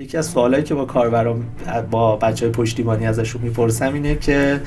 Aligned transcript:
یکی 0.00 0.16
از 0.16 0.26
سوالایی 0.26 0.62
که 0.62 0.74
با 0.74 0.84
کاربران 0.84 1.44
با 1.90 2.16
بچه 2.16 2.46
های 2.46 2.52
پشتیبانی 2.52 3.06
ازشون 3.06 3.42
می‌پرسم 3.42 3.94
اینه 3.94 4.14
که 4.14 4.60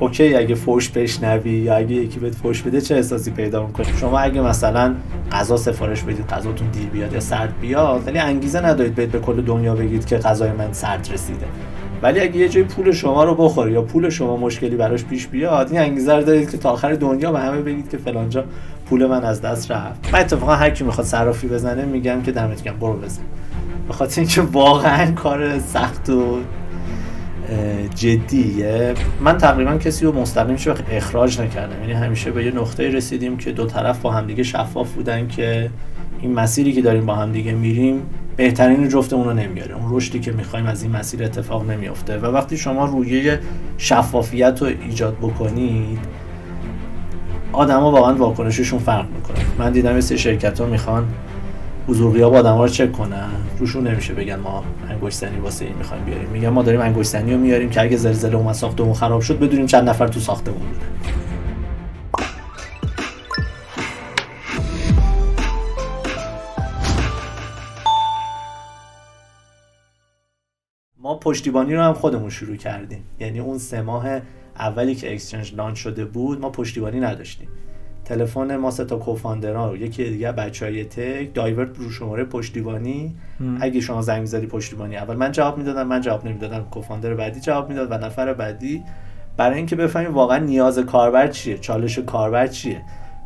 اوکی 0.00 0.34
اگه 0.34 0.54
فوش 0.54 0.90
بشنوی 0.90 1.50
یا 1.50 1.76
اگه 1.76 1.94
یکی 1.94 2.18
بهت 2.18 2.34
فوش 2.34 2.62
بده 2.62 2.80
چه 2.80 2.94
احساسی 2.94 3.30
پیدا 3.30 3.66
می‌کنی؟ 3.66 3.86
شما 4.00 4.18
اگه 4.18 4.40
مثلا 4.40 4.94
غذا 5.32 5.56
سفارش 5.56 6.02
بدید 6.02 6.26
غذاتون 6.26 6.68
دیر 6.68 6.86
بیاد 6.86 7.12
یا 7.12 7.20
سرد 7.20 7.60
بیاد 7.60 8.06
ولی 8.06 8.18
انگیزه 8.18 8.60
ندارید 8.60 8.94
بهت 8.94 9.08
به 9.08 9.18
کل 9.18 9.42
دنیا 9.42 9.74
بگید 9.74 10.06
که 10.06 10.16
غذای 10.16 10.52
من 10.52 10.72
سرد 10.72 11.08
رسیده. 11.12 11.46
ولی 12.02 12.20
اگه 12.20 12.36
یه 12.36 12.48
جای 12.48 12.62
پول 12.62 12.92
شما 12.92 13.24
رو 13.24 13.34
بخوره 13.34 13.72
یا 13.72 13.82
پول 13.82 14.08
شما 14.08 14.36
مشکلی 14.36 14.76
براش 14.76 15.04
پیش 15.04 15.26
بیاد 15.26 15.72
این 15.72 15.80
انگیزه 15.80 16.14
رو 16.14 16.22
دارید 16.22 16.50
که 16.50 16.58
تا 16.58 16.70
آخر 16.70 16.92
دنیا 16.92 17.32
به 17.32 17.40
همه 17.40 17.60
بگید 17.60 17.90
که 17.90 17.96
فلانجا 17.96 18.44
پول 18.86 19.06
من 19.06 19.24
از 19.24 19.40
دست 19.40 19.70
رفت. 19.70 20.12
من 20.12 20.20
اتفاقا 20.20 20.54
هر 20.54 20.70
کی 20.70 20.84
می‌خواد 20.84 21.06
صرافی 21.06 21.48
بزنه 21.48 21.84
میگم 21.84 22.22
که 22.22 22.32
دمت 22.32 22.62
گرم 22.62 22.76
برو 22.76 22.96
بزن. 22.96 23.22
به 23.88 23.94
خاطر 23.94 24.20
اینکه 24.20 24.40
واقعا 24.40 25.12
کار 25.12 25.58
سخت 25.58 26.10
و 26.10 26.38
جدیه. 27.94 28.94
من 29.20 29.38
تقریبا 29.38 29.76
کسی 29.76 30.04
رو 30.04 30.20
مستقیم 30.20 30.56
شو 30.56 30.74
اخراج 30.90 31.40
نکردم. 31.40 31.80
یعنی 31.80 31.92
همیشه 31.92 32.30
به 32.30 32.44
یه 32.44 32.50
نقطه 32.50 32.88
رسیدیم 32.88 33.36
که 33.36 33.52
دو 33.52 33.66
طرف 33.66 33.98
با 33.98 34.10
همدیگه 34.10 34.42
شفاف 34.42 34.92
بودن 34.92 35.28
که 35.28 35.70
این 36.20 36.34
مسیری 36.34 36.72
که 36.72 36.82
داریم 36.82 37.06
با 37.06 37.14
همدیگه 37.14 37.52
میریم 37.52 38.02
بهترین 38.36 38.88
جفتمون 38.88 39.24
رو 39.24 39.32
نمیاره 39.32 39.76
اون 39.76 39.96
رشدی 39.96 40.20
که 40.20 40.32
می‌خوایم 40.32 40.66
از 40.66 40.82
این 40.82 40.92
مسیر 40.92 41.24
اتفاق 41.24 41.70
نمیافته. 41.70 42.18
و 42.18 42.26
وقتی 42.26 42.56
شما 42.56 42.84
رویه 42.84 43.40
شفافیت 43.78 44.62
رو 44.62 44.68
ایجاد 44.88 45.16
بکنید 45.22 45.98
آدما 47.54 47.90
واقعا 47.90 48.14
واکنششون 48.14 48.78
فرق 48.78 49.06
می‌کنه. 49.10 49.36
من 49.58 49.72
دیدم 49.72 50.00
سری 50.00 50.18
شرکت 50.18 50.60
ها 50.60 50.66
می‌خوان 50.66 51.08
حضور 51.88 52.12
غیاب 52.12 52.34
آدم 52.34 52.58
رو 52.58 52.68
چک 52.68 52.92
کنن. 52.92 53.30
روشون 53.58 53.86
نمیشه 53.86 54.14
بگن 54.14 54.36
ما 54.36 54.64
انگشتنی 54.90 55.38
واسه 55.38 55.64
این 55.64 55.74
می‌خوایم 55.74 56.04
بیاریم. 56.04 56.28
میگن 56.28 56.48
ما 56.48 56.62
داریم 56.62 56.80
انگشتنی 56.80 57.32
رو 57.32 57.38
میاریم 57.38 57.70
که 57.70 57.80
اگه 57.80 57.96
زلزله 57.96 58.36
اومد 58.36 58.54
ساختمون 58.54 58.94
خراب 58.94 59.20
شد 59.20 59.38
بدونیم 59.38 59.66
چند 59.66 59.88
نفر 59.88 60.08
تو 60.08 60.20
ساختمون 60.20 60.58
بودن. 60.58 60.80
ما 70.98 71.14
پشتیبانی 71.14 71.74
رو 71.74 71.82
هم 71.82 71.92
خودمون 71.92 72.30
شروع 72.30 72.56
کردیم. 72.56 73.04
یعنی 73.20 73.40
اون 73.40 73.58
سه 73.58 73.82
ماه 73.82 74.20
اولی 74.58 74.94
که 74.94 75.12
اکسچنج 75.12 75.54
لانچ 75.54 75.78
شده 75.78 76.04
بود 76.04 76.40
ما 76.40 76.50
پشتیبانی 76.50 77.00
نداشتیم. 77.00 77.48
تلفن 78.04 78.56
ما 78.56 78.70
سه 78.70 78.84
تا 78.84 78.96
کوفاندرا 78.96 79.70
رو 79.70 79.76
یکی 79.76 80.04
دیگه 80.04 80.32
بچهای 80.32 80.84
تک 80.84 81.34
دایورت 81.34 81.78
رو 81.78 81.90
شماره 81.90 82.24
پشتیبانی. 82.24 83.16
اگه 83.60 83.80
شما 83.80 84.02
زنگ 84.02 84.24
زدی 84.24 84.46
پشتیبانی 84.46 84.96
اول. 84.96 85.16
من 85.16 85.32
جواب 85.32 85.58
می‌دادم 85.58 85.86
من 85.86 86.00
جواب 86.00 86.26
نمی‌دادم. 86.26 86.64
کوفاندر 86.70 87.14
بعدی 87.14 87.40
جواب 87.40 87.68
می‌داد 87.68 87.90
و 87.90 87.94
نفر 87.94 88.34
بعدی. 88.34 88.82
برای 89.36 89.56
اینکه 89.56 89.76
بفهمیم 89.76 90.14
واقعا 90.14 90.38
نیاز 90.38 90.78
کاربر 90.78 91.28
چیه 91.28 91.58
چالش 91.58 91.98
کاربر 91.98 92.46
چیه. 92.46 92.82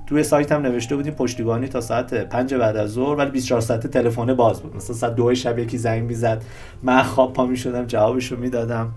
توی 0.06 0.22
سایت 0.22 0.52
هم 0.52 0.62
نوشته 0.62 0.96
بودیم 0.96 1.14
پشتیبانی 1.14 1.68
تا 1.68 1.80
ساعت 1.80 2.14
5 2.14 2.54
بعد 2.54 2.76
از 2.76 2.90
ظهر 2.90 3.16
ولی 3.16 3.30
24 3.30 3.60
ساعت 3.60 3.86
تلفن 3.86 4.34
باز 4.34 4.62
بود. 4.62 4.76
مثلا 4.76 4.96
ساعت 4.96 5.14
2 5.14 5.34
شب 5.34 5.58
یکی 5.58 5.78
زنگ 5.78 6.02
می‌زد. 6.02 6.44
من 6.82 7.02
خواب 7.02 7.32
پا 7.32 7.46
می‌شدم 7.46 7.86
جوابشو 7.86 8.36
می‌دادم. 8.36 8.92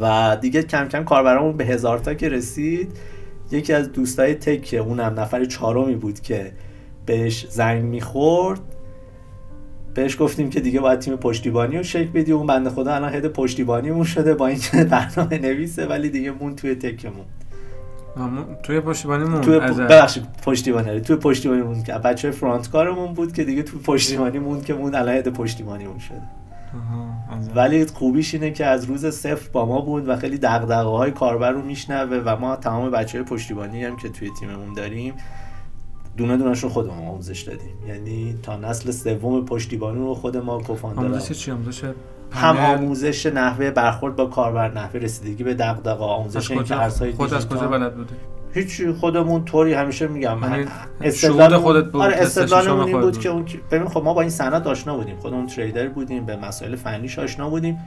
و 0.00 0.36
دیگه 0.40 0.62
کم 0.62 0.88
کم 0.88 1.04
کاربرامون 1.04 1.56
به 1.56 1.64
هزار 1.64 1.98
تا 1.98 2.14
که 2.14 2.28
رسید 2.28 2.92
یکی 3.50 3.72
از 3.72 3.92
دوستای 3.92 4.34
تک 4.34 4.80
اونم 4.86 5.20
نفر 5.20 5.44
چهارمی 5.44 5.96
بود 5.96 6.20
که 6.20 6.52
بهش 7.06 7.46
زنگ 7.50 7.84
می‌خورد. 7.84 8.60
بهش 9.94 10.16
گفتیم 10.20 10.50
که 10.50 10.60
دیگه 10.60 10.80
باید 10.80 10.98
تیم 10.98 11.16
پشتیبانی 11.16 11.76
رو 11.76 11.82
شکل 11.82 12.08
بدی. 12.08 12.32
اون 12.32 12.46
بنده 12.46 12.70
خدا 12.70 12.94
الان 12.94 13.14
هد 13.14 13.26
پشتیبانیمون 13.26 14.04
شده 14.04 14.34
با 14.34 14.46
اینکه 14.46 14.84
برنامه 14.94 15.38
نویسه 15.38 15.86
ولی 15.86 16.08
دیگه 16.08 16.30
مون 16.30 16.56
توی 16.56 16.74
تکمون. 16.74 17.24
توی 18.62 18.80
پشتیبانی 18.80 19.24
مون 19.24 19.40
توی 19.40 19.58
ببخشید 19.60 20.24
پشتیبانی. 20.44 21.00
توی 21.00 21.16
پشتیبانی 21.16 21.62
مون 21.62 21.82
که 21.82 21.92
بچه 21.92 22.30
فرانت 22.30 22.70
کارمون 22.70 23.14
بود 23.14 23.32
که 23.32 23.44
دیگه 23.44 23.62
توی 23.62 23.80
پشتیبانی 23.80 24.38
مون 24.38 24.60
که 24.60 24.74
مون 24.74 24.94
الان 24.94 25.14
هد 25.14 25.28
پشتیبانیمون 25.28 25.98
شده. 25.98 26.22
ولی 27.54 27.86
خوبیش 27.86 28.34
اینه 28.34 28.50
که 28.50 28.66
از 28.66 28.84
روز 28.84 29.06
صفر 29.06 29.50
با 29.52 29.66
ما 29.66 29.80
بود 29.80 30.08
و 30.08 30.16
خیلی 30.16 30.38
دقدقه 30.38 30.88
های 30.88 31.10
کاربر 31.10 31.50
رو 31.50 31.62
میشنوه 31.62 32.22
و 32.24 32.36
ما 32.36 32.56
تمام 32.56 32.90
بچه 32.90 33.18
های 33.18 33.26
پشتیبانی 33.26 33.84
هم 33.84 33.96
که 33.96 34.08
توی 34.08 34.30
تیممون 34.40 34.74
داریم 34.74 35.14
دونه 36.16 36.36
دونش 36.36 36.62
رو 36.62 36.68
خودمون 36.68 36.98
آموزش 36.98 37.42
دادیم. 37.42 37.86
یعنی 37.88 38.38
تا 38.42 38.56
نسل 38.56 38.90
سوم 38.90 39.44
پشتیبانی 39.44 39.98
رو 39.98 40.14
خود 40.14 40.36
ما 40.36 40.58
کوفاندر 40.58 41.04
آموزش 41.04 41.38
چی؟ 41.38 41.50
آموزش 41.50 41.84
هم 42.32 42.56
آموزش 42.56 43.26
نحوه 43.26 43.70
برخورد 43.70 44.16
با 44.16 44.26
کاربر 44.26 44.72
نحوه 44.72 45.00
رسیدگی 45.00 45.44
به 45.44 45.54
دغدغه 45.54 46.04
آموزش 46.04 46.50
اینکه 46.50 46.76
ارزهای 46.76 47.12
خود 47.12 47.34
از 47.34 47.48
کجا 47.48 47.68
بلد 47.68 47.96
بودی 47.96 48.14
هیچ 48.54 48.82
خودمون 49.00 49.44
طوری 49.44 49.74
همیشه 49.74 50.06
میگم. 50.06 50.38
من 50.38 50.50
یعنی 50.50 50.66
استدلال 51.00 51.56
خودت 51.56 51.84
بود 51.84 52.02
آره 52.02 52.14
استدلالمون 52.14 52.86
این 52.86 53.00
بود 53.00 53.18
که 53.18 53.28
اون 53.28 53.44
ببین 53.70 53.88
خب 53.88 54.02
ما 54.04 54.14
با 54.14 54.20
این 54.20 54.30
صنعت 54.30 54.66
آشنا 54.66 54.96
بودیم. 54.96 55.16
خودمون 55.16 55.46
تریدر 55.46 55.88
بودیم 55.88 56.26
به 56.26 56.36
مسائل 56.36 56.76
فنیش 56.76 57.18
آشنا 57.18 57.50
بودیم. 57.50 57.78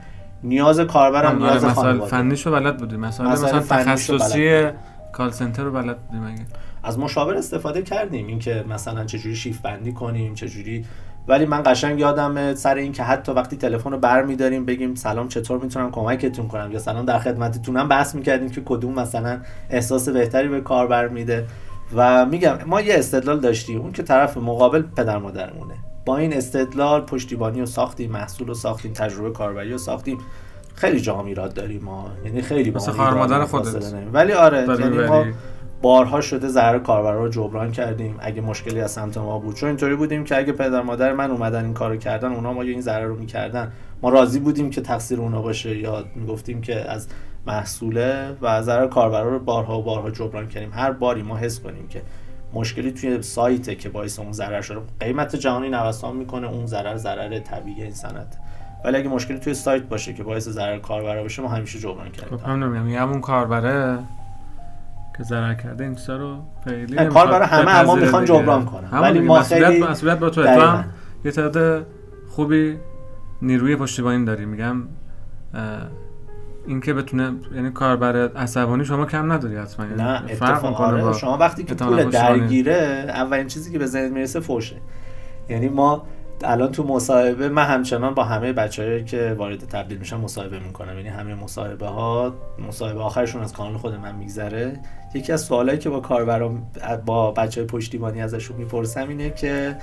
نیاز 0.44 0.80
کاربرم 0.80 1.38
نیاز 1.38 1.66
مسائل 1.66 2.00
فنیش 2.00 2.46
رو 2.46 2.52
بلد 2.52 2.78
بودیم. 2.78 3.00
مسائل 3.00 3.30
مثلا 3.30 3.60
تخصصی 3.60 4.70
کال 5.14 5.32
سنتر 5.32 5.64
رو 5.64 5.72
بلد 5.72 5.98
بودیم 5.98 6.24
اگه. 6.24 6.46
از 6.84 7.00
مشاور 7.00 7.36
استفاده 7.36 7.82
کردیم. 7.82 8.28
اینکه 8.28 8.66
مثلا 8.70 9.06
چجوری 9.06 9.36
شیف 9.36 9.62
بندی 9.62 9.92
کنیم 9.92 10.34
چجوری 10.34 10.86
ولی 11.28 11.46
من 11.46 11.64
قشنگ 11.66 12.00
یادم 12.00 12.54
سر 12.54 12.76
این 12.76 12.92
که 12.92 13.04
حتی 13.04 13.32
وقتی 13.32 13.58
تلفن 13.58 13.92
رو 13.92 13.98
برمیداریم 13.98 14.66
بگیم 14.66 14.96
سلام 14.96 15.28
چطور 15.28 15.60
می‌تونم 15.60 15.92
کمکتون 15.92 16.48
کنم؟ 16.48 16.72
یا 16.72 16.80
سلام 16.80 17.06
در 17.06 17.20
خدمتتونم؟ 17.20 17.88
بحث 17.88 18.16
می‌کردیم 18.16 18.50
که 18.50 18.62
کدوم 18.66 18.94
مثلا 18.94 19.40
احساس 19.70 20.10
بهتری 20.10 20.48
به 20.48 20.62
کاربر 20.62 21.08
میده. 21.08 21.46
و 21.96 22.26
میگم 22.26 22.58
ما 22.66 22.82
یه 22.82 22.96
استدلال 22.98 23.40
داشتیم. 23.40 23.82
اون 23.82 23.92
که 23.92 24.04
طرف 24.04 24.38
مقابل 24.38 24.82
پدر 24.82 25.18
مادرمونه. 25.18 25.74
با 26.06 26.18
این 26.18 26.34
استدلال 26.34 27.02
پشتیبانی 27.02 27.60
رو 27.60 27.66
ساختیم 27.66 28.12
محصول 28.12 28.48
رو 28.48 28.54
ساختیم 28.54 28.94
تجربه 28.94 29.32
کاربری 29.32 29.72
رو 29.72 29.78
ساختیم. 29.78 30.18
خیلی 30.76 31.00
جا 31.00 31.22
میراد 31.22 31.54
داریم 31.54 31.84
ما. 31.84 32.12
یعنی 32.26 32.42
خیلی 32.42 32.72
مثلا 32.72 33.16
مادر 33.16 33.46
خودت. 33.46 33.94
ولی 34.14 34.34
آره 34.34 34.68
یعنی 34.80 34.98
ما 35.08 35.26
بارها 35.82 36.22
شده 36.22 36.48
ضرر 36.48 36.80
کاربر 36.80 37.14
رو 37.14 37.30
جبران 37.30 37.72
کردیم. 37.72 38.16
اگه 38.20 38.42
مشکلی 38.42 38.82
از 38.82 38.92
سمت 38.92 39.18
ما 39.18 39.40
بود. 39.40 39.56
چون 39.56 39.70
اینطوری 39.70 39.96
بودیم 39.96 40.24
که 40.24 40.38
اگه 40.38 40.54
پدر 40.54 40.82
مادر 40.82 41.14
من 41.14 41.32
اومدن 41.32 41.66
این 41.66 41.74
کارو 41.74 41.98
کردن 41.98 42.32
اونا 42.32 42.54
ما 42.54 42.62
این 42.62 42.82
ضرر 42.82 43.06
رو 43.06 43.16
می‌کردن. 43.16 43.72
ما 44.02 44.10
راضی 44.10 44.40
بودیم 44.40 44.70
که 44.70 44.82
تقصیر 44.82 45.20
اونا 45.20 45.42
باشه 45.42 45.78
یا 45.78 46.06
می‌گفتیم 46.16 46.62
که 46.62 46.92
از 46.92 47.08
محصوله 47.48 48.38
و 48.42 48.62
ضرر 48.62 48.88
کاربر 48.88 49.24
رو 49.24 49.40
بارها 49.40 49.80
و 49.80 49.84
بارها 49.84 50.10
جبران 50.12 50.48
کردیم. 50.48 50.72
هر 50.74 50.92
باری 50.92 51.22
ما 51.22 51.38
حس 51.38 51.60
کنیم 51.60 51.88
که 51.88 52.02
مشکلی 52.54 52.92
توی 52.92 53.22
سایته 53.22 53.76
که 53.76 53.90
باعث 53.90 54.20
اون 54.20 54.32
ضرر 54.32 54.62
شده. 54.62 54.80
قیمت 55.00 55.36
جهانی 55.36 55.70
نوسان 55.70 56.16
می‌کنه 56.16 56.48
اون 56.48 56.66
ضرر 56.66 56.98
ضرر 56.98 57.40
طبیعی 57.40 57.84
این 57.84 57.94
صنعت 57.94 58.38
ولی 58.86 58.98
اگه 58.98 59.10
مشکلی 59.10 59.40
توی 59.40 59.54
سایت 59.54 59.84
باشه 59.84 60.14
که 60.14 60.24
باعث 60.24 60.50
ضرر 60.50 60.80
کاربر 60.80 61.24
بشه 61.24 61.42
ما 61.42 61.48
همیشه 61.48 61.80
جبران 61.80 62.10
کردیم. 62.10 62.38
خب 62.38 62.46
همون 62.46 62.90
همون 62.90 63.22
کاربره؟ 63.22 64.00
که 65.18 65.24
ضرر 65.24 65.54
کرده 65.54 65.84
این 65.84 65.98
رو 66.08 66.38
خیلی 66.64 67.06
کار 67.06 67.28
برای 67.28 67.48
همه 67.48 67.72
اما 67.72 67.96
می‌خوان 67.96 68.26
جبران 68.26 68.66
کنن. 68.66 68.90
ولی 68.92 69.20
ما 69.20 69.42
خیلی 69.42 69.84
مسئولیت 69.84 70.20
با 70.20 70.30
تو 70.30 70.44
هم 70.44 70.86
یه 71.26 71.32
تعداد 71.32 71.86
خوبی 72.30 72.78
نیروی 73.42 73.76
پشتیبانی 73.76 74.26
داری 74.26 74.46
میگم 74.46 74.84
اینکه 76.68 76.94
بتونه 76.94 77.32
یعنی 77.56 77.72
کاربر 77.72 78.28
عصبانی 78.28 78.86
شما 78.86 79.06
کم 79.06 79.32
نداری 79.32 79.58
حتما. 79.58 79.86
یعنی 79.86 79.98
نه 79.98 80.36
فرق 80.36 80.66
آره 80.66 81.14
شما 81.14 81.38
وقتی 81.38 81.64
که 81.64 81.76
پول 81.76 82.04
درگیره 82.04 83.06
اولین 83.10 83.48
چیزی 83.48 83.72
که 83.72 83.80
به 83.80 83.86
ذهن 83.86 84.12
می‌رسه 84.12 84.40
فوشه 84.40 84.76
یعنی 85.50 85.70
ما 85.70 86.08
الان 86.44 86.72
تو 86.72 86.84
مصاحبه 86.84 87.50
من 87.50 87.66
همچنان 87.66 88.14
با 88.14 88.24
همه 88.24 88.54
بچه‌ای 88.54 89.04
که 89.04 89.36
وارد 89.38 89.60
تبدیل 89.60 89.98
میشن 89.98 90.18
مصاحبه 90.18 90.60
می‌کنم. 90.60 90.98
یعنی 90.98 91.10
همه 91.10 91.36
مصاحبه 91.36 91.88
ها 91.88 92.34
مصاحبه 92.68 93.00
آخرشون 93.00 93.42
از 93.42 93.54
کانال 93.54 93.78
خود 93.78 93.94
من 93.96 94.16
میگذره. 94.16 94.80
یکی 95.14 95.32
از 95.32 95.42
سوالایی 95.42 95.80
که 95.80 95.90
با 95.90 96.00
کاربرام 96.00 96.68
با 97.06 97.32
بچه 97.32 97.62
های 97.62 97.68
پشتیبانی 97.68 98.22
ازشون 98.22 98.58
می‌پرسم 98.58 99.10
اینه 99.10 99.30
که 99.30 99.76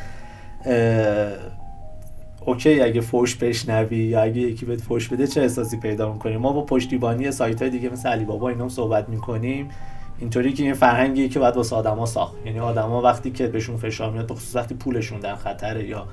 اوکی 2.46 2.80
اگه 2.80 3.00
فوش 3.00 3.36
بشنوی 3.36 3.96
یا 3.96 4.22
اگه 4.22 4.40
یکی 4.40 4.66
بهت 4.66 4.80
فوش 4.80 5.08
بده 5.08 5.26
چه 5.26 5.40
احساسی 5.40 5.76
پیدا 5.76 6.12
می‌کنی؟ 6.12 6.36
ما 6.36 6.52
با 6.52 6.64
پشتیبانی 6.64 7.30
سایت 7.30 7.62
های 7.62 7.70
دیگه 7.70 7.88
مثل 7.88 8.08
علی 8.08 8.24
بابا 8.24 8.48
اینا 8.48 8.68
صحبت 8.68 9.08
می‌کنیم. 9.08 9.68
اینطوری 10.18 10.52
که 10.52 10.62
این 10.62 10.74
فرهنگی 10.74 11.28
که 11.28 11.38
باید 11.38 11.56
واسه 11.56 11.76
آدما 11.76 12.06
ساخت. 12.06 12.34
یعنی 12.44 12.60
آدما 12.60 13.02
وقتی 13.02 13.30
که 13.30 13.46
بهشون 13.46 13.76
فشار 13.76 14.10
میاد 14.12 14.26
بخصوص 14.26 14.56
وقتی 14.56 14.74
پولشون 14.74 15.20
در 15.20 15.34
خطره 15.36 15.84
یا 15.88 16.06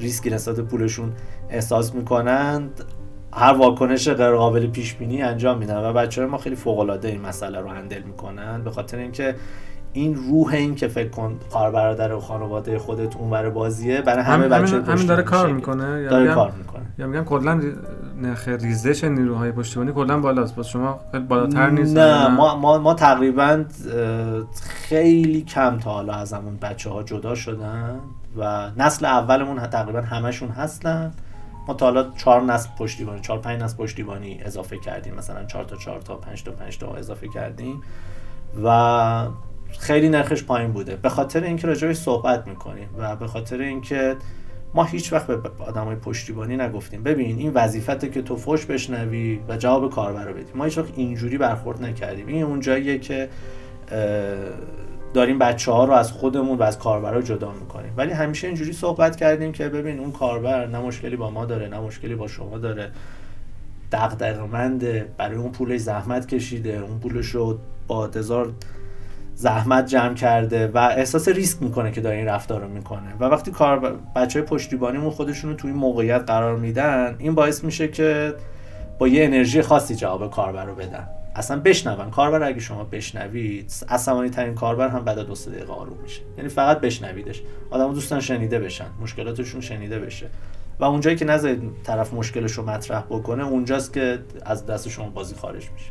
ریسکی 0.00 0.30
نسبت 0.30 0.60
پولشون 0.60 1.12
احساس 1.50 1.94
می‌کنند 1.94 2.84
هر 3.32 3.52
واکنش 3.52 4.08
غیر 4.08 4.30
قابل 4.30 4.66
پیش 4.66 4.94
بینی 4.94 5.22
انجام 5.22 5.58
میدن 5.58 5.76
و 5.84 5.92
بچه 5.92 6.26
ما 6.26 6.38
خیلی 6.38 6.56
فوق 6.56 6.78
العاده 6.78 7.08
این 7.08 7.20
مسئله 7.20 7.60
رو 7.60 7.68
handle 7.68 8.02
می‌کنن 8.02 8.62
به 8.64 8.70
خاطر 8.70 8.98
اینکه 8.98 9.34
این 9.92 10.14
روح 10.14 10.52
این 10.54 10.74
که 10.74 10.88
فکر 10.88 11.08
کن 11.08 11.38
خواهر 11.48 11.70
برادر 11.70 12.12
و 12.14 12.20
خانواده 12.20 12.78
خودت 12.78 13.16
اونور 13.16 13.50
بازیه 13.50 14.02
برای 14.02 14.22
همه 14.22 14.44
هم- 14.44 14.62
بچه 14.62 14.76
همین, 14.76 14.88
همین 14.88 15.06
داره 15.06 15.22
کار 15.22 15.52
می‌کنه؟ 15.52 16.02
یا 16.02 16.10
داره 16.10 16.34
کار 16.34 16.52
می‌کنه. 16.58 16.82
یا 16.98 17.06
میگم 17.06 17.24
کلا 17.24 17.60
نرخ 18.20 18.48
ریزش 18.48 19.04
نیروهای 19.04 19.52
پشتیبانی. 19.52 19.92
کلا 19.92 20.20
بالاست 20.20 20.54
باز 20.54 20.68
شما 20.68 21.00
خیلی 21.12 21.24
بالاتر 21.24 21.70
نیست 21.70 21.96
نه 21.96 22.28
ما, 22.28 22.56
ما, 22.56 22.78
ما 22.78 22.94
تقریبا 22.94 23.64
خیلی 24.62 25.42
کم 25.42 25.78
تا 25.78 25.90
حالا 25.90 26.12
از 26.12 26.32
همون 26.32 26.56
بچه 26.56 26.90
ها 26.90 27.02
جدا 27.02 27.34
شدن 27.34 28.00
و 28.36 28.70
نسل 28.76 29.06
اولمون 29.06 29.66
تقریبا 29.66 30.00
همشون 30.00 30.48
هستن. 30.48 31.12
ما 31.68 31.74
تا 31.74 31.86
حالا 31.86 32.10
چهار 32.16 32.42
نسل 32.42 32.68
پشتیبانی 32.78 33.20
چهار 33.20 33.38
پنج 33.38 33.62
نسل 33.62 33.76
پشتیبانی 33.76 34.40
اضافه 34.44 34.78
کردیم. 34.78 35.14
مثلا 35.14 35.44
چهار 35.44 35.64
تا 35.64 35.76
چهار 35.76 36.00
تا 36.00 36.16
پنج 36.16 36.44
تا 36.44 36.50
پنج 36.50 36.78
تا 36.78 36.94
اضافه 36.94 37.28
کردیم. 37.28 37.82
و 38.64 39.26
خیلی 39.78 40.08
نرخش 40.08 40.44
پایین 40.44 40.72
بوده. 40.72 40.96
به 40.96 41.08
خاطر 41.08 41.44
اینکه 41.44 41.66
راجعش 41.66 41.96
صحبت 41.96 42.46
می‌کنیم 42.46 42.88
و 42.98 43.16
به 43.16 43.26
خاطر 43.26 43.60
اینکه 43.60 44.16
ما 44.74 44.84
هیچ 44.84 45.12
وقت 45.12 45.26
به 45.26 45.50
آدمای 45.58 45.96
پشتیبانی 45.96 46.56
نگفتیم. 46.56 47.02
ببین 47.02 47.38
این 47.38 47.52
وظیفته 47.54 48.08
که 48.08 48.22
تو 48.22 48.36
فوش 48.36 48.66
بشنوی 48.66 49.40
و 49.48 49.56
جواب 49.56 49.90
کاربر 49.90 50.24
رو 50.24 50.34
بدی. 50.34 50.52
ما 50.54 50.64
هیچ 50.64 50.78
وقت 50.78 50.92
اینجوری 50.96 51.38
برخورد 51.38 51.84
نکردیم. 51.84 52.26
این 52.26 52.42
اون 52.42 52.60
جاییه 52.60 52.98
که 52.98 53.28
داریم 55.14 55.38
بچه 55.38 55.72
ها 55.72 55.84
رو 55.84 55.92
از 55.92 56.12
خودمون 56.12 56.58
و 56.58 56.62
از 56.62 56.78
کاربرا 56.78 57.22
جدا 57.22 57.52
می‌کنیم. 57.52 57.92
ولی 57.96 58.12
همیشه 58.12 58.46
اینجوری 58.46 58.72
صحبت 58.72 59.16
کردیم 59.16 59.52
که 59.52 59.68
ببین 59.68 59.98
اون 59.98 60.12
کاربر 60.12 60.66
نه 60.66 60.78
مشکلی 60.78 61.16
با 61.16 61.30
ما 61.30 61.44
داره 61.44 61.68
نه 61.68 61.80
مشکلی 61.80 62.14
با 62.14 62.28
شما 62.28 62.58
داره. 62.58 62.90
دغدغه‌منده 63.92 65.08
برای 65.18 65.36
اون 65.36 65.52
پولش 65.52 65.80
زحمت 65.80 66.26
کشیده 66.26 66.78
اون 66.78 66.98
پولش 66.98 67.26
رو 67.26 67.58
با 67.86 68.06
هزار 68.06 68.52
زحمت 69.40 69.86
جمع 69.86 70.14
کرده 70.14 70.66
و 70.66 70.78
احساس 70.78 71.28
ریسک 71.28 71.62
می‌کنه 71.62 71.92
که 71.92 72.00
داره 72.00 72.16
این 72.16 72.26
رفتار 72.26 72.60
رو 72.60 72.68
می‌کنه. 72.68 73.14
و 73.20 73.24
وقتی 73.24 73.50
کار 73.50 73.98
بچه 74.16 74.38
های 74.38 74.48
پشتیبانیمون 74.48 75.10
خودشون 75.10 75.50
رو 75.50 75.56
توی 75.56 75.70
این 75.70 75.80
موقعیت 75.80 76.22
قرار 76.26 76.56
میدن 76.56 77.16
این 77.18 77.34
باعث 77.34 77.64
میشه 77.64 77.88
که 77.88 78.34
با 78.98 79.08
یه 79.08 79.24
انرژی 79.24 79.62
خاصی 79.62 79.94
جواب 79.94 80.30
کاربر 80.30 80.64
رو 80.64 80.74
بدن. 80.74 81.08
اصلا 81.36 81.60
بشنون. 81.60 82.10
کاربر 82.10 82.42
اگه 82.42 82.60
شما 82.60 82.84
بشنوید 82.84 83.72
عصبانی 83.88 84.30
ترین 84.30 84.54
کاربر 84.54 84.88
هم 84.88 85.04
بعد 85.04 85.18
دو 85.18 85.34
سه 85.34 85.50
دقیقه 85.50 85.72
آروم 85.72 85.96
میشه. 86.02 86.20
یعنی 86.36 86.48
فقط 86.48 86.80
بشنویدش. 86.80 87.42
آدم 87.70 87.92
دوستان 87.92 88.20
شنیده 88.20 88.58
بشن. 88.58 88.86
مشکلاتشون 89.00 89.60
شنیده 89.60 89.98
بشه. 89.98 90.26
و 90.80 90.84
اونجایی 90.84 91.16
که 91.16 91.24
نذارید 91.24 91.62
طرف 91.84 92.14
مشکلش 92.14 92.52
رو 92.52 92.70
مطرح 92.70 93.02
بکنه 93.10 93.44
اونجاست 93.44 93.92
که 93.92 94.18
از 94.44 94.66
دست 94.66 94.88
شما 94.88 95.08
بازی 95.08 95.34
خارج 95.34 95.68
میشه. 95.70 95.90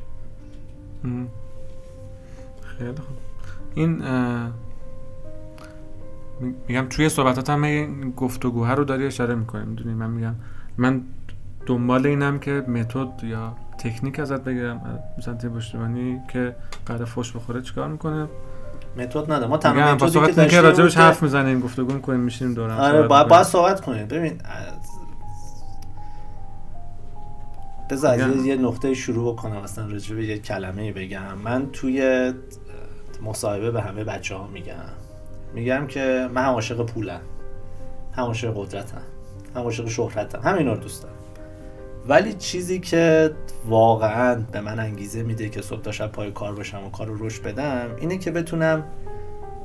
خیلی 2.77 2.89
خوب. 2.89 3.28
این 3.75 4.01
میگم 6.67 6.85
توی 6.89 7.09
صحبتات 7.09 7.49
هم 7.49 7.63
این 7.63 8.11
گفتگوها 8.11 8.73
رو 8.73 8.83
داری 8.83 9.05
اشاره 9.05 9.35
می‌کنی 9.35 9.65
می‌دونی؟ 9.65 9.93
من 9.93 10.09
میگم 10.09 10.35
من 10.77 11.01
دنبال 11.65 12.07
اینم 12.07 12.39
که 12.39 12.51
متد 12.51 13.23
یا 13.23 13.55
تکنیک 13.77 14.19
ازت 14.19 14.43
بگیرم 14.43 14.99
مثلا 15.17 15.33
تیم 15.33 15.49
پشتیبانی 15.49 16.19
که 16.33 16.55
قرار 16.85 17.05
فوش 17.05 17.31
بخوره 17.31 17.61
چیکار 17.61 17.87
می‌کنه؟ 17.87 18.27
متد 18.97 19.31
نده 19.31 19.47
ما 19.47 19.57
با 19.57 19.67
متدی 19.87 20.19
که 20.19 20.31
داشتیم 20.31 20.61
راجبش 20.61 20.97
حرف 20.97 21.23
می‌زنیم 21.23 21.59
گفتگو 21.59 21.93
می‌کنیم 21.93 22.19
میشینیم 22.19 22.53
دور 22.53 22.69
هم 22.69 22.77
آره 22.77 23.07
باید. 23.07 23.27
باید 23.27 23.43
صحبت 23.43 23.81
کنید 23.81 24.07
ببین 24.07 24.33
بذار. 27.89 28.19
یه- 28.45 28.55
نقطه 28.55 28.93
شروع 28.93 29.33
بکنم 29.33 29.57
اصلا 29.57 29.85
راجع 29.87 30.15
به 30.15 30.25
یه 30.25 30.37
کلمه 30.37 30.91
بگم. 30.93 31.37
من 31.43 31.67
توی 31.73 32.33
مصاحبه 33.21 33.71
به 33.71 33.81
همه 33.81 34.03
بچه 34.03 34.35
ها 34.35 34.47
میگم. 34.47 34.75
میگم 35.53 35.87
که 35.87 36.29
من 36.33 36.45
هم 36.45 36.53
عاشق 36.53 36.85
پولم. 36.85 37.21
هم 38.13 38.23
عاشق 38.23 38.53
قدرتم. 38.55 39.01
هم 39.55 39.61
عاشق 39.61 39.87
شهرتم. 39.87 40.41
همین 40.43 40.67
رو 40.67 40.75
دوست 40.75 41.03
دارم. 41.03 41.15
ولی 42.07 42.33
چیزی 42.33 42.79
که 42.79 43.31
واقعا 43.65 44.43
به 44.51 44.61
من 44.61 44.79
انگیزه 44.79 45.23
میده 45.23 45.49
که 45.49 45.61
صبح 45.61 45.81
تا 45.81 45.91
شب 45.91 46.11
پای 46.11 46.31
کار 46.31 46.55
باشم 46.55 46.85
و 46.85 46.89
کار 46.89 47.07
رو 47.07 47.25
رشد 47.25 47.43
بدم 47.43 47.87
اینه 47.97 48.17
که 48.17 48.31
بتونم 48.31 48.83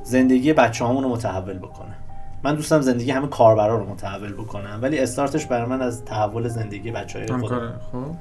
زندگی 0.03 0.53
بچه 0.53 0.85
رو 0.85 1.09
متحول 1.09 1.57
بکنم. 1.57 1.95
من 2.43 2.55
دوستم 2.55 2.81
زندگی 2.81 3.11
همه 3.11 3.27
کاربرا 3.27 3.77
رو 3.77 3.89
متحول 3.89 4.33
بکنم 4.33 4.79
ولی 4.81 4.99
استارتش 4.99 5.45
برای 5.45 5.69
من 5.69 5.81
از 5.81 6.05
تحول 6.05 6.47
زندگی 6.47 6.91
بچه 6.91 7.19
های 7.19 7.27
خودم. 7.27 7.47
کاره 7.47 7.73
خب. 7.91 8.15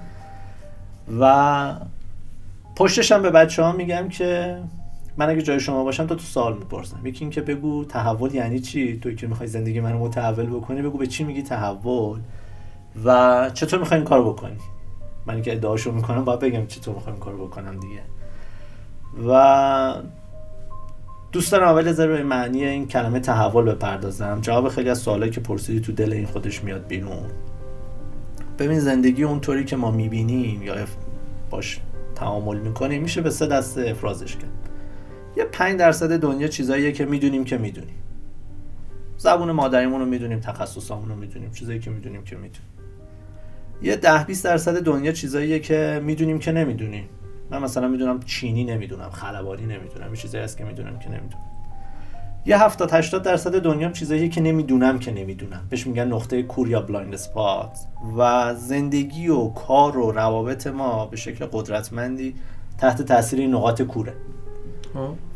و 1.20 1.74
پشتش 2.76 3.12
هم 3.12 3.22
به 3.22 3.30
بچه 3.30 3.62
ها 3.62 3.72
میگم 3.72 4.08
که 4.08 4.58
من 5.16 5.30
اگه 5.30 5.42
جای 5.42 5.60
شما 5.60 5.84
باشم 5.84 6.06
تو 6.06 6.14
تو 6.14 6.22
سوال 6.22 6.58
می‌پرسم. 6.58 7.06
یکی 7.06 7.24
این 7.24 7.30
که 7.30 7.40
بگو 7.40 7.84
تحول 7.84 8.34
یعنی 8.34 8.60
چی؟ 8.60 8.98
توی 8.98 9.14
که 9.14 9.26
می‌خوای 9.26 9.48
زندگی 9.48 9.80
منو 9.80 9.98
متحول 9.98 10.46
بکنی 10.46 10.82
بگو 10.82 10.98
به 10.98 11.06
چی 11.06 11.24
میگی 11.24 11.42
تحول؟ 11.42 12.18
و 13.04 13.50
چطور 13.54 13.80
می‌خوای 13.80 14.00
این 14.00 14.08
کار 14.08 14.24
بکنی؟ 14.24 14.56
من 15.26 15.42
که 15.42 15.52
ادعاشو 15.52 15.92
می‌کنم 15.92 16.24
باید 16.24 16.40
بگم 16.40 16.66
چطور 16.66 16.94
می‌خوام 16.94 17.14
این 17.14 17.24
کار 17.24 17.34
بکنم 17.36 17.80
دیگه. 17.80 18.00
و 19.28 19.94
دوست 21.32 21.52
دارم 21.52 21.68
اول 21.68 21.92
ذره 21.92 22.16
به 22.16 22.22
معنی 22.22 22.64
این 22.64 22.88
کلمه 22.88 23.20
تحول 23.20 23.64
بپردازم. 23.64 24.38
جواب 24.40 24.68
خیلی 24.68 24.90
از 24.90 24.98
سوالایی 24.98 25.32
که 25.32 25.40
پرسیدی 25.40 25.80
تو 25.80 25.92
دل 25.92 26.12
این 26.12 26.26
خودش 26.26 26.64
میاد 26.64 26.86
بیرون. 26.86 27.30
ببین 28.58 28.80
زندگی 28.80 29.22
اونطوری 29.22 29.64
که 29.64 29.76
ما 29.76 29.90
می‌بینیم 29.90 30.62
یا 30.62 30.74
باش 31.50 31.80
تعامل 32.14 32.58
می‌کنیم 32.58 33.02
میشه 33.02 33.20
به 33.20 33.30
سه 33.30 33.46
دسته 33.46 33.90
افرازش 33.90 34.36
کرد. 34.36 34.50
یه 35.36 35.44
پنج 35.44 35.78
درصد 35.78 36.20
دنیا 36.20 36.48
چیزاییه 36.48 36.92
که 36.92 37.04
می‌دونیم 37.04 37.44
که 37.44 37.58
می‌دونیم. 37.58 37.94
زبون 39.16 39.52
مادریمون 39.52 40.00
رو 40.00 40.06
می‌دونیم 40.06 40.40
تخصصامون 40.40 41.08
رو 41.08 41.16
می‌دونیم 41.16 41.50
چیزایی 41.50 41.78
که 41.78 41.90
می‌دونیم 41.90 42.24
که 42.24 42.36
می‌دونیم. 42.36 42.68
یه 43.82 43.96
ده 43.96 44.24
20 44.24 44.44
درصد 44.44 44.82
دنیا 44.82 45.12
چیزاییه 45.12 45.58
که 45.58 46.00
می‌دونیم 46.04 46.38
که 46.38 46.52
نمی‌دونیم. 46.52 47.08
من 47.50 47.62
مثلا 47.62 47.88
می‌دونم 47.88 48.20
چینی 48.20 48.64
نمی‌دونم 48.64 49.10
خلبانی 49.10 49.62
نمی‌دونم 49.62 50.10
یه 50.10 50.16
چیزایی 50.16 50.44
هست 50.44 50.58
که 50.58 50.64
می‌دونم 50.64 50.98
که 50.98 51.08
نمی‌دونم. 51.08 51.44
یه 52.46 52.64
70 52.64 52.92
80 52.92 53.22
درصد 53.22 53.60
دنیا 53.60 53.90
چیزایی 53.90 54.28
که 54.28 54.40
نمی‌دونم 54.40 54.98
که 54.98 55.12
نمی‌دونم. 55.12 55.66
بهش 55.70 55.86
میگن 55.86 56.08
نقطه 56.08 56.42
کور 56.42 56.68
یا 56.68 56.80
blind 56.80 57.14
spot. 57.14 57.78
و 58.18 58.54
زندگی 58.54 59.28
و 59.28 59.48
کار 59.48 59.98
و 59.98 60.12
روابط 60.12 60.66
ما 60.66 61.06
به 61.06 61.16
شکل 61.16 61.46
قدرتمندی 61.52 62.34
تحت 62.78 63.02
تاثیر 63.02 63.40
این 63.40 63.54
نقاط 63.54 63.82
کوره. 63.82 64.12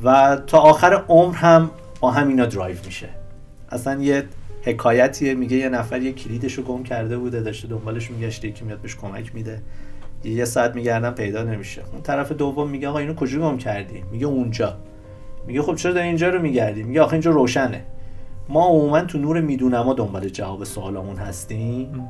و 0.04 0.38
تا 0.46 0.58
آخر 0.58 1.04
عمر 1.08 1.34
هم 1.34 1.70
با 2.00 2.10
همینا 2.10 2.46
درایو 2.46 2.76
میشه. 2.86 3.08
اصلا 3.70 4.02
یه 4.02 4.24
حکایتیه 4.62 5.34
میگه 5.34 5.56
یه 5.56 5.68
نفر 5.68 6.02
یه 6.02 6.12
کلیدش 6.12 6.52
رو 6.52 6.64
گم 6.64 6.82
کرده 6.82 7.18
بوده 7.18 7.40
داشته 7.40 7.68
دنبالش 7.68 8.10
میگشته 8.10 8.48
یکی 8.48 8.64
میاد 8.64 8.78
بهش 8.78 8.96
کمک 8.96 9.34
میده. 9.34 9.62
یه 10.24 10.44
ساعت 10.44 10.74
میگردن 10.74 11.10
پیدا 11.10 11.42
نمیشه. 11.42 11.82
اون 11.92 12.02
طرف 12.02 12.32
دوم 12.32 12.70
میگه 12.70 12.88
آقا 12.88 12.98
اینو 12.98 13.14
کجا 13.14 13.40
گم 13.40 13.58
کردی؟ 13.58 14.04
میگه 14.12 14.26
اونجا. 14.26 14.76
میگه 15.46 15.62
خب 15.62 15.74
چرا 15.74 16.00
اینجا 16.00 16.28
رو 16.28 16.42
میگردی؟ 16.42 16.82
میگه 16.82 17.02
آخه 17.02 17.12
اینجا 17.12 17.30
روشنه. 17.30 17.84
ما 18.48 18.66
عموما 18.66 19.00
تو 19.00 19.18
نور 19.18 19.40
میدونما 19.40 19.94
دنبال 19.94 20.28
جواب 20.28 20.64
سوالامون 20.64 21.16
هستیم 21.16 22.08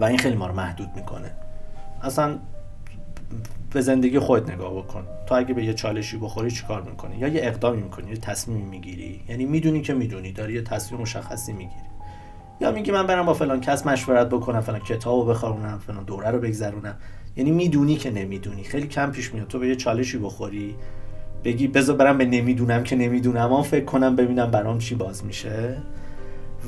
و 0.00 0.04
این 0.04 0.18
خیلی 0.18 0.36
ما 0.36 0.46
رو 0.46 0.54
محدود 0.54 0.88
می‌کنه. 0.96 1.30
اصلا 2.02 2.38
به 3.72 3.80
زندگی 3.80 4.18
خود 4.18 4.50
نگاه 4.50 4.74
بکن. 4.74 5.04
تو 5.26 5.34
اگه 5.34 5.54
به 5.54 5.64
یه 5.64 5.74
چالشی 5.74 6.16
بخوری 6.16 6.50
چیکار 6.50 6.82
می‌کنی؟ 6.82 7.16
یا 7.16 7.28
یه 7.28 7.40
اقدامی 7.44 7.82
می‌کنی 7.82 8.10
یه 8.10 8.16
تصمیمی 8.16 8.62
می‌گیری؟ 8.62 9.22
یعنی 9.28 9.44
می‌دونی 9.44 9.80
که 9.80 9.94
می‌دونی 9.94 10.32
داری 10.32 10.54
یه 10.54 10.62
تصمیم 10.62 11.00
مشخصی 11.00 11.52
می‌گیری. 11.52 11.88
یا 12.60 12.70
میگی 12.70 12.90
من 12.90 13.06
برم 13.06 13.26
با 13.26 13.34
فلان 13.34 13.60
کس 13.60 13.86
مشورت 13.86 14.28
بکنم 14.28 14.60
فلان 14.60 14.80
کتابو 14.80 15.24
بخونم 15.24 15.78
فلان 15.86 16.04
دوره 16.04 16.30
رو 16.30 16.38
بگذرونم. 16.38 16.96
یعنی 17.36 17.50
می‌دونی 17.50 17.96
که 17.96 18.10
نمی‌دونی. 18.10 18.64
خیلی 18.64 18.86
کم 18.86 19.10
پیش 19.10 19.34
میاد. 19.34 19.48
تو 19.48 19.58
به 19.58 19.68
یه 19.68 19.76
چالشی 19.76 20.18
بخوری 20.18 20.74
بگی 21.44 21.68
بذار 21.68 21.96
برم 21.96 22.18
به 22.18 22.24
نمی‌دونم 22.24 22.82
که 22.82 22.96
نمی‌دونم. 22.96 23.52
آن 23.52 23.62
فکر 23.62 23.84
کنم 23.84 24.16
ببینم 24.16 24.50
برام 24.50 24.78
چی 24.78 24.94
باز 24.94 25.24
میشه. 25.24 25.76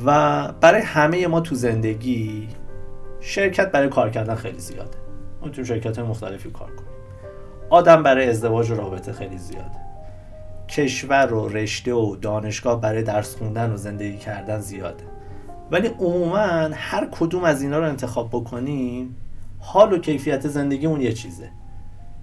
و 0.07 0.49
برای 0.61 0.83
همه 0.83 1.27
ما 1.27 1.41
تو 1.41 1.55
زندگی 1.55 2.49
شرکت 3.21 3.71
برای 3.73 3.89
کار 3.89 4.11
کردن 4.11 4.35
خیلی 4.35 4.59
زیاده. 4.59 4.99
ما 5.43 5.49
تو 5.49 5.65
شرکت 5.65 5.99
های 5.99 6.09
مختلفی 6.09 6.51
کار 6.51 6.71
کنیم. 6.71 6.90
آدم 7.71 8.03
برای 8.03 8.29
ازدواج 8.29 8.71
و 8.71 8.75
رابطه 8.75 9.13
خیلی 9.13 9.39
زیاده. 9.39 9.81
کشور 10.69 11.35
و 11.35 11.49
رشته 11.49 11.95
و 11.95 12.17
دانشگاه 12.17 12.81
برای 12.81 13.03
درس 13.03 13.37
خوندن 13.37 13.73
و 13.73 13.77
زندگی 13.77 14.17
کردن 14.17 14.61
زیاده. 14.61 15.05
ولی 15.71 15.89
عموما 15.89 16.39
هر 16.73 17.09
کدوم 17.11 17.45
از 17.45 17.63
اینا 17.63 17.79
رو 17.79 17.85
انتخاب 17.85 18.29
بکنیم 18.29 19.17
حال 19.59 19.93
و 19.93 19.99
کیفیت 19.99 20.49
زندگیمون 20.49 21.01
یه 21.01 21.13
چیزه. 21.13 21.51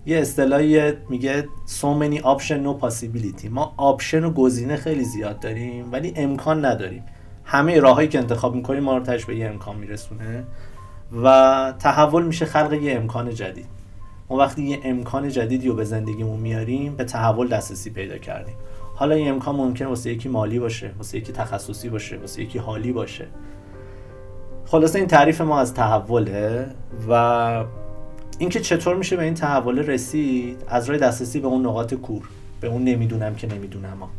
یه 0.06 0.18
اصطلاحی 0.18 0.94
میگه 1.10 1.42
so 1.82 2.02
many 2.02 2.22
option 2.22 2.66
no 2.66 2.86
possibility. 2.86 3.50
ما 3.50 3.74
آپشن 3.78 4.24
و 4.24 4.32
گزینه 4.32 4.76
خیلی 4.76 5.04
زیاد 5.04 5.40
داریم 5.40 5.92
ولی 5.92 6.14
امکان 6.16 6.66
نداریم. 6.66 7.04
همه 7.44 7.80
راههایی 7.80 8.08
که 8.08 8.20
انتخاب 8.20 8.56
می‌کنیم 8.56 8.84
ما 8.84 8.98
رو 8.98 9.04
به 9.28 9.36
یه 9.36 9.48
امکان 9.48 9.76
میرسونه 9.76 10.44
و 11.24 11.74
تحول 11.80 12.26
میشه 12.26 12.46
خلق 12.46 12.74
یه 12.74 12.96
امکان 12.96 13.30
جدید. 13.30 13.77
ما 14.30 14.38
وقتی 14.38 14.64
یه 14.64 14.80
امکان 14.84 15.30
جدیدی 15.30 15.68
رو 15.68 15.76
به 15.76 15.84
زندگیمون 15.84 16.40
میاریم 16.40 16.96
به 16.96 17.04
تحول 17.04 17.48
دسترسی 17.48 17.90
پیدا 17.90 18.18
کردیم. 18.18 18.56
حالا 18.96 19.16
این 19.16 19.30
امکان 19.30 19.56
ممکنه 19.56 19.88
واسه 19.88 20.12
یکی 20.12 20.30
مالی 20.30 20.60
باشه 20.60 20.92
واسه 20.98 21.18
یکی 21.18 21.32
تخصصی 21.32 21.90
باشه 21.90 22.18
واسه 22.18 22.42
یکی 22.42 22.60
حالی 22.60 22.92
باشه. 22.92 23.28
خلاصه 24.66 25.00
این 25.00 25.08
تعریف 25.08 25.42
ما 25.42 25.60
از 25.60 25.74
تحوله 25.74 26.68
و 27.10 27.66
اینکه 28.40 28.60
چطور 28.60 28.96
میشه 28.96 29.16
به 29.16 29.24
این 29.24 29.34
تحول 29.34 29.80
رسید 29.80 30.64
از 30.68 30.90
راه 30.90 30.98
دسترسی 30.98 31.40
به 31.40 31.48
اون 31.48 31.66
نقاط 31.66 31.94
کور 31.94 32.24
به 32.62 32.68
اون 32.68 32.84
نمی‌دونم 32.84 33.36
که 33.36 33.48
نمی‌دونم 33.48 33.98
ها. 34.00 34.10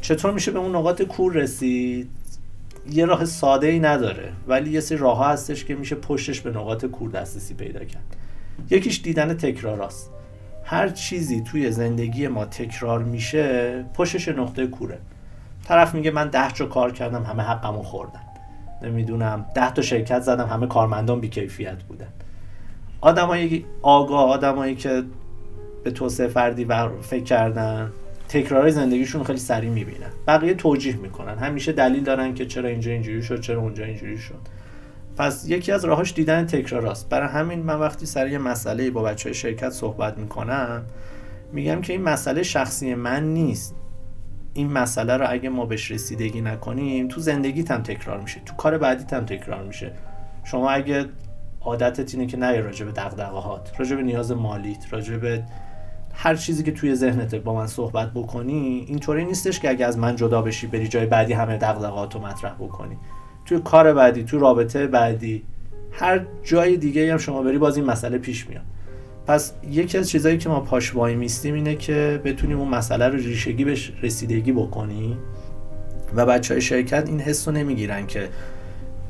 چطور 0.00 0.32
میشه 0.32 0.50
به 0.50 0.58
اون 0.58 0.76
نقاط 0.76 1.02
کور 1.02 1.32
رسید؟ 1.32 2.10
یه 2.90 3.04
راه 3.04 3.24
ساده 3.24 3.66
ای 3.66 3.80
نداره 3.80 4.32
ولی 4.48 4.70
یه 4.70 4.80
سری 4.80 4.98
راه 4.98 5.16
ها 5.16 5.28
هستش 5.28 5.64
که 5.64 5.74
میشه 5.74 5.94
پشتش 5.94 6.40
به 6.40 6.50
نقاط 6.50 6.84
کور 6.86 7.10
دسترسی 7.10 7.54
پیدا 7.54 7.84
کرد. 7.84 8.16
یکیش 8.70 9.02
دیدن 9.02 9.34
تکراراست 9.34 10.10
هر 10.64 10.88
چیزی 10.88 11.40
توی 11.40 11.70
زندگی 11.70 12.28
ما 12.28 12.44
تکرار 12.44 13.02
میشه 13.02 13.84
پشتش 13.94 14.28
نقطه 14.28 14.66
کوره. 14.66 14.98
طرف 15.64 15.94
میگه 15.94 16.10
من 16.10 16.28
ده 16.28 16.52
جا 16.52 16.66
کار 16.66 16.92
کردم 16.92 17.22
همه 17.22 17.42
حقمو 17.42 17.82
خوردن. 17.82 18.20
نمی‌دونم 18.82 19.46
ده 19.54 19.70
تا 19.70 19.82
شرکت 19.82 20.20
زدم 20.20 20.46
همه 20.46 20.66
کارمندان 20.66 21.20
بیکیفیت 21.20 21.82
بودن. 21.82 22.08
آدمایی 23.00 23.64
آگاه 23.82 24.30
آدمایی 24.30 24.74
که 24.74 25.02
به 25.84 25.90
توسعه 25.90 26.28
فردی 26.28 26.66
فکر 27.00 27.24
کردن 27.24 27.92
تکرار 28.28 28.70
زندگیشون 28.70 29.24
خیلی 29.24 29.38
سریع 29.38 29.70
می‌بینن. 29.70 30.10
بقیه 30.26 30.54
توجیه 30.54 30.96
می‌کنن. 30.96 31.38
همیشه 31.38 31.72
دلیل 31.72 32.04
دارن 32.04 32.34
که 32.34 32.46
چرا 32.46 32.68
اینجا 32.68 32.90
اینجوری 32.90 33.22
شد 33.22 33.40
چرا 33.40 33.60
اونجا 33.60 33.84
اینجوری 33.84 34.18
شد. 34.18 34.57
پس 35.18 35.48
یکی 35.48 35.72
از 35.72 35.84
راهاش 35.84 36.14
دیدن 36.14 36.46
تکراراست 36.46 37.08
برای 37.08 37.28
همین 37.28 37.62
من 37.62 37.78
وقتی 37.78 38.06
سر 38.06 38.28
یه 38.28 38.38
مسئله 38.38 38.90
با 38.90 39.02
بچه 39.02 39.28
های 39.28 39.34
شرکت 39.34 39.70
صحبت 39.70 40.18
می‌کنم 40.18 40.84
میگم 41.52 41.80
که 41.80 41.92
این 41.92 42.02
مسئله 42.02 42.42
شخصی 42.42 42.94
من 42.94 43.24
نیست. 43.24 43.74
این 44.54 44.72
مسئله 44.72 45.16
رو 45.16 45.26
اگه 45.28 45.48
ما 45.48 45.66
بهش 45.66 45.90
رسیدگی 45.90 46.40
نکنیم 46.40 47.08
تو 47.08 47.20
زندگیت 47.20 47.70
هم 47.70 47.82
تکرار 47.82 48.20
میشه 48.20 48.40
تو 48.46 48.54
کار 48.54 48.78
بعدیت 48.78 49.12
هم 49.12 49.24
تکرار 49.24 49.62
میشه. 49.62 49.92
شما 50.44 50.70
اگه 50.70 51.06
عادتت 51.60 52.14
اینه 52.14 52.26
که 52.26 52.36
نه 52.36 52.60
راجع 52.60 52.86
به 52.86 52.92
دغدغه‌هات 52.92 53.72
راجع 53.78 53.96
به 53.96 54.02
نیاز 54.02 54.32
مالیت 54.32 54.92
راجع 54.92 55.16
به 55.16 55.44
هر 56.14 56.34
چیزی 56.34 56.62
که 56.62 56.72
توی 56.72 56.94
ذهنت 56.94 57.34
با 57.34 57.54
من 57.54 57.66
صحبت 57.66 58.10
بکنی 58.14 58.84
اینطوری 58.88 59.24
نیستش 59.24 59.60
که 59.60 59.70
اگه 59.70 59.86
از 59.86 59.98
من 59.98 60.16
جدا 60.16 60.42
بشی 60.42 60.66
بری 60.66 60.88
جای 60.88 61.06
بعدی 61.06 61.32
همه 61.32 61.56
دغدغه‌هات 61.56 62.14
رو 62.14 62.20
مطرح 62.20 62.54
بکنی. 62.54 62.96
توی 63.48 63.60
کار 63.64 63.92
بعدی 63.92 64.24
تو 64.24 64.38
رابطه 64.38 64.86
بعدی 64.86 65.42
هر 65.92 66.20
جای 66.44 66.76
دیگه 66.76 67.12
هم 67.12 67.18
شما 67.18 67.42
بری 67.42 67.58
باز 67.58 67.76
این 67.76 67.86
مسئله 67.86 68.18
پیش 68.18 68.48
میاد. 68.48 68.62
پس 69.26 69.52
یکی 69.70 69.98
از 69.98 70.10
چیزهایی 70.10 70.38
که 70.38 70.48
ما 70.48 70.60
پاش 70.60 70.94
وای 70.94 71.14
میستیم 71.14 71.54
اینه 71.54 71.76
که 71.76 72.20
بتونیم 72.24 72.58
اون 72.58 72.68
مسئله 72.68 73.08
رو 73.08 73.16
ریشگی 73.16 73.64
بهش 73.64 73.92
رسیدگی 74.02 74.52
بکنیم 74.52 75.18
و 76.16 76.26
بچه 76.26 76.54
های 76.54 76.60
شرکت 76.60 77.08
این 77.08 77.20
حس 77.20 77.48
رو 77.48 77.54
نمی‌گیرن 77.54 78.06
که 78.06 78.28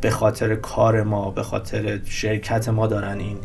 به 0.00 0.10
خاطر 0.10 0.54
کار 0.54 1.02
ما 1.02 1.30
به 1.30 1.42
خاطر 1.42 2.00
شرکت 2.04 2.68
ما 2.68 2.86
دارن 2.86 3.18
این 3.18 3.36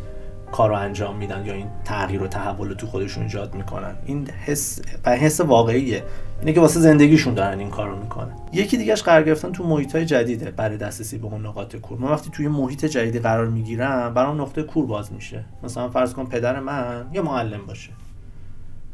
کار 0.54 0.68
رو 0.68 0.76
انجام 0.76 1.16
میدن 1.16 1.46
یا 1.46 1.54
این 1.54 1.66
تغییر 1.84 2.22
و 2.22 2.26
تحول 2.26 2.68
رو 2.68 2.74
تو 2.74 2.86
خودشون 2.86 3.22
ایجاد 3.22 3.54
می‌کنن. 3.54 3.94
این 4.06 4.30
حس 4.30 4.82
و 5.04 5.16
حس 5.16 5.40
واقعیه. 5.40 6.02
اینه 6.40 6.52
که 6.52 6.60
واسه 6.60 6.80
زندگیشون 6.80 7.34
دارن 7.34 7.58
این 7.58 7.70
کار 7.70 7.88
رو 7.88 7.98
می‌کنن. 7.98 8.36
یکی 8.52 8.76
دیگهش 8.76 9.02
قرار 9.02 9.22
گرفتن 9.22 9.52
تو 9.52 9.64
محیط 9.64 9.96
های 9.96 10.06
جدیده 10.06 10.50
برای 10.50 10.76
دسترسی 10.76 11.18
به 11.18 11.26
اون 11.26 11.46
نقاط 11.46 11.76
کور. 11.76 11.98
من 11.98 12.10
وقتی 12.10 12.30
توی 12.30 12.48
محیط 12.48 12.84
جدیدی 12.84 13.18
قرار 13.18 13.46
می‌گیرم 13.46 14.14
برام 14.14 14.40
نقطه 14.40 14.62
کور 14.62 14.86
باز 14.86 15.12
میشه. 15.12 15.44
مثلا 15.62 15.88
فرض 15.88 16.14
کن 16.14 16.24
پدر 16.24 16.60
من 16.60 17.06
یا 17.12 17.22
معلم 17.22 17.66
باشه. 17.66 17.90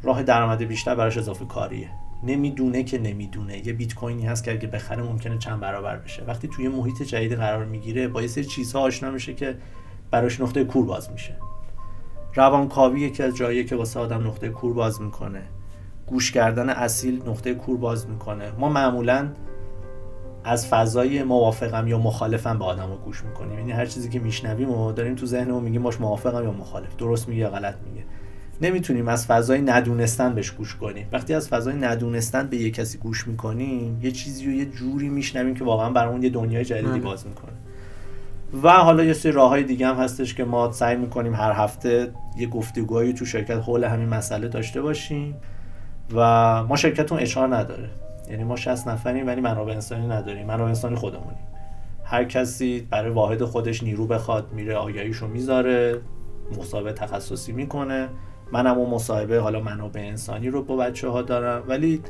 راه 0.02 0.22
درآمد 0.22 0.62
بیشتر 0.62 0.94
براش 0.94 1.18
اضافه 1.18 1.44
کاریه. 1.44 1.88
نمی‌دونه 2.24 2.82
که 2.84 2.98
نمی‌دونه. 2.98 3.66
یه 3.66 3.72
بیت 3.72 3.94
کوینی 3.94 4.26
هست 4.26 4.44
که 4.44 4.50
اگه 4.52 4.68
بخره 4.68 5.02
ممکنه 5.02 5.38
چند 5.38 5.60
برابر 5.60 5.96
بشه. 5.96 6.24
وقتی 6.24 6.48
توی 6.48 6.68
محیط 6.68 7.02
جدید 7.02 7.32
قرار 7.32 7.64
می‌گیره 7.64 8.08
با 8.08 8.22
یه 8.22 8.28
سری 8.28 8.44
چیزها 8.44 8.80
آشنا 8.80 9.10
میشه 9.10 9.34
که 9.34 9.56
براش 10.10 10.40
نقطه 10.40 10.64
کور 10.64 10.86
باز 10.86 11.10
میشه. 11.10 11.36
روانکاوی 12.34 13.00
یکی 13.00 13.22
از 13.22 13.36
جایی 13.36 13.64
که 13.64 13.76
واسه 13.76 14.00
آدم 14.00 14.26
نقطه 14.26 14.48
کور 14.48 14.72
باز 14.72 15.02
می‌کنه. 15.02 15.42
گوش 16.06 16.32
کردن 16.32 16.70
اصیل 16.70 17.22
نقطه 17.26 17.54
کور 17.54 17.76
باز 17.76 18.08
می‌کنه. 18.08 18.52
ما 18.58 18.68
معمولا 18.68 19.28
از 20.44 20.66
فضای 20.66 21.22
موافقم 21.22 21.88
یا 21.88 21.98
مخالفم 21.98 22.58
به 22.58 22.64
آدم 22.64 22.90
رو 22.90 22.96
گوش 22.96 23.24
می‌کنیم. 23.24 23.58
یعنی 23.58 23.72
هر 23.72 23.86
چیزی 23.86 24.08
که 24.08 24.18
میشنویم 24.18 24.70
و 24.70 24.92
داریم 24.92 25.14
تو 25.14 25.26
ذهنمون 25.26 25.62
میگیم 25.62 25.82
باش 25.82 26.00
موافقم 26.00 26.44
یا 26.44 26.52
مخالف. 26.52 26.96
درست 26.96 27.28
میگه 27.28 27.40
یا 27.40 27.50
غلط 27.50 27.74
میگه 27.88 28.04
نمی‌تونیم 28.62 29.08
از 29.08 29.26
فضای 29.26 29.60
ندونستن 29.60 30.34
بهش 30.34 30.50
گوش 30.50 30.76
کنیم. 30.76 31.08
وقتی 31.12 31.34
از 31.34 31.48
فضای 31.48 31.74
ندونستن 31.74 32.46
به 32.46 32.56
یه 32.56 32.70
کسی 32.70 32.98
گوش 32.98 33.28
می‌کنیم 33.28 34.00
یه 34.02 34.10
چیزی 34.10 34.46
رو 34.46 34.52
یه 34.52 34.64
جوری 34.64 35.08
میشنویم 35.08 35.54
که 35.54 35.64
واقعا 35.64 35.90
برامون 35.90 36.22
یه 36.22 36.30
دنیای 36.30 36.64
جدیدی 36.64 37.00
باز 37.00 37.26
می‌کنه. 37.26 37.52
و 38.62 38.70
حالا 38.70 39.04
یه 39.04 39.12
سری 39.12 39.32
راههای 39.32 39.62
دیگه 39.62 39.86
هم 39.86 39.94
هستش 39.94 40.34
که 40.34 40.44
ما 40.44 40.72
سعی 40.72 40.96
می‌کنیم 40.96 41.34
هر 41.34 41.52
هفته 41.52 42.12
یه 42.38 42.46
گفتگوهایی 42.46 43.12
تو 43.12 43.24
شرکت 43.24 43.56
حول 43.56 43.84
همین 43.84 44.08
مسئله 44.08 44.48
داشته 44.48 44.82
باشیم 44.82 45.36
و 46.14 46.20
ما 46.64 46.76
شرکتون 46.76 47.18
اشار 47.18 47.56
نداره. 47.56 47.88
یعنی 48.30 48.44
ما 48.44 48.56
60 48.56 48.88
نفریم 48.88 49.26
ولی 49.26 49.40
منابع 49.40 49.72
انسانی 49.72 50.06
نداریم. 50.06 50.46
منابع 50.46 50.68
انسانی 50.68 50.96
خودمونیم. 50.96 51.46
هر 52.04 52.24
کسی 52.24 52.86
برای 52.90 53.10
واحد 53.10 53.44
خودش 53.44 53.82
نیرو 53.82 54.06
بخواد 54.06 54.52
میره 54.52 54.76
آگهیشو 54.76 55.26
می‌ذاره 55.26 56.00
مصاحبه 56.58 56.92
تخصصی 56.92 57.52
می‌کنه. 57.52 58.08
منم 58.52 58.78
اون 58.78 58.90
مصاحبه 58.90 59.40
حالا 59.40 59.60
منابع 59.60 60.00
انسانی 60.00 60.48
رو 60.50 60.62
با 60.62 60.76
بچه 60.76 61.08
ها 61.08 61.22
دارم. 61.22 61.62
ولی 61.68 62.02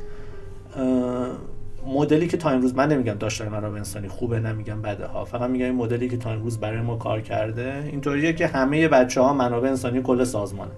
مدلی 1.86 2.26
که 2.26 2.36
تا 2.36 2.50
امروز 2.50 2.74
من 2.74 2.88
نمیگم 2.88 3.14
داشتن 3.14 3.48
منابع 3.48 3.76
انسانی 3.76 4.08
خوبه 4.08 4.40
نمیگم 4.40 4.82
بده 4.82 5.06
ها. 5.06 5.24
فقط 5.24 5.50
میگم 5.50 5.64
این 5.64 5.74
مدلی 5.74 6.08
که 6.08 6.16
تا 6.16 6.30
امروز 6.30 6.60
برای 6.60 6.80
ما 6.80 6.96
کار 6.96 7.20
کرده 7.20 7.84
اینطوریه 7.86 8.32
که 8.32 8.46
همه 8.46 8.88
بچه 8.88 9.20
ها 9.20 9.32
منابع 9.32 9.68
انسانی 9.68 10.02
کل 10.02 10.24
سازمانه. 10.24 10.70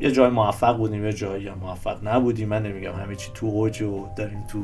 یه 0.00 0.10
جای 0.10 0.30
موفق 0.30 0.76
بودیم 0.76 1.04
یه 1.04 1.12
جایی 1.12 1.50
موفق 1.50 2.08
نبودیم. 2.08 2.48
من 2.48 2.62
نمیگم 2.62 2.92
همه 2.92 3.16
چی 3.16 3.30
تو 3.34 3.46
اوج 3.46 3.82
و 3.82 4.06
داریم 4.16 4.44
تو 4.48 4.62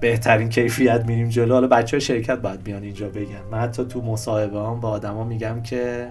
بهترین 0.00 0.48
کیفیت 0.48 1.04
میریم 1.06 1.28
جلو. 1.28 1.54
حالا 1.54 1.66
بچه 1.66 1.98
شرکت 1.98 2.38
باید 2.38 2.62
بیان 2.62 2.82
اینجا 2.82 3.08
بگن. 3.08 3.42
من 3.50 3.58
حتی 3.58 3.84
تو 3.84 4.02
مصاحبه 4.02 4.60
هم 4.60 4.80
با 4.80 4.88
آدما 4.88 5.24
میگم 5.24 5.62
که 5.62 6.10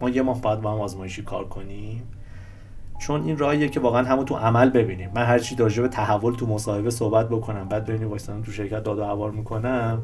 ما 0.00 0.10
یه 0.10 0.22
ماه 0.22 0.40
باید 0.40 0.60
با 0.60 0.72
هم 0.72 0.80
آزمایشی 0.80 1.22
کار 1.22 1.48
کنیم. 1.48 2.02
چون 2.98 3.22
این 3.22 3.38
راهیه 3.38 3.68
که 3.68 3.80
واقعا 3.80 4.02
همون 4.02 4.24
تو 4.24 4.34
عمل 4.34 4.70
ببینیم. 4.70 5.10
من 5.14 5.24
هر 5.24 5.38
چی 5.38 5.54
به 5.54 5.88
تحول 5.88 6.34
تو 6.34 6.46
مصاحبه 6.46 6.90
صحبت 6.90 7.28
بکنم 7.28 7.68
بعد 7.68 7.84
ببینیم 7.84 8.08
وایسادم 8.08 8.42
تو 8.42 8.52
شرکت 8.52 8.82
داد 8.82 8.98
و 8.98 9.04
هوار 9.04 9.30
می‌کنم 9.30 10.02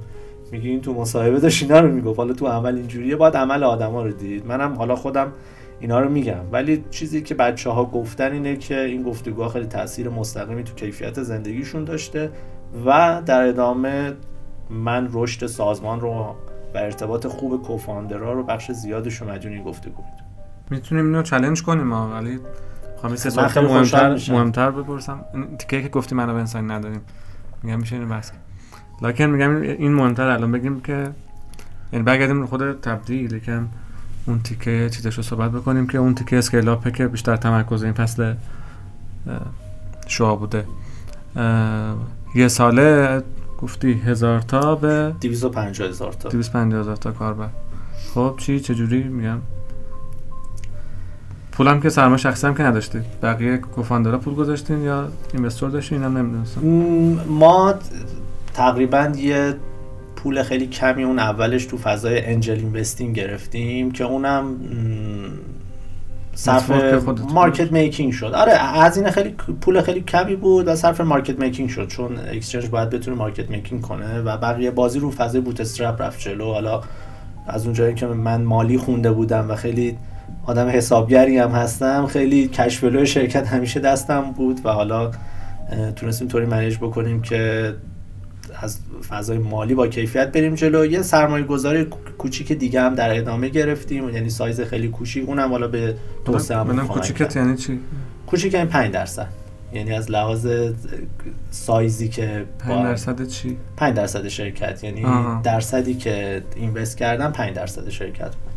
میگی 0.53 0.69
این 0.69 0.81
تو 0.81 0.95
مصاحبه 0.95 1.41
داشت 1.41 1.63
اینا 1.63 1.81
رو 1.81 1.89
می‌گفت. 1.93 2.19
حالا 2.19 2.33
تو 2.33 2.47
عمل 2.47 2.77
اینجوریه 2.77 3.17
باید 3.17 3.37
عمل 3.37 3.65
آدما 3.65 4.03
رو 4.03 4.13
دید. 4.13 4.47
منم 4.47 4.75
حالا 4.75 4.97
خودم 4.97 5.33
اینا 5.81 6.01
رو 6.01 6.09
میگم. 6.09 6.41
ولی 6.53 6.85
چیزی 6.91 7.23
که 7.23 7.35
بچه 7.35 7.71
ها 7.71 7.85
گفتن 7.85 8.33
اینه 8.33 8.57
که 8.57 8.81
این 8.81 9.03
گفتگوها 9.03 9.49
خیلی 9.49 9.67
تاثیر 9.67 10.09
مستقیمی 10.09 10.65
تو 10.65 10.75
کیفیت 10.75 11.23
زندگیشون 11.23 11.85
داشته 11.85 12.31
و 12.87 13.23
در 13.27 13.43
ادامه 13.43 14.13
من 14.71 15.09
رشد 15.13 15.47
سازمان 15.47 16.01
رو 16.01 16.11
و 16.75 16.79
ارتباط 16.79 17.27
خوب 17.27 17.63
کوفاندرها 17.63 18.33
رو 18.33 18.43
بخش 18.43 18.71
زیادش 18.71 19.17
رو 19.17 19.31
مدیون 19.31 19.55
این 19.55 19.65
گفتگو 19.65 20.03
می‌تونیم 20.71 21.05
اینو 21.05 21.23
چالش 21.23 21.63
کنیم 21.63 21.93
ولی 21.93 22.39
خواهم 23.03 23.17
سه 23.17 23.31
سوال 23.31 23.67
مهمتر 23.67 24.33
مهمتر 24.33 24.71
بپرسم. 24.71 25.25
تیکه 25.59 25.83
که 25.83 25.89
گفتی 25.89 26.15
منو 26.15 26.35
انسانی 26.35 26.69
نداریم. 26.69 27.01
میگم 27.63 27.81
میشه 27.81 27.97
اینو 27.97 28.15
بس 28.15 28.33
لکن 29.03 29.25
میگم 29.25 29.57
این 29.57 29.95
مهمتر 29.95 30.29
الان. 30.29 30.53
بگیم 30.53 30.81
که 30.81 31.11
یعنی 31.93 32.05
برگردیم 32.05 32.47
خود 32.47 32.81
تبدیل. 32.81 33.33
یکم 33.33 33.67
اون 34.27 34.41
تیکه 34.43 34.91
چیزش 34.91 35.15
رو 35.15 35.23
صحبت 35.23 35.51
بکنیم 35.51 35.87
که 35.87 35.99
اون 35.99 36.15
تیکه 36.15 36.39
اسکیل 36.39 36.75
که 36.75 37.09
بیشتر 37.09 37.37
تمرکز 37.37 37.83
این 37.83 37.93
فصل 37.93 38.35
شوا 40.07 40.37
بوده. 40.37 40.65
یه 42.35 42.49
ساله 42.49 43.23
گفتی 43.59 43.93
هزار 43.93 44.41
تا 44.41 44.75
به 44.75 45.15
250 45.21 45.89
هزار 45.89 46.13
تا. 46.13 46.29
250 46.29 46.81
هزار 46.81 46.97
تا 46.97 47.11
کاربر. 47.11 47.49
خب 48.15 48.35
چی؟ 48.39 48.61
چجوری؟ 48.61 49.03
میگم. 49.03 49.39
پولم 51.53 51.81
که 51.81 51.89
سرمایه 51.89 52.17
شخصی 52.17 52.47
هم 52.47 52.55
که 52.55 52.63
نداشتید 52.63 53.03
بقیه 53.23 53.57
کوفاندرا 53.57 54.19
پول 54.19 54.35
گذاشتین 54.35 54.83
یا 54.83 55.09
اینوستور 55.35 55.71
داشتین؟ 55.71 56.03
اینم 56.03 56.19
نمی‌دونستم. 56.19 56.61
ما 57.29 57.75
تقریبا 58.55 59.13
یه 59.17 59.55
پول 60.17 60.43
خیلی 60.43 60.67
کمی 60.67 61.03
اون 61.03 61.19
اولش 61.19 61.67
تو 61.67 61.79
فضای 61.79 62.25
انجل 62.25 62.55
اینوستینگ 62.55 63.17
گرفتیم 63.17 63.91
که 63.91 64.05
اونم 64.05 64.45
صرف 66.35 66.71
مارکت 67.33 67.73
making 67.73 68.13
شد. 68.13 68.33
آره 68.35 68.53
از 68.53 68.97
این 68.97 69.11
خیلی 69.11 69.31
پول 69.61 69.81
خیلی 69.81 70.01
کمی 70.01 70.37
بود 70.37 70.69
و 70.69 70.77
صرف 70.77 71.01
market 71.01 71.39
making 71.39 71.69
شد 71.69 71.89
چون 71.89 72.19
exchange 72.33 72.67
باید 72.67 72.91
بتونه 72.91 73.17
market 73.17 73.51
making 73.51 73.81
کنه 73.81 74.21
و 74.21 74.37
بقیه 74.37 74.71
بازی 74.71 74.99
رو 74.99 75.11
فضای 75.11 75.41
bootstrap 75.41 76.03
رفت 76.03 76.21
جلو. 76.21 76.53
حالا 76.53 76.83
از 77.47 77.65
اونجایی 77.65 77.95
که 77.95 78.07
من 78.07 78.43
مالی 78.43 78.79
خونده 78.79 79.13
بودم 79.13 79.51
و 79.51 79.57
خیلی 79.57 79.97
آدم 80.47 80.69
حسابگری 80.69 81.39
هم 81.39 81.51
هستم. 81.51 82.07
خیلی 82.07 82.49
cash 82.49 82.77
flow 82.77 83.05
شرکت 83.05 83.47
همیشه 83.47 83.81
دستم 83.81 84.21
بود 84.21 84.61
و 84.65 84.69
حالا 84.69 85.11
تونستیم 85.97 86.29
طوری 86.29 86.47
manage 86.47 86.77
بکنیم 86.77 87.23
که 87.23 87.75
از 88.61 88.79
فضای 89.09 89.39
مالی 89.39 89.75
با 89.75 89.87
کیفیت 89.87 90.33
بریم 90.33 90.55
جلو. 90.55 90.85
یه 90.87 91.03
سرمایه 91.03 91.45
گذاری 91.45 91.87
کوچیک 92.19 92.53
دیگه 92.53 92.81
هم 92.81 92.95
در 92.95 93.19
ادامه 93.19 93.49
گرفتیم. 93.49 94.09
یعنی 94.09 94.31
سایز 94.31 94.61
خیلی 94.61 94.89
کوچیک. 94.89 95.29
اونم 95.29 95.51
حالا 95.51 95.69
به 95.69 95.95
توسعه 96.25 96.57
هم 96.57 96.87
کوچیکت 96.87 97.37
یعنی 97.37 97.57
چی؟ 97.57 97.81
کوچیک 98.27 98.55
یعنی 98.55 98.67
5 98.67 98.93
درصد. 98.93 99.29
یعنی 99.73 99.93
از 99.93 100.11
لحاظ 100.11 100.49
سایزی 101.51 102.09
که 102.09 102.45
5 102.59 102.85
درصد 102.85 103.27
چی؟ 103.27 103.57
5 103.77 103.97
درصد 103.97 104.29
شرکت. 104.29 104.85
یعنی 104.85 105.05
آه. 105.05 105.41
درصدی 105.43 105.95
که 105.95 106.43
invest 106.57 106.97
کردم 106.97 107.33
5 107.33 107.55
درصد 107.55 107.89
شرکت 107.89 108.37
بود. 108.37 108.52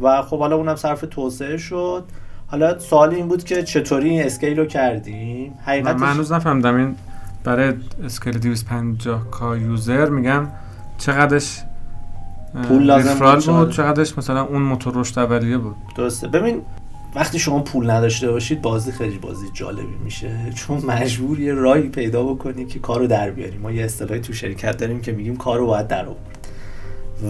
و 0.00 0.22
خب 0.22 0.38
حالا 0.38 0.56
اونم 0.56 0.76
صرف 0.76 1.04
توسعه 1.10 1.56
شد. 1.56 2.04
حالا 2.46 2.78
سوال 2.78 3.14
این 3.14 3.28
بود 3.28 3.44
که 3.44 3.62
چطوری 3.62 4.10
این 4.10 4.22
scale 4.22 4.58
رو 4.58 4.66
کردیم؟ 4.66 5.54
حقیقتش 5.64 6.00
من 6.00 6.12
هنوز 6.12 6.32
نفهمیدم. 6.32 6.76
این 6.76 6.96
برای 7.44 7.72
scale 8.04 8.38
250 8.38 9.30
K 9.30 9.56
user 9.56 10.08
میگم 10.08 10.48
چقدرش 10.98 11.62
پول 12.68 12.82
لازم 12.82 13.52
بود 13.52 13.70
چقدرش 13.70 14.18
مثلا 14.18 14.42
اون 14.42 14.62
موتور 14.62 14.94
رشد 14.96 15.18
اولیه 15.18 15.58
بود. 15.58 15.76
درسته. 15.96 16.28
ببین 16.28 16.62
وقتی 17.14 17.38
شما 17.38 17.60
پول 17.60 17.90
نداشته 17.90 18.30
باشید 18.30 18.62
بازی 18.62 18.92
خیلی 18.92 19.18
بازی 19.18 19.46
جالبی 19.52 19.96
میشه. 20.04 20.30
چون 20.54 20.84
مجبور 20.84 21.40
یه 21.40 21.54
راهی 21.54 21.88
پیدا 21.88 22.22
بکنی 22.22 22.64
که 22.64 22.78
کارو 22.78 23.06
در 23.06 23.30
بیاری. 23.30 23.58
ما 23.58 23.72
یه 23.72 23.84
اصطلاحی 23.84 24.20
تو 24.20 24.32
شرکت 24.32 24.76
داریم 24.76 25.00
که 25.00 25.12
میگیم 25.12 25.36
کارو 25.36 25.66
باید 25.66 25.88
در 25.88 26.06
آورد. 26.06 26.48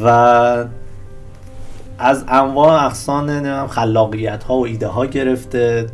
و 0.05 0.86
از 1.99 2.25
انواع 2.29 2.85
اقسام 2.85 3.67
خلاقیت 3.67 4.45
ها 4.45 4.57
و 4.57 4.67
ایده 4.67 4.87
ها 4.87 5.07
گرفته 5.07 5.87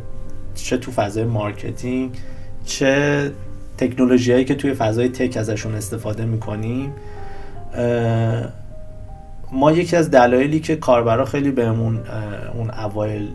چه 0.55 0.77
تو 0.77 0.91
فضای 0.91 1.23
marketing 1.23 2.17
چه 2.65 3.31
تکنولوژی 3.77 4.31
هایی 4.31 4.45
که 4.45 4.55
توی 4.55 4.73
فضای 4.73 5.09
tech 5.09 5.37
ازشون 5.37 5.75
استفاده 5.75 6.25
می‌کنیم. 6.25 6.93
ما 9.51 9.71
یکی 9.71 9.95
از 9.95 10.11
دلایلی 10.11 10.59
که 10.59 10.75
کاربرا 10.75 11.25
خیلی 11.25 11.51
بهمون 11.51 11.99
اون 12.53 12.71
اوایل 12.71 13.29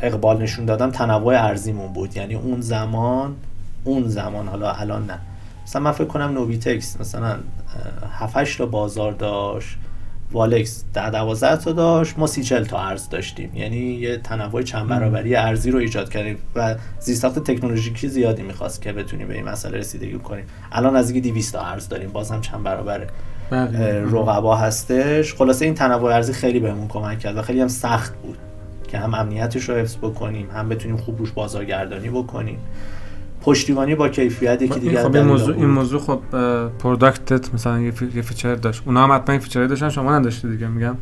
اقبال 0.00 0.42
نشون 0.42 0.64
دادم 0.64 0.90
تنوع 0.90 1.34
ارزیمون 1.34 1.92
بود. 1.92 2.16
یعنی 2.16 2.34
اون 2.34 2.60
زمان 2.60 3.34
اون 3.84 4.08
زمان 4.08 4.48
حالا 4.48 4.72
الان 4.72 5.06
نه. 5.06 5.18
مثلا 5.66 5.82
من 5.82 5.92
فکر 5.92 6.04
کنم 6.04 6.32
نوبیتکس 6.32 7.00
مثلا 7.00 7.36
7 8.18 8.58
تا 8.58 8.66
بازار 8.66 9.12
داشت. 9.12 9.76
والکس 10.32 10.84
ده 10.94 11.10
دوازده 11.10 11.56
تا 11.56 11.72
داشت 11.72 12.18
ما 12.18 12.26
سی 12.26 12.42
تا 12.42 12.78
ارز 12.78 13.08
داشتیم. 13.08 13.50
یعنی 13.54 13.76
یه 13.76 14.16
تنوع 14.16 14.62
چند 14.62 14.88
برابری 14.88 15.36
ارزی 15.36 15.70
رو 15.70 15.78
ایجاد 15.78 16.08
کردیم 16.08 16.38
و 16.54 16.74
زیستاخت 17.00 17.38
تکنولوژیکی 17.38 18.08
زیادی 18.08 18.42
می‌خواست 18.42 18.82
که 18.82 18.92
بتونیم 18.92 19.28
به 19.28 19.34
این 19.34 19.44
مسئله 19.44 19.78
رسیدگی 19.78 20.18
کنیم. 20.18 20.44
الان 20.72 20.96
از 20.96 21.12
200 21.12 21.52
تا 21.52 21.60
ارز 21.60 21.88
داریم 21.88 22.10
باز 22.10 22.30
هم 22.30 22.40
چند 22.40 22.62
برابر 22.62 23.06
بله. 23.50 24.04
رقبا 24.04 24.56
هستش. 24.56 25.34
خلاصه 25.34 25.64
این 25.64 25.74
تنوع 25.74 26.14
ارزی 26.14 26.32
خیلی 26.32 26.60
بهمون 26.60 26.88
کمک 26.88 27.18
کرد 27.18 27.36
و 27.36 27.42
خیلی 27.42 27.60
هم 27.60 27.68
سخت 27.68 28.14
بود 28.14 28.38
که 28.88 28.98
هم 28.98 29.14
امنیتش 29.14 29.68
رو 29.68 29.74
حفظ 29.74 29.96
بکنیم 29.96 30.50
هم 30.54 30.68
بتونیم 30.68 30.96
خوب 30.96 31.18
روش 31.18 31.30
بازارگردانی 31.30 32.08
بکنیم. 32.08 32.58
پشتیبانی 33.42 33.94
با 33.94 34.08
کیفیت 34.08 34.62
یکی 34.62 34.80
دیگه 34.80 35.02
خب 35.02 35.14
این 35.14 35.24
موضوع 35.24 35.56
این 35.56 35.66
موضوع 35.70 36.00
خب 36.00 36.20
product 36.78 37.44
ت 37.44 37.54
مثلا 37.54 37.80
یه, 37.80 37.90
feature 38.22 38.54
داشت. 38.54 38.82
اونا 38.86 39.04
هم 39.04 39.12
حتما 39.12 39.32
این 39.32 39.40
feature 39.40 39.66
داشتن 39.66 39.88
شما 39.88 40.18
نداشتی 40.18 40.48
دیگه 40.48 40.68
میگم. 40.68 40.96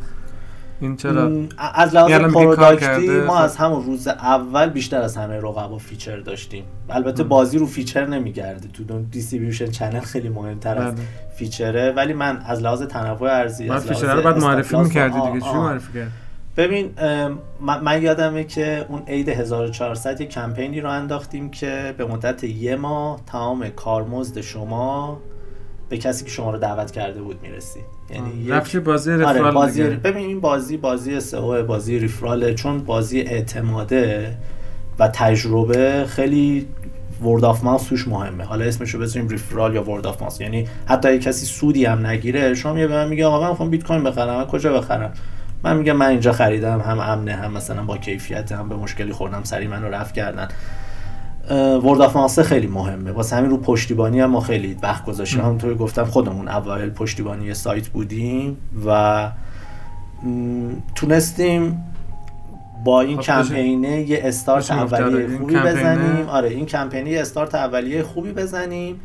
این 0.79 0.95
چرا؟ 0.95 1.31
از 1.75 1.95
لحاظ 1.95 2.11
product 2.11 2.97
ی 2.97 3.09
ما 3.09 3.37
خب. 3.37 3.43
از 3.43 3.57
همون 3.57 3.85
روز 3.85 4.07
اول 4.07 4.69
بیشتر 4.69 5.01
از 5.01 5.17
همه 5.17 5.37
رقبا 5.37 5.77
feature 5.77 6.19
داشتیم. 6.19 6.63
البته 6.89 7.23
بازی 7.23 7.57
رو 7.57 7.65
feature 7.65 8.05
نمیگرده. 8.05 8.67
تو 8.67 9.01
distribution 9.11 9.71
channel 9.71 9.99
خیلی 9.99 10.29
مهمتر 10.29 10.77
از 10.77 10.95
بله. 10.95 11.03
feature 11.35 11.79
ه. 11.79 11.91
ولی 11.91 12.13
من 12.13 12.41
از 12.45 12.61
لحاظ 12.61 12.81
تنوع 12.81 13.31
ارزی 13.31 13.69
از 13.69 13.87
feature 13.87 14.15
رو 14.15 14.21
بعد 14.21 14.37
معرفی 14.37 14.77
می‌کردی 14.77 15.21
دیگه. 15.21 15.41
چی 15.41 15.53
معرفی 15.53 15.93
کرد 15.93 16.11
ببین 16.57 16.91
من 17.81 18.01
یادمه 18.01 18.43
که 18.43 18.85
اون 18.89 19.01
عید 19.07 19.29
1400 19.29 20.21
یه 20.21 20.27
کمپینی 20.27 20.81
رو 20.81 20.89
انداختیم 20.89 21.49
که 21.49 21.95
به 21.97 22.05
مدت 22.05 22.43
یه 22.43 22.75
ماه 22.75 23.19
تمام 23.25 23.69
کارمزد 23.69 24.41
شما 24.41 25.19
به 25.89 25.97
کسی 25.97 26.25
که 26.25 26.31
شما 26.31 26.51
رو 26.51 26.57
دعوت 26.57 26.91
کرده 26.91 27.21
بود 27.21 27.39
می‌رسید 27.41 27.83
یعنی 28.09 28.49
رفتی 28.49 28.79
بازی 28.79 29.11
آره، 29.11 29.33
referral 29.33 29.53
بازی 29.53 29.83
ببین 29.83 30.25
این 30.25 30.39
بازی 30.39 30.77
بازی 30.77 31.19
SEO 31.19 31.63
بازی 31.63 31.99
referral 31.99 32.47
ه 32.47 32.53
چون 32.53 32.79
بازی 32.79 33.21
اعتماده 33.21 34.37
و 34.99 35.07
تجربه 35.07 36.05
خیلی 36.07 36.67
word 37.23 37.45
of 37.45 37.63
mouth 37.63 37.83
توش 37.83 38.07
مهمه. 38.07 38.43
حالا 38.43 38.65
اسمشو 38.65 38.99
بذاریم 38.99 39.29
referral 39.29 39.75
یا 39.75 39.91
word 39.91 40.07
of 40.07 40.21
mouth 40.21 40.41
یعنی 40.41 40.67
حتی 40.85 41.07
اگه 41.07 41.19
کسی 41.19 41.45
سودی 41.45 41.85
هم 41.85 42.05
نگیره 42.05 42.53
شما 42.53 42.79
یه 42.79 42.87
به 42.87 42.93
من 42.93 43.07
میگه 43.07 43.25
آقا 43.25 43.43
من 43.43 43.49
می‌خوام 43.49 43.69
بیت 43.69 43.83
کوین 43.83 44.03
بخرم 44.03 44.45
کجا 44.45 44.73
بخرم؟ 44.73 45.13
من 45.63 45.77
میگم 45.77 45.93
من 45.93 46.05
اینجا 46.05 46.31
خریدم 46.31 46.79
هم 46.79 46.99
امنه 46.99 47.33
هم 47.33 47.53
مثلا 47.53 47.83
با 47.83 47.97
کیفیت 47.97 48.51
هم 48.51 48.69
به 48.69 48.75
مشکلی 48.75 49.11
خوردم 49.11 49.43
سریع 49.43 49.67
منو 49.67 49.87
رفع 49.87 50.13
کردن. 50.13 50.47
word 51.83 52.01
of 52.01 52.41
خیلی 52.41 52.67
مهمه. 52.67 53.11
واسه 53.11 53.35
همین 53.35 53.49
رو 53.49 53.57
پشتیبانی 53.57 54.19
هم 54.19 54.29
ما 54.29 54.39
خیلی 54.39 54.77
وقت 54.83 55.05
گذاشتیم. 55.05 55.41
همونطور 55.41 55.75
گفتم 55.75 56.05
خودمون 56.05 56.47
اوایل 56.47 56.89
پشتیبانی 56.89 57.53
سایت 57.53 57.87
بودیم 57.87 58.57
و 58.85 59.31
تونستیم 60.95 61.83
با 62.83 63.01
این 63.01 63.17
خب 63.17 63.23
کمپینه 63.23 64.01
یه 64.01 64.21
استارت 64.23 64.71
اولیه 64.71 65.37
خوبی 65.37 65.55
بزنیم. 65.55 66.29
آره 66.29 66.49
این 66.49 66.65
کمپینه 66.65 67.09
یه 67.09 67.21
استارت 67.21 67.55
اولیه 67.55 68.03
خوبی 68.03 68.31
بزنیم. 68.31 68.99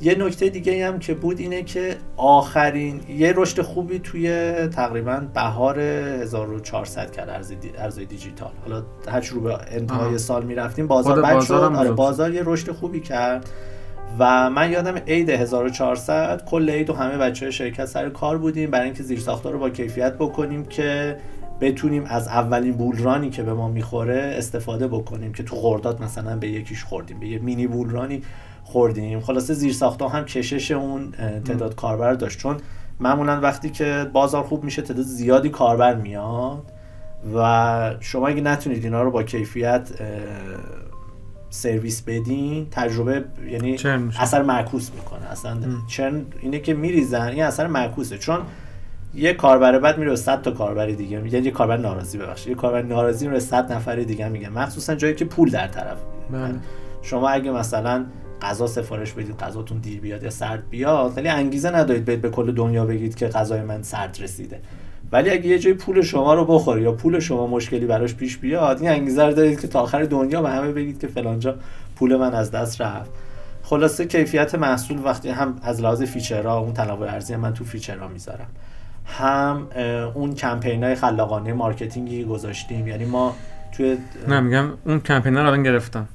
یه 0.00 0.14
نکته 0.18 0.48
دیگه 0.48 0.86
هم 0.86 0.98
که 0.98 1.14
بود 1.14 1.38
اینه 1.38 1.62
که 1.62 1.96
آخرین 2.16 3.00
یه 3.08 3.32
رشد 3.36 3.62
خوبی 3.62 3.98
توی 3.98 4.28
تقریبا 4.68 5.22
بهار 5.34 5.80
1400 5.80 7.10
کرد 7.10 7.30
ارز 7.78 7.98
دیجیتال. 7.98 8.50
حالا 8.62 8.82
هر 9.08 9.20
رو 9.32 9.40
به 9.40 9.58
انتهای 9.70 10.18
سال 10.18 10.44
می‌رفتیم 10.44 10.86
بازار 10.86 11.22
بد 11.22 11.40
شد. 11.40 11.52
آره 11.52 11.90
بازار 11.90 12.34
یه 12.34 12.42
رشد 12.44 12.72
خوبی 12.72 13.00
کرد 13.00 13.50
و 14.18 14.50
من 14.50 14.72
یادم 14.72 14.94
عید 15.06 15.30
1400 15.30 16.44
کل 16.44 16.70
عید 16.70 16.90
و 16.90 16.92
همه 16.92 17.18
بچه 17.18 17.50
شرکت 17.50 17.84
سر 17.84 18.10
کار 18.10 18.38
بودیم 18.38 18.70
برای 18.70 18.84
اینکه 18.84 19.02
زیر 19.02 19.20
ساختار 19.20 19.52
رو 19.52 19.58
با 19.58 19.70
کیفیت 19.70 20.14
بکنیم 20.14 20.64
که 20.64 21.16
بتونیم 21.60 22.04
از 22.06 22.28
اولین 22.28 22.72
بولرانی 22.72 23.30
که 23.30 23.42
به 23.42 23.54
ما 23.54 23.68
می‌خوره 23.68 24.34
استفاده 24.38 24.88
بکنیم 24.88 25.32
که 25.32 25.42
تو 25.42 25.56
خورداد 25.56 26.02
مثلا 26.02 26.36
به 26.36 26.48
یکیش 26.48 26.84
خوردیم 26.84 27.20
به 27.20 27.26
یه 27.26 27.38
مینی 27.38 27.66
بولرانی 27.66 28.22
خوردیم. 28.64 29.20
خلاصه 29.20 29.54
زیر 29.54 29.72
ساختا 29.72 30.08
هم 30.08 30.24
کشش 30.24 30.70
اون 30.70 31.12
تعداد 31.44 31.74
کاربر 31.74 32.12
داشت. 32.12 32.38
چون 32.38 32.56
معمولا 33.00 33.40
وقتی 33.40 33.70
که 33.70 34.10
بازار 34.12 34.42
خوب 34.42 34.64
میشه 34.64 34.82
تعداد 34.82 35.04
زیادی 35.04 35.48
کاربر 35.48 35.94
میاد 35.94 36.72
و 37.34 37.94
شما 38.00 38.28
اگه 38.28 38.40
نتونید 38.40 38.84
اینا 38.84 39.02
رو 39.02 39.10
با 39.10 39.22
کیفیت 39.22 39.90
سرویس 41.50 42.02
بدین 42.02 42.66
تجربه 42.70 43.24
یعنی 43.50 43.76
اثر 44.20 44.42
معکوس 44.42 44.90
می‌کنه. 44.90 45.30
اصلا 45.30 45.56
چرن 45.88 46.26
اینه 46.40 46.58
که 46.58 46.74
میریزن 46.74 47.28
این 47.28 47.42
اثر 47.42 47.66
معکوسه. 47.66 48.18
چون 48.18 48.38
یه 49.14 49.32
کاربر 49.32 49.78
بعد 49.78 49.98
میره 49.98 50.16
100 50.16 50.42
تا 50.42 50.50
کاربر 50.50 50.86
دیگه. 50.86 51.18
میگه 51.18 51.40
یه 51.40 51.50
کاربر 51.50 51.76
ناراضی 51.76 52.18
ببخشید. 52.18 52.48
یه 52.48 52.54
کاربر 52.54 52.82
ناراضی 52.82 53.28
میره 53.28 53.40
100 53.40 53.72
نفر 53.72 53.96
دیگه 53.96 54.28
میگه. 54.28 54.48
مخصوصا 54.48 54.94
جایی 54.94 55.14
که 55.14 55.24
پول 55.24 55.68
طرف 55.68 55.98
بله. 56.30 56.54
شما 57.02 57.28
اگه 57.28 57.50
مثلا 57.50 58.04
غذا 58.42 58.66
سفارش 58.66 59.12
بدید 59.12 59.36
غذاتون 59.36 59.78
دیر 59.78 60.00
بیاد 60.00 60.22
یا 60.22 60.30
سرد 60.30 60.70
بیاد 60.70 61.12
خیلی 61.14 61.28
انگیزه 61.28 61.70
ندارید 61.70 62.04
به 62.04 62.30
کل 62.30 62.52
دنیا 62.52 62.84
بگید 62.86 63.14
که 63.14 63.28
غذای 63.28 63.62
من 63.62 63.82
سرد 63.82 64.18
رسیده. 64.20 64.60
ولی 65.12 65.30
اگه 65.30 65.46
یه 65.46 65.58
جای 65.58 65.74
پول 65.74 66.02
شما 66.02 66.34
رو 66.34 66.44
بخوره 66.44 66.82
یا 66.82 66.92
پول 66.92 67.20
شما 67.20 67.46
مشکلی 67.46 67.86
براش 67.86 68.14
پیش 68.14 68.36
بیاد 68.38 68.80
این 68.80 68.90
انگیزه 68.90 69.24
رو 69.24 69.32
دارید 69.32 69.60
که 69.60 69.68
تا 69.68 69.80
آخر 69.80 70.02
دنیا 70.02 70.42
به 70.42 70.50
همه 70.50 70.72
بگید 70.72 71.00
که 71.00 71.06
فلانجا 71.06 71.56
پول 71.96 72.16
من 72.16 72.34
از 72.34 72.50
دست 72.50 72.80
رفت. 72.80 73.10
خلاصه 73.62 74.06
کیفیت 74.06 74.54
محصول 74.54 75.00
وقتی 75.04 75.28
هم 75.28 75.56
از 75.62 75.80
لحاظ 75.80 76.02
feature 76.02 76.51
ها 76.51 76.58
اون 76.58 76.72
تنوع 76.72 77.12
ارزی 77.12 77.36
من 77.36 77.54
تو 77.54 77.64
feature 77.64 78.03
ها 78.03 78.08
می‌ذارم. 78.08 78.46
هم 79.04 79.66
اون 80.14 80.34
کمپین 80.34 80.84
های 80.84 80.94
خلاقانه 80.94 81.52
marketing 81.52 82.17
ی 82.17 82.24
گذاشتیم 82.24 82.88
یعنی 82.88 83.04
ما 83.04 83.36
توی 83.76 83.98
نه 84.28 84.40
میگم 84.40 84.70
اون 84.84 85.00
کمپین 85.00 85.34
رو 85.34 85.46
الان 85.46 85.62
گرفتم. 85.62 86.08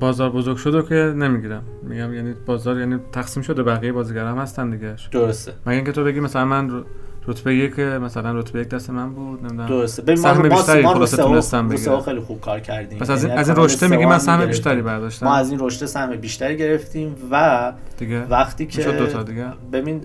بازار 0.00 0.30
بزرگ 0.30 0.56
شده 0.56 0.82
که 0.82 0.94
نمی‌گیرم. 0.94 1.62
میگم 1.82 2.14
یعنی 2.14 2.34
بازار 2.46 2.78
یعنی 2.78 2.98
تقسیم 3.12 3.42
شده 3.42 3.62
بقیه 3.62 3.92
بازیگر 3.92 4.26
هم 4.26 4.38
هستن 4.38 4.70
دیگه. 4.70 4.94
درسته. 5.12 5.52
مگه 5.66 5.76
اینکه 5.76 5.92
تو 5.92 6.04
بگی 6.04 6.20
مثلا 6.20 6.44
من 6.44 6.84
رتبه 7.26 7.54
یک 7.54 7.78
مثلا 7.78 8.38
رتبه 8.38 8.60
یک 8.60 8.68
دست 8.68 8.90
من 8.90 9.12
بود 9.12 9.38
نمی‌دونم. 9.40 9.68
درسته. 9.68 10.02
ببین 10.02 10.16
سهم 10.16 10.48
بیشتری 10.48 10.86
خلاص 10.86 11.14
تونستم 11.14 11.68
بگیرم 11.68 12.00
خیلی 12.00 12.20
خوب 12.20 12.40
کار 12.40 12.60
کردیم. 12.60 12.98
پس 12.98 13.10
از 13.10 13.24
این 13.24 13.28
یعنی 13.28 13.40
از 13.40 13.48
این 13.48 13.58
رشته 13.58 13.88
میگی 13.88 14.06
من 14.06 14.18
سهم 14.18 14.46
بیشتری 14.46 14.82
برداشتم. 14.82 15.26
ما 15.26 15.34
از 15.34 15.50
این 15.50 15.60
رشته 15.60 15.86
سهم 15.86 16.16
بیشتری 16.16 16.56
گرفتیم 16.56 17.14
و 17.30 17.72
دیگه. 17.98 18.24
وقتی 18.24 18.66
که 18.66 18.92
دو 18.92 19.06
تا 19.06 19.22
دیگه. 19.22 19.46
ببین 19.72 20.00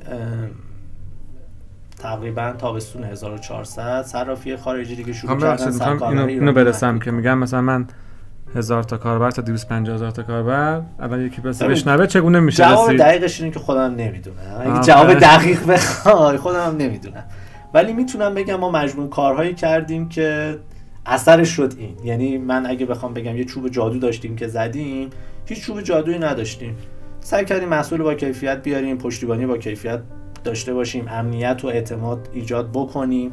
تقریبا 1.99 2.53
تابستون 2.57 3.03
1400 3.03 4.01
صرافی 4.01 4.55
خارجی 4.55 4.95
دیگه 4.95 5.13
شروع 5.13 5.39
کردن 5.39 6.03
اینو, 6.03 6.25
اینو 6.25 6.53
برسم 6.53 6.99
که 6.99 7.11
میگم 7.11 7.37
مثلا 7.37 7.61
من 7.61 7.87
هزار 8.55 8.83
تا 8.83 8.97
کاربر 8.97 9.31
تا 9.31 9.41
250 9.41 9.95
هزار 9.95 10.11
تا 10.11 10.23
کاربر. 10.23 10.81
الان 10.99 11.21
یکی 11.21 11.41
بس 11.41 11.63
بشنوه 11.63 12.07
چگونه 12.07 12.39
میشه 12.39 12.63
جواب 12.63 12.89
رسید. 12.89 12.99
دقیقش 12.99 13.41
اینه 13.41 13.53
که 13.53 13.59
خودم 13.59 13.95
نمی‌دونم. 13.95 14.37
اگه 14.59 14.79
جواب. 14.83 15.13
دقیق 15.13 15.65
بخوای 15.65 16.37
خودم 16.37 16.75
نمی‌دونم. 16.77 17.23
ولی 17.73 17.93
می‌تونم 17.93 18.33
بگم 18.33 18.55
ما 18.55 18.71
مجموع 18.71 19.09
کارهایی 19.09 19.53
کردیم 19.53 20.09
که 20.09 20.57
اثرش 21.05 21.49
شد 21.49 21.73
این. 21.77 21.97
یعنی 22.03 22.37
من 22.37 22.65
اگه 22.65 22.85
بخوام 22.85 23.13
بگم 23.13 23.37
یه 23.37 23.45
چوب 23.45 23.69
جادو 23.69 23.99
داشتیم 23.99 24.35
که 24.35 24.47
زدیم 24.47 25.09
هیچ 25.45 25.61
چوب 25.61 25.81
جادویی 25.81 26.19
نداشتیم. 26.19 26.77
سعی 27.19 27.45
کردیم 27.45 27.69
محصول 27.69 28.01
با 28.01 28.13
کیفیت 28.13 28.63
بیاریم 28.63 28.97
پشتیبانی 28.97 29.45
با 29.45 29.57
کیفیت 29.57 29.99
داشته 30.43 30.73
باشیم 30.73 31.05
امنیت 31.09 31.59
و 31.63 31.67
اعتماد 31.67 32.29
ایجاد 32.33 32.69
بکنیم. 32.73 33.31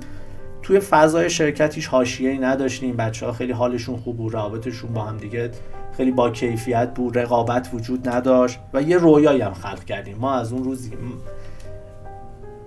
توی 0.62 0.80
فضای 0.80 1.30
شرکت 1.30 1.74
هیچ 1.74 1.88
حاشیه‌ای 1.88 2.38
نداشتیم. 2.38 2.96
بچه 2.96 3.26
ها 3.26 3.32
خیلی 3.32 3.52
حالشون 3.52 3.96
خوب 3.96 4.16
بود 4.16 4.34
روابطشون 4.34 4.92
با 4.92 5.02
هم 5.02 5.16
دیگه 5.16 5.50
خیلی 5.96 6.10
با 6.10 6.30
کیفیت 6.30 6.94
بود 6.94 7.18
رقابت 7.18 7.70
وجود 7.74 8.08
نداشت 8.08 8.58
و 8.72 8.82
یه 8.82 8.96
رویایی 8.96 9.40
هم 9.40 9.54
خلق 9.54 9.84
کردیم. 9.84 10.16
ما 10.18 10.34
از 10.34 10.52
اون 10.52 10.64
روزی 10.64 10.92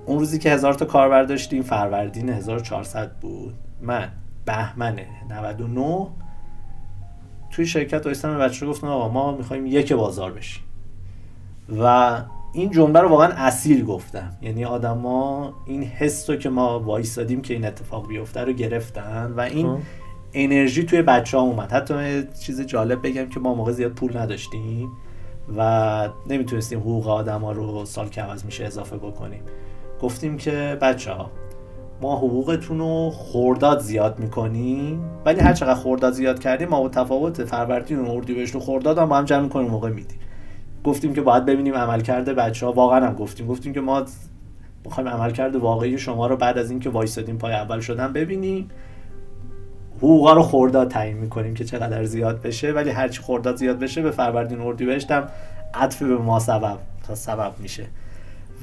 اون 0.05 0.19
روزی 0.19 0.39
که 0.39 0.51
هزار 0.51 0.73
تا 0.73 0.85
کاربر 0.85 1.23
داشتیم 1.23 1.63
فروردین 1.63 2.29
1400 2.29 3.11
بود. 3.11 3.53
من 3.81 4.11
بهمن 4.45 4.99
99 5.29 6.07
توی 7.51 7.65
شرکت 7.65 8.05
وایستم 8.05 8.37
به 8.37 8.37
بچه 8.37 8.65
گفتم 8.67 8.87
آقا 8.87 9.09
ما 9.09 9.37
می‌خوایم 9.37 9.65
یک 9.65 9.93
بازار 9.93 10.31
بشیم. 10.31 10.63
و 11.81 12.21
این 12.55 12.71
جمله 12.71 12.99
رو 12.99 13.09
واقعا 13.09 13.33
اصیل 13.37 13.85
گفتم. 13.85 14.37
یعنی 14.41 14.65
آدما 14.65 15.53
این 15.65 15.83
حس 15.83 16.29
رو 16.29 16.35
که 16.35 16.49
ما 16.49 16.79
وایسادیم 16.79 17.41
که 17.41 17.53
این 17.53 17.65
اتفاق 17.65 18.07
بیفته 18.07 18.41
رو 18.41 18.53
گرفتن 18.53 19.33
و 19.37 19.39
این 19.39 19.67
خب. 19.67 19.77
انرژی 20.33 20.83
توی 20.83 21.01
بچه 21.01 21.37
ها 21.37 21.43
اومد. 21.43 21.71
حتی 21.71 22.23
چیز 22.41 22.61
جالب 22.61 23.07
بگم 23.07 23.29
که 23.29 23.39
ما 23.39 23.55
موقع 23.55 23.71
زیاد 23.71 23.91
پول 23.91 24.17
نداشتیم 24.17 24.89
و 25.57 26.09
نمی‌تونستیم 26.29 26.79
حقوق 26.79 27.07
آدم 27.07 27.41
ها 27.41 27.51
رو 27.51 27.85
سال 27.85 28.09
که 28.09 28.21
عوض 28.21 28.45
میشه 28.45 28.65
اضافه 28.65 28.97
بکنیم. 28.97 29.41
گفتیم 30.01 30.37
که 30.37 30.77
بچه 30.81 31.11
ها 31.11 31.31
ما 32.01 32.17
حقوقتون 32.17 32.79
رو 32.79 33.11
خورداد 33.11 33.79
زیاد 33.79 34.19
می‌کنیم 34.19 34.99
ولی 35.25 35.39
هر 35.39 35.53
چقدر 35.53 35.75
خورداد 35.75 36.13
زیاد 36.13 36.39
کردیم 36.39 36.69
ما 36.69 36.81
با 36.81 36.89
تفاوت 36.89 37.43
فروردین 37.43 37.99
و 37.99 38.11
اردیبهشت 38.11 38.55
و 38.55 38.59
خورداد 38.59 38.97
هم 38.97 39.09
با 39.09 39.17
هم 39.17 39.25
جمع 39.25 39.41
می‌کنیم 39.41 39.69
موقع 39.69 39.89
میدیم. 39.89 40.19
گفتیم 40.85 41.13
که 41.13 41.21
باید 41.21 41.45
ببینیم 41.45 41.75
عملکرد 41.75 42.29
بچه 42.29 42.65
ها 42.65 42.71
واقعا 42.71 43.07
هم 43.07 43.13
گفتیم. 43.13 43.47
گفتیم 43.47 43.73
که 43.73 43.81
ما 43.81 44.05
می‌خوایم 44.85 45.09
عملکرد 45.09 45.55
واقعی 45.55 45.97
شما 45.97 46.27
رو 46.27 46.37
بعد 46.37 46.57
از 46.57 46.69
اینکه 46.69 46.89
وایسادیم 46.89 47.37
پای 47.37 47.53
اول 47.53 47.79
شدن 47.79 48.13
ببینیم. 48.13 48.69
حقوقا 49.97 50.33
رو 50.33 50.41
خورداد 50.41 50.91
تعیین 50.91 51.17
می‌کنیم 51.17 51.53
که 51.53 51.65
چقدر 51.65 52.03
زیاد 52.03 52.41
بشه. 52.41 52.71
ولی 52.71 52.89
هرچی 52.89 53.21
خورداد 53.21 53.55
زیاد 53.55 53.79
بشه 53.79 54.01
به 54.01 54.11
فروردین 54.11 54.61
اردیبهشت 54.61 55.11
هم 55.11 55.27
عطف 55.73 56.01
به 56.01 56.17
ما 56.17 56.39
سبب 56.39 56.77
تا 57.07 57.15
سبب 57.15 57.51
میشه. 57.59 57.85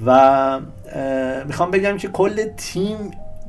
و 0.07 0.61
می‌خوام 1.47 1.71
بگم 1.71 1.97
که 1.97 2.09
کل 2.09 2.45
تیم 2.57 2.97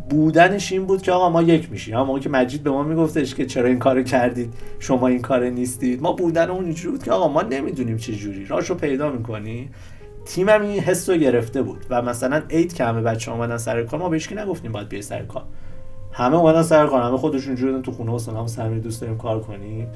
بودنش 0.09 0.71
این 0.71 0.85
بود 0.85 1.01
که 1.01 1.11
آقا 1.11 1.29
ما 1.29 1.41
یک 1.41 1.71
میشیم. 1.71 1.97
همون 1.97 2.19
که 2.19 2.29
مجید 2.29 2.63
به 2.63 2.69
ما 2.69 2.83
میگفتش 2.83 3.35
که 3.35 3.45
چرا 3.45 3.67
این 3.67 3.79
کارو 3.79 4.03
کردید 4.03 4.53
شما 4.79 5.07
این 5.07 5.21
کار 5.21 5.49
نیستید. 5.49 6.01
ما 6.01 6.11
بودنمون 6.11 6.65
اینجوری 6.65 6.91
بود 6.91 7.03
که 7.03 7.11
آقا 7.11 7.27
ما 7.27 7.41
نمی‌دونیم 7.41 7.97
چه 7.97 8.13
جوری. 8.13 8.45
راشو 8.45 8.75
پیدا 8.75 9.11
می‌کنی. 9.11 9.69
تیمم 10.25 10.61
این 10.61 10.79
حس 10.79 11.09
رو 11.09 11.15
گرفته 11.15 11.61
بود 11.61 11.85
و 11.89 12.01
مثلا 12.01 12.41
عید 12.49 12.73
که 12.73 12.83
همه 12.83 13.01
بچه 13.01 13.31
اومدن 13.31 13.57
سر 13.57 13.83
کار 13.83 13.99
ما 13.99 14.09
بهش 14.09 14.27
که 14.27 14.39
نگفتیم 14.39 14.71
باید 14.71 14.89
بیای 14.89 15.01
سر 15.01 15.23
کار. 15.23 15.43
همه 16.11 16.35
اومدن 16.35 16.61
سر 16.61 16.87
کار. 16.87 17.01
همه 17.01 17.17
خودشون 17.17 17.55
جوری 17.55 17.81
تو 17.81 17.91
خونه 17.91 18.11
و 18.11 18.19
سلام 18.19 18.47
سمی 18.47 18.79
دوست 18.79 19.01
داریم 19.01 19.17
کار 19.17 19.41
کنیم. 19.41 19.87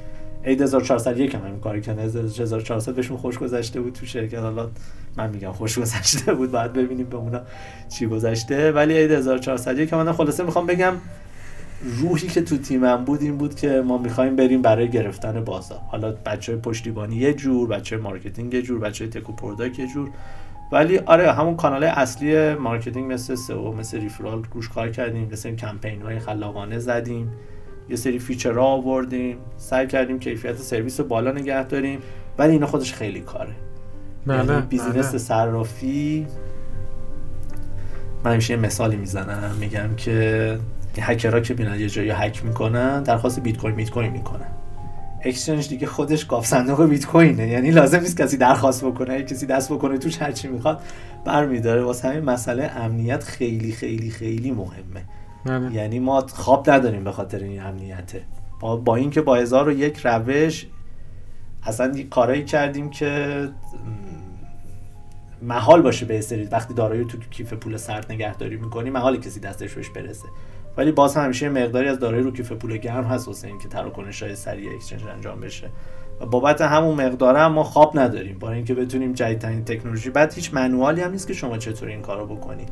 عید 0.48 0.62
1401 0.62 1.36
هم 1.36 1.42
همین 1.42 1.60
کار 1.60 1.80
کردن. 1.80 2.02
1400 2.02 2.96
بهشون 2.96 3.18
خوش 3.18 3.38
گذشته 3.38 3.82
بود 3.82 3.94
تو 3.94 4.06
شرکت. 4.06 4.40
حالا 4.40 4.70
من 5.18 5.30
میگم 5.30 5.52
خوش 5.52 5.80
گذشته 5.80 6.34
بود 6.34 6.52
بعد 6.52 6.74
ببینیم 6.74 7.06
به 7.06 7.18
اونا 7.18 7.42
چی 7.90 8.08
گذشته. 8.08 8.72
ولی 8.72 8.98
عید 8.98 9.12
1401 9.12 9.94
من 9.94 10.12
خلاصه 10.12 10.44
می‌خوام 10.44 10.66
بگم 10.66 10.94
روحی 12.02 12.28
که 12.28 12.42
تو 12.42 12.58
تیمم 12.58 13.06
بود 13.06 13.22
این 13.22 13.38
بود 13.38 13.56
که 13.56 13.82
ما 13.86 13.98
می‌خوایم 13.98 14.36
بریم 14.36 14.62
برای 14.62 14.90
گرفتن 14.90 15.44
بازار 15.44 15.80
حالا 15.88 16.12
بچه 16.12 16.56
پشتیبانی 16.56 17.16
یه 17.16 17.34
جور 17.34 17.68
بچه 17.68 17.98
marketing 17.98 18.54
یه 18.54 18.62
جور 18.62 18.80
بچه 18.80 19.08
tech 19.08 19.34
و 19.34 19.39
product 19.40 19.80
یه 19.80 19.88
جور. 19.94 20.10
ولی 20.72 20.98
آره 20.98 21.32
همون 21.32 21.56
کانال 21.56 21.84
اصلی 21.84 22.54
marketing 22.54 23.14
مثل 23.14 23.36
SEO 23.36 23.74
مثل 23.74 24.02
referral 24.02 24.44
روش 24.54 24.70
کار 24.70 24.90
کردیم 24.90 25.30
مثل 25.32 25.56
کمپین 25.56 26.02
های 26.02 26.20
خلاقانه 26.20 26.80
زدیم. 26.80 27.32
یه 27.90 27.96
سری 27.96 28.20
feature 28.20 28.60
ها 28.60 28.66
آوردیم 28.66 29.38
سعی 29.58 29.88
کردیم 29.88 30.20
کیفیت 30.20 30.58
سرویس 30.58 31.00
رو 31.00 31.06
بالا 31.06 31.32
نگه 31.32 31.64
داریم 31.64 32.00
ولی 32.38 32.52
اینا 32.52 32.68
خودش 32.68 32.94
خیلی 32.94 33.22
کاره. 33.22 33.54
بله 34.26 34.54
یعنی 34.54 34.62
business 34.62 35.10
بله. 35.10 35.18
صرافی 35.18 36.28
من 38.24 38.32
همیشه 38.32 38.54
یه 38.54 38.60
مثالی 38.60 38.96
می‌زنم 38.96 39.56
میگم 39.60 39.96
که 39.98 40.60
هکرها 41.02 41.40
که 41.40 41.54
بینن 41.54 41.80
یه 41.80 41.90
جایی 41.90 42.10
هک 42.10 42.46
می‌کنن 42.46 43.04
درخواست 43.04 43.40
بیت 43.40 43.58
کوین 43.58 43.76
بیت 43.76 43.90
کوین 43.90 44.12
می‌کنن. 44.12 44.48
exchange 45.22 45.70
دیگه 45.70 45.88
خودش 45.88 46.26
گاوصندوق 46.26 46.86
بیت 46.86 47.06
کوینه. 47.06 47.48
یعنی 47.48 47.72
لازم 47.72 48.00
نیست 48.00 48.18
کسی 48.18 48.38
درخواست 48.38 48.86
بکنه 48.86 49.24
کسی 49.24 49.46
دست 49.46 49.74
بکنه 49.74 49.98
توش 49.98 50.22
هر 50.22 50.32
چی 50.32 50.48
می‌خواد 50.48 50.82
برمیداره. 51.26 51.82
واسه 51.82 52.08
همین 52.08 52.24
مسئله 52.24 52.64
امنیت 52.64 53.24
خیلی 53.24 53.72
خیلی 53.72 54.10
خیلی 54.10 54.52
مهمه. 54.52 55.04
بله. 55.48 55.74
یعنی 55.74 56.00
ما 56.00 56.22
خواب 56.28 56.70
نداریم 56.70 57.04
به 57.04 57.12
خاطر 57.12 57.40
این 57.40 57.62
امنیته 57.62 58.22
ما 58.62 58.76
با 58.76 58.96
اینکه 58.96 59.22
با 59.22 59.36
هزار 59.36 59.68
و 59.68 59.72
یک 59.72 59.98
روش 60.04 60.68
اصلا 61.64 62.04
کارایی 62.10 62.46
کردیم 62.46 62.90
که 62.90 63.50
محال 65.42 65.82
باشه 65.82 66.06
به 66.06 66.22
سری 66.22 66.46
وقتی 66.46 66.74
دارایی 66.74 67.06
تو 67.06 67.18
کیف 67.18 67.54
پول 67.54 67.78
سرد 67.78 68.12
نگهداری 68.12 68.58
می‌کنی 68.58 68.90
محال 68.90 69.18
کسی 69.18 69.40
دستش 69.40 69.74
بهش 69.74 69.90
برسه. 69.90 70.28
ولی 70.78 70.92
باز 70.92 71.18
هم 71.18 71.24
همیشه 71.24 71.50
مقداری 71.50 71.88
از 71.88 72.00
دارایی 72.00 72.24
رو 72.24 72.32
کیف 72.32 72.52
پول 72.52 72.78
گرم 72.78 73.04
هست 73.04 73.28
واسه 73.28 73.48
اینکه 73.48 73.68
تراکنش 73.68 74.24
های 74.24 74.36
سریع 74.36 74.76
اکسچنج 74.76 75.04
انجام 75.04 75.40
بشه. 75.40 75.70
و 76.22 76.26
بابت 76.26 76.62
همون 76.62 76.96
مقداره 76.96 77.40
هم 77.40 77.52
ما 77.52 77.64
خواب 77.64 78.00
نداریم. 78.00 78.40
برای 78.40 78.56
اینکه 78.56 78.74
بتونیم 78.74 79.14
جدیدترین 79.14 79.66
تکنولوژی 79.66 80.10
بعد 80.10 80.34
هیچ 80.34 80.54
منوالی 80.54 81.02
هم 81.02 81.12
نیست 81.12 81.28
که 81.28 81.34
شما 81.34 81.58
چطور 81.58 81.90
این 81.90 82.02
کارو 82.02 82.26
بکنید. 82.26 82.70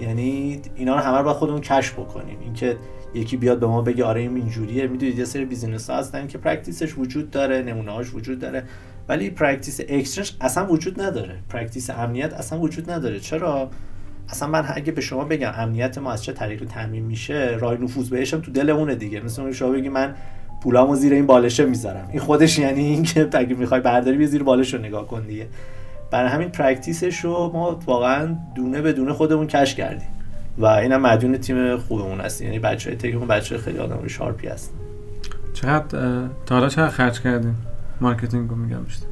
یعنی 0.00 0.60
اینا 0.76 0.94
رو 0.94 1.00
همه 1.00 1.18
رو 1.18 1.24
باید 1.24 1.36
خودمون 1.36 1.60
کشف 1.60 1.92
بکنیم. 1.92 2.38
اینکه 2.40 2.76
یکی 3.14 3.36
بیاد 3.36 3.60
به 3.60 3.66
ما 3.66 3.82
بگه 3.82 4.04
آره 4.04 4.20
این 4.20 4.36
اینجوریه. 4.36 4.86
می‌دونید 4.86 5.18
یه 5.18 5.24
سری 5.24 5.44
business 5.44 5.90
ها 5.90 5.96
هستن 5.96 6.26
که 6.26 6.38
practice 6.38 6.86
ش 6.86 6.98
وجود 6.98 7.30
داره 7.30 7.62
نمونه 7.62 7.92
هاش 7.92 8.14
وجود 8.14 8.38
داره 8.38 8.64
ولی 9.08 9.30
practice 9.30 9.80
exchange 9.88 10.32
اصلا 10.40 10.66
وجود 10.66 11.00
نداره. 11.00 11.36
practice 11.48 11.90
امنیت 11.90 12.32
اصلا 12.32 12.58
وجود 12.58 12.90
نداره. 12.90 13.20
چرا؟ 13.20 13.70
اصلا 14.28 14.48
من 14.48 14.64
اگه 14.74 14.92
به 14.92 15.00
شما 15.00 15.24
بگم 15.24 15.52
امنیت 15.56 15.98
ما 15.98 16.12
از 16.12 16.24
چه 16.24 16.32
طریقی 16.32 16.66
تامین 16.66 17.04
میشه 17.04 17.56
راه 17.60 17.74
نفوذ 17.74 18.08
بهشم 18.08 18.40
تو 18.40 18.52
دلمونه 18.52 18.94
دیگه. 18.94 19.20
مثل 19.20 19.42
اون 19.42 19.52
شما 19.52 19.70
بگی 19.70 19.88
من 19.88 20.14
پولامو 20.62 20.96
زیر 20.96 21.12
این 21.12 21.26
بالشه 21.26 21.64
می‌ذارم. 21.64 22.08
این 22.10 22.20
خودش 22.20 22.58
یعنی 22.58 22.80
اینکه 22.80 23.28
اگه 23.32 23.54
می‌خوای 23.54 23.80
برداری 23.80 24.16
بیا 24.16 24.26
زیر 24.26 24.42
بالش 24.42 24.74
رو 24.74 24.80
نگاه 24.80 25.06
کن 25.06 25.26
دیگه. 25.26 25.46
برای 26.10 26.30
همین 26.30 26.48
practice 26.48 27.04
ش 27.04 27.18
رو 27.18 27.50
ما 27.54 27.80
واقعا 27.86 28.36
دونه 28.54 28.80
به 28.80 28.92
دونه 28.92 29.12
خودمون 29.12 29.46
کشف 29.46 29.74
کردیم. 29.74 30.08
و 30.58 30.66
اینم 30.66 31.00
مدیون 31.00 31.38
تیم 31.38 31.76
خوبمون 31.76 32.20
هست 32.20 32.42
یعنی 32.42 32.58
بچه 32.58 32.90
های 32.90 32.96
tech 32.96 33.14
مون 33.14 33.28
بچه 33.28 33.58
خیلی 33.58 33.78
آدم 33.78 34.08
sharp 34.08 34.40
ی 34.40 34.46
هستن. 34.48 34.74
چقدر 35.54 35.98
تا 36.46 36.54
حالا 36.54 36.68
چقدر 36.68 36.88
خرج 36.88 37.20
کردین؟ 37.20 37.54
marketing 38.00 38.50
رو 38.50 38.56
میگم 38.56 38.82
بیشتر. 38.82 39.06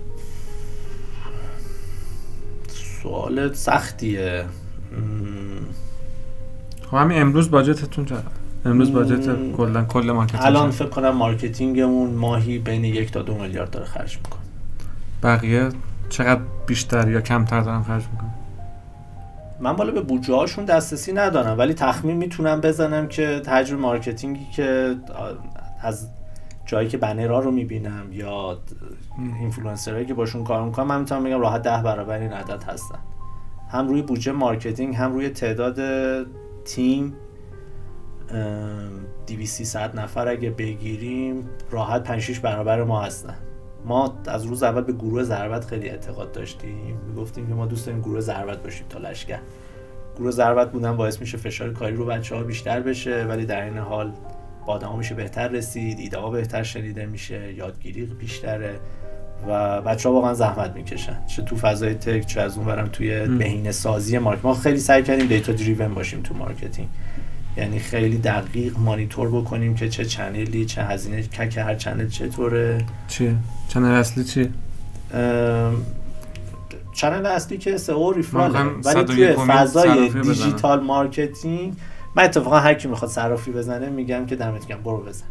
سوال 3.03 3.53
سختیه. 3.53 4.45
خب 6.91 6.97
همین 6.97 7.21
امروز 7.21 7.51
budget 7.51 7.87
تون 7.87 8.05
چقدر؟ 8.05 8.38
امروز 8.64 8.92
budget 8.92 9.29
مم. 9.29 9.53
کلا 9.53 9.85
کل 9.85 10.11
marketing 10.11 10.42
الان 10.44 10.71
فکر 10.71 10.88
کنم 10.88 11.11
marketing 11.11 11.86
مون 11.86 12.11
ماهی 12.11 12.59
بین 12.59 12.85
یک 12.85 13.12
تا 13.12 13.23
دو 13.23 13.35
میلیارد 13.35 13.71
داره 13.71 13.87
خرج 13.87 14.16
می‌کنه. 14.16 14.40
بقیه 15.23 15.68
چقدر 16.09 16.40
بیشتر 16.66 17.11
یا 17.11 17.21
کمتر 17.21 17.61
دارن 17.61 17.83
خرج 17.83 18.03
می‌کنن؟ 18.12 18.35
من 19.61 19.77
بالا 19.77 19.92
به 19.92 20.01
بودجه 20.01 20.35
هاشون 20.35 20.64
دسترسی 20.64 21.12
ندارم 21.12 21.59
ولی 21.59 21.75
تخمین 21.75 22.16
می‌تونم 22.16 22.61
بزنم 22.61 23.09
که 23.09 23.42
حجم 23.47 23.77
marketing 23.77 24.39
ی 24.39 24.47
که 24.53 24.97
از 25.83 26.09
جایی 26.66 26.88
که 26.88 26.99
banner 26.99 27.35
ها 27.35 27.40
رو 27.40 27.51
می‌بینم 27.51 28.12
یا 28.12 28.59
اینفلوئنسرهایی 29.40 30.07
که 30.07 30.14
باشون 30.14 30.44
کار 30.44 30.64
می‌کنم 30.64 30.87
من 30.87 31.01
می‌تونم 31.01 31.25
بگم 31.25 31.40
راحت 31.40 31.62
ده 31.62 31.83
برابر 31.83 32.18
این 32.18 32.33
عدد 32.33 32.62
هستن. 32.62 32.99
هم 33.71 33.88
روی 33.88 34.03
بودجه 34.03 34.33
marketing 34.33 34.94
هم 34.94 35.12
روی 35.12 35.29
تعداد 35.29 35.79
تیم 36.64 37.14
دیوی 39.27 39.47
سی 39.47 39.79
نفر 39.95 40.29
اگه 40.29 40.51
بگیریم 40.51 41.49
راحت 41.71 42.03
5 42.03 42.23
6 42.23 42.41
برابر 42.41 42.83
ما 42.83 43.03
هستن. 43.03 43.37
ما 43.85 44.14
از 44.27 44.45
روز 44.45 44.62
اول 44.62 44.81
به 44.81 44.93
گروه 44.93 45.23
ضربت 45.23 45.64
خیلی 45.64 45.88
اعتقاد 45.88 46.33
داشتیم. 46.33 46.99
می‌گفتیم 47.09 47.47
که 47.47 47.55
ما 47.55 47.67
دوست 47.67 47.87
داریم 47.87 48.01
گروه 48.01 48.21
ضربت 48.21 48.62
باشیم 48.62 48.87
تا 48.88 48.99
لشکر. 48.99 49.38
گروه 50.17 50.31
ضربت 50.31 50.73
بودن 50.73 50.97
باعث 50.97 51.21
میشه 51.21 51.38
فشار 51.38 51.73
کاری 51.73 51.97
رو 51.97 52.05
بچه 52.05 52.35
ها 52.35 52.43
بیشتر 52.43 52.81
بشه 52.81 53.25
ولی 53.25 53.47
در 53.47 53.64
این 53.64 53.79
حال 53.79 54.12
با 54.67 54.73
آدما 54.73 54.97
میشه 54.97 55.14
بهتر 55.14 55.49
رسید 55.49 55.99
ایده 55.99 56.19
ها 56.19 56.31
بهتر 56.31 56.62
شنیده 56.62 57.07
میشه 57.07 57.55
یادگیری 57.55 58.05
بیشتره 58.05 58.81
و 59.49 59.83
بچه 59.83 60.09
ها 60.09 60.14
واقعا 60.14 60.35
زحمت 60.35 60.75
می‌کشن. 60.75 61.27
چه 61.27 61.43
تو 61.43 61.57
فضای 61.57 61.95
tech 61.94 62.27
چه 62.27 62.41
از 62.41 62.57
اون 62.57 62.67
برم 62.67 62.87
توی 62.87 63.27
بهینه 63.27 63.73
سازی 63.73 64.19
market. 64.18 64.44
ما 64.45 64.55
خیلی 64.55 64.79
سعی 64.79 65.03
کردیم 65.03 65.27
data 65.27 65.53
driven 65.53 65.94
باشیم 65.95 66.23
تو 66.23 66.35
marketing. 66.35 66.88
یعنی 67.59 67.79
خیلی 67.79 68.18
دقیق 68.18 68.79
مانیتور 68.79 69.29
بکنیم 69.29 69.75
که 69.75 69.88
چه 69.88 70.05
channel 70.05 70.57
ی 70.57 70.64
چه 70.64 70.83
هزینه 70.83 71.23
CAC 71.23 71.59
هر 71.59 71.75
channel 71.75 72.09
چطوره. 72.09 72.85
چیه؟ 73.09 73.35
channel 73.68 73.90
اصلی 73.90 74.25
چیه؟ 74.25 74.51
channel 76.92 77.27
اصلی 77.27 77.59
که 77.59 77.77
SEO 77.77 78.12
referral 78.12 78.55
ه 78.55 78.61
ولی 78.85 79.05
توی 79.05 79.33
فضای 79.33 80.09
digital 80.09 80.81
marketing 80.81 81.75
من 82.14 82.25
اتفاقا 82.25 82.59
هر 82.59 82.75
کی 82.75 82.88
می‌خواد 82.88 83.11
صرافی 83.11 83.51
بزنه 83.51 83.88
میگم 83.88 84.27
که 84.27 84.37
دمت 84.37 84.66
گرم 84.66 84.83
برو 84.83 84.99
بزن. 84.99 85.27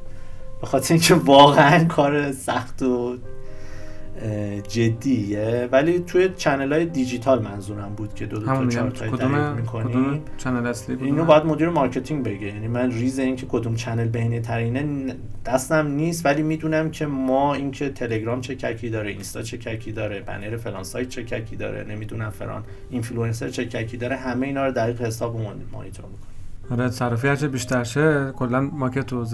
به 0.62 0.68
خاطر 0.68 0.94
اینکه 0.94 1.14
واقعا 1.16 1.84
کار 1.84 2.32
سخت 2.32 2.82
و 2.82 3.18
جدیه. 4.68 5.70
ولی 5.72 6.00
توی 6.00 6.30
channel 6.38 6.74
های 6.74 6.86
دیجیتال 6.86 7.42
منظورم 7.42 7.94
بود 7.98 8.14
که 8.14 8.26
دو 8.26 8.40
دو 8.40 8.46
تا 8.46 8.68
چهار 8.68 8.90
تا 8.90 9.08
کدوم 9.08 9.54
می‌کنیم 9.54 10.22
channel 10.38 10.68
اصلی 10.68 10.96
بود؟ 10.96 11.06
اینو 11.06 11.26
باید 11.26 11.46
مدیر 11.46 11.70
marketing 11.70 12.24
بگه. 12.24 12.48
یعنی 12.48 12.68
من 12.68 12.92
ریز 12.92 13.20
این 13.20 13.36
که 13.36 13.46
کدوم 13.50 13.76
channel 13.76 14.08
بهینه 14.08 14.40
ترینه 14.40 15.16
دستم 15.46 15.88
نیست 15.88 16.26
ولی 16.26 16.44
می‌دونم 16.44 16.92
که 16.92 17.06
ما 17.06 17.54
اینکه 17.54 17.90
تلگرام 17.90 18.42
چه 18.42 18.56
CAC 18.56 18.81
ی 18.81 18.90
داره 18.90 19.10
اینستا 19.10 19.42
چه 19.42 19.58
CAC 19.58 19.83
ی 19.83 19.92
داره 19.92 20.22
بنر 20.22 20.58
فلان 20.58 20.84
سایت 20.84 21.10
چه 21.10 21.24
CAC 21.24 21.48
ی 21.48 21.56
داره 21.56 21.84
نمی‌دونم 21.84 22.30
فران 22.30 22.64
اینفلوئنسر 22.90 23.50
چه 23.50 23.66
CAC 23.66 23.90
ی 23.90 23.98
داره 23.98 24.16
همه 24.16 24.48
اینا 24.48 24.66
رو 24.66 24.72
دقیق 24.72 25.02
حساب 25.02 25.36
مانیتور 25.72 26.06
می‌کنیم. 26.06 26.28
آره 26.70 26.90
صرافی 26.90 27.28
هرچه 27.28 27.48
بیشتر 27.48 27.84
شه 27.84 28.32
کلا 28.32 28.62
market 28.62 29.14
و 29.14 29.26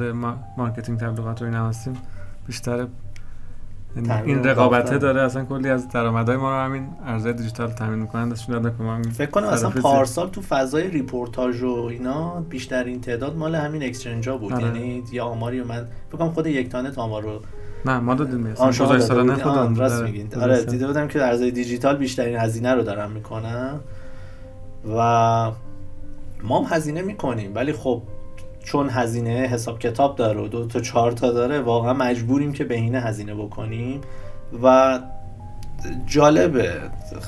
marketing 0.57 0.99
تبلیغات 0.99 1.41
و 1.41 1.45
اینا 1.45 1.69
هستیم 1.69 1.93
بیشتر 2.47 2.87
این 3.95 4.43
رقابته 4.43 4.97
داره 4.97 5.21
اصلا 5.21 5.45
کلی 5.45 5.69
از 5.69 5.89
درآمدهای 5.89 6.37
ما 6.37 6.49
رو 6.49 6.65
همین 6.65 6.87
ارزهای 7.05 7.33
دیجیتال 7.33 7.71
تامین 7.71 7.99
می‌کنن 7.99 8.29
داد 8.29 8.37
که 8.77 9.09
فکر 9.09 9.29
کنم 9.29 9.47
اصلا 9.47 9.69
پارسال 9.69 10.29
تو 10.29 10.41
فضای 10.41 10.87
ریپورتاژ 10.87 11.63
و 11.63 11.87
اینا 11.89 12.41
بیشترین 12.49 13.01
تعداد 13.01 13.35
مال 13.35 13.55
همین 13.55 13.83
exchange 13.83 14.29
ها 14.29 14.37
بود. 14.37 14.53
آره. 14.53 14.63
یعنی 14.63 15.03
یا 15.11 15.25
آماری 15.25 15.63
من 15.63 15.87
فکر 16.09 16.17
کنم 16.17 16.31
خود 16.31 16.47
یکتانت 16.47 16.91
آمار 16.95 17.23
رو 17.23 17.41
نه 17.85 17.99
ما 17.99 18.15
دادیم 18.15 18.39
مثلا 18.39 18.67
گذاشت 18.67 19.03
سالانه 19.03 19.35
خودم. 19.35 19.75
راست 19.75 20.03
میگین. 20.03 20.27
آره 20.41 20.63
دیده 20.63 20.87
بودم 20.87 21.07
که 21.07 21.23
ارزهای 21.23 21.51
دیجیتال 21.51 21.97
بیشترین 21.97 22.37
هزینه 22.37 22.73
رو 22.73 22.83
دارن 22.83 23.11
می‌کنن. 23.11 23.79
و 24.97 25.51
ما 26.43 26.61
هم 26.61 26.75
هزینه 26.75 27.01
می‌کنیم. 27.01 27.55
ولی 27.55 27.73
خب 27.73 28.01
چون 28.63 28.89
هزینه 28.89 29.29
حساب 29.29 29.79
کتاب 29.79 30.15
داره 30.15 30.41
و 30.41 30.47
دو 30.47 30.65
تا 30.65 30.79
چهار 30.79 31.11
تا 31.11 31.31
داره 31.31 31.59
واقعا 31.59 31.93
مجبوریم 31.93 32.53
که 32.53 32.63
بهینه 32.63 32.99
هزینه 32.99 33.35
بکنیم. 33.35 34.01
و 34.63 34.99
جالبه 36.07 36.71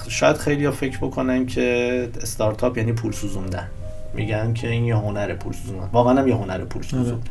شاید 0.07 0.37
خیلی 0.37 0.65
ها 0.65 0.71
فکر 0.71 0.97
بکنن 0.97 1.45
که 1.45 2.09
استارتاپ 2.21 2.77
یعنی 2.77 2.93
پول 2.93 3.11
سوزوندن. 3.11 3.67
میگن 4.13 4.53
که 4.53 4.69
این 4.69 4.85
یه 4.85 4.95
هنر 4.95 5.33
پول 5.33 5.53
سوزوندن. 5.53 5.89
واقعا 5.93 6.19
هم 6.21 6.27
یه 6.27 6.35
هنر 6.35 6.57
پول 6.57 6.81
آره. 6.81 6.89
سوزوندن 6.89 7.29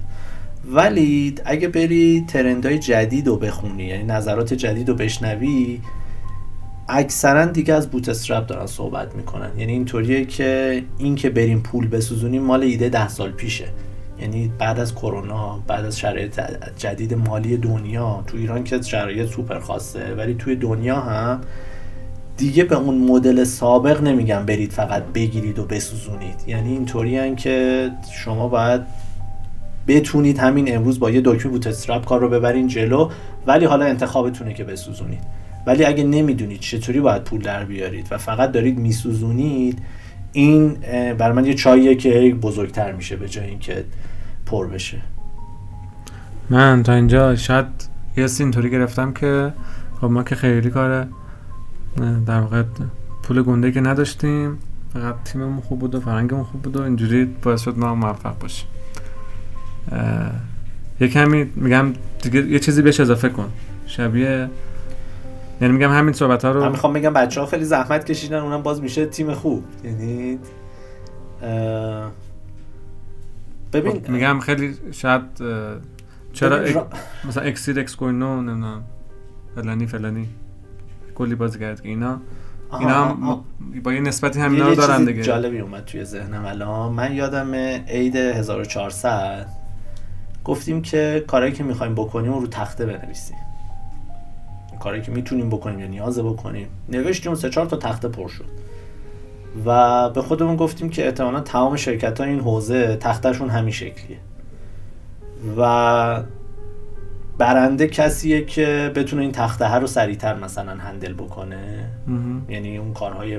ولی 0.67 1.35
اگه 1.45 1.69
بری 1.69 2.25
ترندهای 2.29 2.79
جدید 2.79 3.27
رو 3.27 3.37
بخونی 3.37 3.85
یعنی 3.85 4.05
نظرات 4.05 4.55
جدید 4.55 4.89
رو 4.89 4.95
بشنوی 4.95 5.81
اکثرا 6.89 7.45
دیگه 7.45 7.75
از 7.75 7.91
بوت 7.91 8.09
استرپ 8.09 8.47
دارن 8.47 8.67
صحبت 8.67 9.15
می‌کنن. 9.15 9.51
یعنی 9.59 9.73
اینطوریه 9.73 10.25
که 10.25 10.83
این 10.99 11.15
که 11.15 11.31
بریم 11.31 11.61
پول 11.61 11.89
بسوزونیم 11.89 12.43
مال 12.43 12.63
ایده 12.63 12.89
ده 12.89 13.09
سال 13.09 13.31
پیشه. 13.33 13.69
یعنی 14.21 14.53
بعد 14.59 14.81
از 14.81 14.95
کرونا 14.95 15.59
بعد 15.67 15.85
از 15.85 15.99
شرایط 15.99 16.41
جدید 16.79 17.15
مالی 17.15 17.57
دنیا 17.57 18.25
تو 18.27 18.37
ایران 18.37 18.65
که 18.65 18.83
شرایط 18.83 19.29
سوپر 19.29 19.59
خاصه 19.59 20.15
ولی 20.15 20.35
توی 20.35 20.57
دنیا 20.57 21.01
هم 21.01 21.41
دیگه 22.37 22.65
به 22.65 22.77
اون 22.77 22.99
مدل 22.99 23.45
سابق 23.45 24.03
نمیگم 24.03 24.47
برید 24.47 24.73
فقط 24.73 25.03
بگیرید 25.05 25.59
و 25.59 25.65
بسوزونید. 25.65 26.45
یعنی 26.47 26.73
اینطوری 26.73 27.35
که 27.35 27.91
شما 28.25 28.49
باید 28.49 28.81
بتونید 29.89 30.39
همین 30.39 30.75
امروز 30.77 31.01
با 31.01 31.11
یه 31.11 31.21
دکمه 31.25 31.53
بوت 31.53 31.67
استرپ 31.67 32.05
کار 32.05 32.21
رو 32.21 32.29
ببرین 32.29 32.69
جلو 32.69 33.11
ولی 33.47 33.65
حالا 33.65 33.85
انتخابتونه 33.85 34.55
که 34.55 34.65
بسوزونید. 34.65 35.21
ولی 35.67 35.85
اگه 35.85 36.05
نمی‌دونید 36.05 36.61
چطوری 36.61 37.01
باید 37.01 37.25
پول 37.25 37.43
در 37.43 37.65
بیارید 37.65 38.07
و 38.11 38.19
فقط 38.19 38.53
دارید 38.53 38.79
میسوزونید 38.79 39.79
این 40.35 40.75
بر 41.19 41.33
من 41.33 41.47
یه 41.47 41.55
چاییه 41.55 41.95
که 41.95 42.37
بزرگتر 42.43 42.93
میشه 42.93 43.17
به 43.17 43.29
جای 43.29 43.47
اینکه 43.47 43.85
پر 44.47 44.67
بشه. 44.67 44.99
من 46.51 46.83
تا 46.83 46.93
اینجا 46.93 47.37
شاید 47.37 47.67
یه 48.17 48.27
اینطوری 48.41 48.71
گرفتم 48.71 49.13
که 49.13 49.53
خب 50.01 50.07
ما 50.07 50.23
که 50.23 50.35
خیلی 50.35 50.71
کار 50.71 51.07
در 52.27 52.41
واقع 52.41 52.63
پول 53.23 53.43
گنده 53.43 53.73
که 53.73 53.81
نداشتیم 53.81 54.59
فقط 54.95 55.15
تیممون 55.25 55.61
خوب 55.61 55.79
بود 55.79 55.95
و 55.95 56.01
فرنگمون 56.01 56.45
خوب 56.45 56.63
بود 56.63 56.77
و 56.77 56.83
اینجوری 56.83 57.25
باعث 57.25 57.63
شد 57.63 57.79
ما 57.79 57.95
موفق 57.95 58.39
باشیم. 58.39 58.69
یه 61.01 61.09
کمی 61.09 61.51
میگم 61.57 61.93
دیگه 62.23 62.47
یه 62.47 62.59
چیزی 62.59 62.83
بهش 62.83 63.01
اضافه 63.01 63.29
کن. 63.29 63.49
شبیه 63.87 64.49
یعنی 65.61 65.75
میگم 65.75 65.93
همین 65.93 66.13
صحبت 66.13 66.45
ها 66.45 66.51
رو 66.51 66.61
من 66.61 66.71
می‌خوام 66.71 66.93
بگم 66.93 67.13
بچه 67.13 67.41
ها 67.41 67.47
خیلی 67.47 67.65
زحمت 67.65 68.05
کشیدن 68.05 68.39
اونم 68.39 68.63
باز 68.63 68.83
میشه 68.83 69.07
تیم 69.07 69.35
خوب. 69.35 69.65
یعنی 69.85 70.39
ببین 73.73 73.93
خب، 73.93 74.09
میگم 74.09 74.41
خیلی 74.41 74.75
شاید 74.93 75.23
چرا 76.33 76.57
اک... 76.57 76.77
مثلا 77.29 77.43
اکسید 77.43 77.79
اکس 77.79 77.97
کوین 77.97 78.19
نو 78.19 78.37
نمی‌دونم 78.37 78.83
فلانی 79.55 79.87
فلانی. 79.87 80.29
کلی 81.15 81.35
بازی 81.35 81.59
کرد 81.59 81.81
که 81.81 81.89
اینا. 81.89 82.21
اینا 82.81 83.05
هم 83.05 83.45
با 83.85 83.93
یه 83.93 84.01
نسبتی 84.01 84.41
همینا 84.41 84.69
رو 84.69 84.75
دارن 84.75 85.05
دیگه. 85.05 85.23
جالبی 85.23 85.59
اومد 85.59 85.85
توی 85.85 86.05
ذهنم 86.05 86.45
الان. 86.45 86.93
من 86.93 87.13
یادم 87.13 87.55
عید 87.89 88.17
1400 88.17 89.47
گفتیم 90.45 90.83
که 90.83 91.25
کارهایی 91.27 91.53
که 91.53 91.65
می‌خوایم 91.65 91.95
بکنیم 91.95 92.33
رو 92.33 92.47
تخته 92.47 92.87
بنویسیم. 92.87 93.37
کاری 94.85 95.03
که 95.03 95.13
می‌تونیم 95.13 95.51
بکنیم 95.51 95.81
یا 95.81 95.87
نیازه 95.87 96.23
بکنیم. 96.23 96.69
نوشتیم 96.89 97.35
سه 97.35 97.51
چهار 97.51 97.67
تا 97.67 97.77
تخته 97.77 98.09
پر 98.09 98.29
شد. 98.29 98.45
و 99.67 100.11
به 100.11 100.23
خودمون 100.23 100.57
گفتیم 100.57 100.89
که 100.91 101.07
احتمالا 101.07 101.41
تمام 101.41 101.77
شرکت 101.77 102.21
ها 102.21 102.27
این 102.27 102.41
حوزه 102.41 102.97
تختشون 102.97 103.51
همین 103.51 103.73
شکلیه. 103.73 104.19
و 105.59 106.23
برنده 107.39 107.87
کسیه 107.87 108.45
که 108.45 108.93
بتونه 108.95 109.23
این 109.23 109.33
تخته 109.33 109.67
ها 109.67 109.79
رو 109.79 109.87
سریعتر 109.87 110.35
مثلا 110.35 110.73
handle 110.73 111.13
بکنه. 111.13 111.91
یعنی 112.49 112.77
اون 112.77 112.93
کارهای 112.93 113.39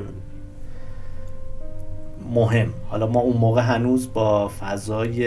مهم. 2.34 2.74
حالا 2.90 3.08
ما 3.08 3.20
اون 3.20 3.38
موقع 3.38 3.62
هنوز 3.62 4.14
با 4.14 4.48
فضای 4.48 5.26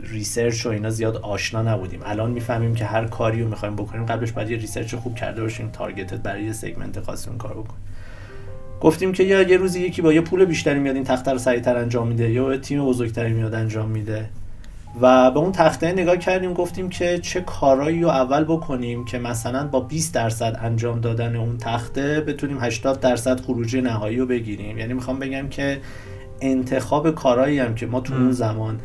research 0.00 0.66
و 0.66 0.68
اینا 0.68 0.90
زیاد 0.90 1.16
آشنا 1.16 1.62
نبودیم. 1.62 2.00
الان 2.04 2.30
می‌فهمیم 2.30 2.74
که 2.74 2.84
هر 2.84 3.04
کاری 3.04 3.42
رو 3.42 3.48
می‌خوایم 3.48 3.76
بکنیم 3.76 4.06
قبلش 4.06 4.32
باید 4.32 4.50
یه 4.50 4.56
research 4.56 4.94
خوب 4.94 5.14
کرده 5.14 5.42
باشیم 5.42 5.68
target 5.68 6.11
ت 6.11 6.18
برای 6.18 6.44
یه 6.44 6.52
segment 6.52 7.00
خاصی 7.00 7.28
اون 7.28 7.38
کار 7.38 7.52
بکنیم. 7.52 7.80
گفتیم 8.80 9.12
که 9.12 9.22
یا 9.22 9.42
یه 9.42 9.56
روزی 9.56 9.80
یکی 9.80 10.02
با 10.02 10.12
یه 10.12 10.20
پول 10.20 10.44
بیشتری 10.44 10.78
میاد 10.78 10.94
این 10.94 11.04
تخته 11.04 11.30
رو 11.30 11.38
سریعتر 11.38 11.76
انجام 11.76 12.08
میده 12.08 12.30
یا 12.30 12.56
تیم 12.56 12.86
بزرگتری 12.86 13.32
میاد 13.32 13.54
انجام 13.54 13.88
میده. 13.88 14.28
و 15.00 15.30
به 15.30 15.38
اون 15.38 15.52
تخته 15.52 15.92
نگاه 15.92 16.16
کردیم 16.16 16.52
گفتیم 16.52 16.88
که 16.88 17.18
چه 17.18 17.40
کارایی 17.40 18.02
رو 18.02 18.08
اول 18.08 18.44
بکنیم 18.44 19.04
که 19.04 19.18
مثلا 19.18 19.66
با 19.66 19.80
20 19.80 20.14
درصد 20.14 20.58
انجام 20.62 21.00
دادن 21.00 21.36
اون 21.36 21.58
تخته 21.58 22.20
بتونیم 22.20 22.58
80 22.60 23.00
درصد 23.00 23.40
خروجی 23.40 23.80
نهایی 23.80 24.16
رو 24.16 24.26
بگیریم. 24.26 24.78
یعنی 24.78 24.92
می‌خوام 24.92 25.18
بگم 25.18 25.48
که 25.48 25.80
انتخاب 26.40 27.14
کارایی 27.14 27.58
هم 27.58 27.74
که 27.74 27.86
ما 27.86 28.00
تو 28.00 28.14
اون 28.14 28.32
زمان 28.32 28.80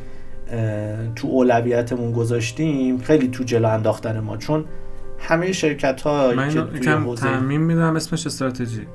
تو 1.15 1.27
اولویتمون 1.27 2.11
گذاشتیم 2.11 2.97
خیلی 2.97 3.27
تو 3.27 3.43
جلو 3.43 3.67
انداختن 3.67 4.19
ما 4.19 4.37
چون 4.37 4.65
همه 5.19 5.51
شرکت 5.51 6.01
ها 6.01 6.33
من 6.35 6.49
که 6.49 6.61
توی 6.61 7.15
تعمین 7.15 7.61
میدم 7.61 7.95
اسمش 7.95 8.25
استراتژی. 8.25 8.87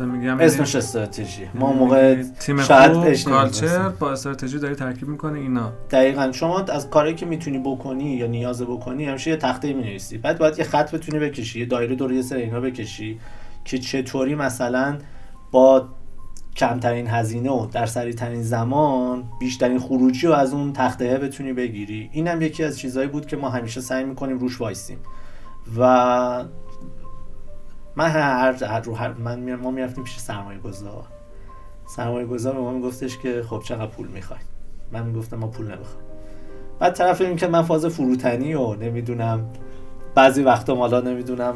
میگم 0.00 0.40
اسمش 0.40 0.76
استراتژی. 0.76 1.42
ما 1.54 1.68
اون 1.68 1.78
موقع 1.78 2.22
تیم 2.22 2.62
شاید 2.62 3.24
کالچر 3.24 3.88
با 3.88 4.12
استراتژی 4.12 4.58
داری 4.58 4.74
ترکیب 4.74 5.08
می‌کنه 5.08 5.38
اینا. 5.38 5.72
دقیقا. 5.90 6.32
شما 6.32 6.60
از 6.60 6.90
کاری 6.90 7.14
که 7.14 7.26
می‌تونی 7.26 7.58
بکنی 7.58 8.04
یا 8.04 8.26
نیاز 8.26 8.62
بکنی 8.62 9.04
همیشه 9.04 9.30
یه 9.30 9.36
تخته 9.36 9.72
می 9.72 9.98
بعد 10.22 10.38
باید 10.38 10.58
یه 10.58 10.64
خط 10.64 10.94
بتونی 10.94 11.18
بکشی 11.18 11.60
یه 11.60 11.66
دایره 11.66 11.94
دور 11.94 12.12
یه 12.12 12.22
سر 12.22 12.36
اینا 12.36 12.60
بکشی 12.60 13.18
که 13.64 13.78
چطوری 13.78 14.34
مثلا 14.34 14.98
با 15.50 15.88
کمترین 16.56 17.06
هزینه 17.06 17.50
و 17.50 17.66
در 17.66 17.86
سریعترین 17.86 18.42
زمان 18.42 19.24
بیشترین 19.40 19.78
خروجی 19.78 20.26
رو 20.26 20.32
از 20.32 20.52
اون 20.52 20.72
تخته 20.72 21.18
بتونی 21.18 21.52
بگیری. 21.52 22.10
اینم 22.12 22.42
یکی 22.42 22.64
از 22.64 22.78
چیزهایی 22.78 23.08
بود 23.08 23.26
که 23.26 23.36
ما 23.36 23.48
همیشه 23.48 23.80
سعی 23.80 24.04
می‌کنیم 24.04 24.38
روش 24.38 24.60
وایسیم. 24.60 24.98
و 25.78 26.44
من 27.96 28.08
هر, 28.08 28.64
هر 28.64 28.80
رو 28.80 28.94
هر 28.94 29.12
من 29.12 29.54
ما 29.54 29.70
می‌رفتیم 29.70 30.04
پیش 30.04 30.18
سرمایه 30.18 30.58
گذار 30.58 31.04
سرمایه 31.96 32.26
گذار 32.26 32.54
به 32.54 32.60
ما 32.60 32.72
میگفتش 32.72 33.18
که 33.18 33.42
خب 33.42 33.62
چقدر 33.64 33.86
پول 33.86 34.08
می‌خواید 34.08 34.42
من 34.92 35.06
می‌گفتم 35.06 35.36
ما 35.36 35.46
پول 35.46 35.66
نمی‌خوایم 35.66 36.06
بعد 36.78 36.94
طرف 36.94 37.20
این 37.20 37.36
که 37.36 37.46
من 37.46 37.62
فاز 37.62 37.86
فروتنی 37.86 38.54
و 38.54 38.74
نمی‌دونم 38.74 39.46
بعضی 40.14 40.42
وقتا 40.42 40.74
مالا 40.74 41.00
نمی‌دونم 41.00 41.54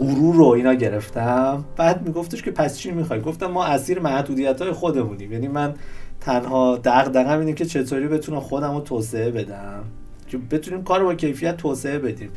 غرور 0.00 0.34
رو 0.34 0.46
اینا 0.46 0.74
گرفتم. 0.74 1.64
بعد 1.76 2.06
میگفتش 2.06 2.42
که 2.42 2.50
پس 2.50 2.78
چی 2.78 2.90
می‌خوای؟ 2.90 3.20
گفتم 3.20 3.46
ما 3.46 3.64
اسیر 3.64 4.00
محدودیت 4.00 4.62
های 4.62 4.72
خودمونیم. 4.72 5.32
یعنی 5.32 5.48
من 5.48 5.74
تنها 6.20 6.76
دغدغه‌م 6.76 7.38
اینه 7.38 7.52
که 7.52 7.64
چطوری 7.64 8.08
بتونم 8.08 8.40
خودم 8.40 8.74
رو 8.74 8.80
توسعه 8.80 9.30
بدم. 9.30 9.84
که 10.28 10.38
بتونیم 10.38 10.84
کار 10.84 11.04
با 11.04 11.14
کیفیت 11.14 11.56
توسعه 11.56 11.98
بدیم. 11.98 12.30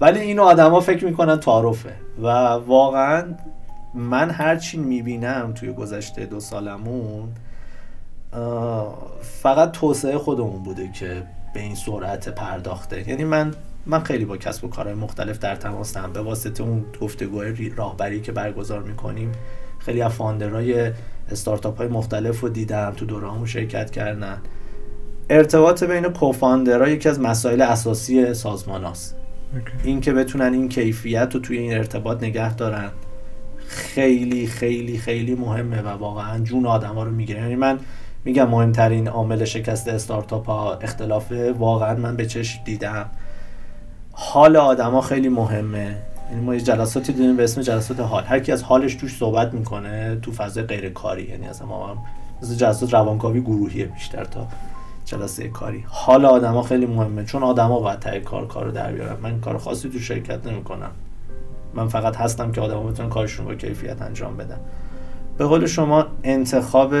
ولی 0.00 0.20
این 0.20 0.40
آدما 0.40 0.80
فکر 0.80 1.04
می‌کنن 1.04 1.36
تعارفه. 1.36 1.92
و 2.22 2.28
واقعا 2.66 3.24
من 3.94 4.30
هرچی 4.30 4.78
می‌بینم 4.78 5.52
توی 5.54 5.72
گذشته 5.72 6.26
دو 6.26 6.40
سالمون 6.40 7.28
فقط 9.22 9.72
توسعه 9.72 10.18
خودمون 10.18 10.62
بوده 10.62 10.90
که 10.94 11.22
به 11.54 11.60
این 11.60 11.74
سرعت 11.74 12.28
پرداخته. 12.28 13.08
یعنی 13.08 13.24
من 13.24 13.54
من 13.90 14.02
خیلی 14.02 14.24
با 14.24 14.36
کسب 14.36 14.64
و 14.64 14.68
کارهای 14.68 14.94
مختلف 14.94 15.38
در 15.38 15.56
تماسم. 15.56 16.10
به 16.12 16.20
واسطه 16.20 16.62
اون 16.62 16.84
گفتگوهای 17.00 17.68
راهبری 17.76 18.20
که 18.20 18.32
برگزار 18.32 18.82
می‌کنیم 18.82 19.32
خیلی 19.78 20.02
از 20.02 20.12
فاندرهای 20.12 20.92
استارتاپ 21.30 21.78
های 21.78 21.88
مختلف 21.88 22.40
رو 22.40 22.48
دیدم 22.48 22.92
تو 22.96 23.06
دوره 23.06 23.46
شرکت 23.46 23.90
کردن. 23.90 24.38
ارتباط 25.30 25.84
بین 25.84 26.08
کوفاندرها 26.08 26.88
یکی 26.88 27.08
از 27.08 27.20
مسائل 27.20 27.60
اساسی 27.60 28.34
سازمان 28.34 28.84
هاست. 28.84 29.16
این 29.84 30.00
که 30.00 30.12
بتونن 30.12 30.52
این 30.52 30.68
کیفیت 30.68 31.34
رو 31.34 31.40
توی 31.40 31.58
این 31.58 31.74
ارتباط 31.74 32.22
نگه 32.22 32.54
دارن 32.54 32.90
خیلی 33.66 34.46
خیلی 34.46 34.98
خیلی 34.98 35.34
مهمه 35.34 35.82
و 35.82 35.88
واقعا 35.88 36.38
جون 36.38 36.66
آدم 36.66 36.94
ها 36.94 37.02
رو 37.02 37.10
می‌گیره. 37.10 37.40
یعنی 37.40 37.56
من 37.56 37.78
میگم 38.24 38.48
مهمترین 38.48 39.08
عامل 39.08 39.44
شکست 39.44 39.88
استارتاپ 39.88 40.46
ها 40.46 40.74
اختلافه 40.74 41.52
واقعا 41.52 41.96
من 41.96 42.16
به 42.16 42.26
چشم 42.26 42.64
دیدم. 42.64 43.10
حال 44.22 44.56
آدما 44.56 45.00
خیلی 45.00 45.28
مهمه. 45.28 45.96
یعنی 46.30 46.42
ما 46.44 46.54
یه 46.54 46.60
جلساتی 46.60 47.12
داریم 47.12 47.36
به 47.36 47.44
اسم 47.44 47.60
جلسات 47.60 48.00
حال. 48.00 48.24
هر 48.24 48.38
کی 48.38 48.52
از 48.52 48.62
حالش 48.62 48.94
توش 48.94 49.16
صحبت 49.16 49.54
می‌کنه 49.54 50.18
تو 50.22 50.32
فضای 50.32 50.64
غیر 50.64 50.90
کاری 50.90 51.22
یعنی 51.22 51.46
اصلا 51.46 51.66
ما 51.66 51.96
مثل 52.42 52.54
جلسات 52.54 52.94
روانکاوی 52.94 53.40
گروهیه 53.40 53.84
بیشتر 53.84 54.24
تا 54.24 54.46
جلسه 55.04 55.48
کاری. 55.48 55.84
حال 55.88 56.24
آدما 56.24 56.62
خیلی 56.62 56.86
مهمه. 56.86 57.24
چون 57.24 57.42
آدما 57.42 57.80
باید 57.80 57.98
تای 57.98 58.20
کار 58.20 58.46
کارو 58.46 58.70
در 58.70 58.92
بیارن. 58.92 59.16
من 59.22 59.40
کار 59.40 59.58
خاصی 59.58 59.88
تو 59.88 59.98
شرکت 59.98 60.46
نمی‌کنم. 60.46 60.90
من 61.74 61.88
فقط 61.88 62.16
هستم 62.16 62.52
که 62.52 62.60
آدما 62.60 62.82
بتونن 62.82 63.08
کارشون 63.08 63.46
با 63.46 63.54
کیفیت 63.54 64.02
انجام 64.02 64.36
بدن. 64.36 64.60
به 65.38 65.46
قول 65.46 65.66
شما 65.66 66.06
انتخاب 66.24 66.94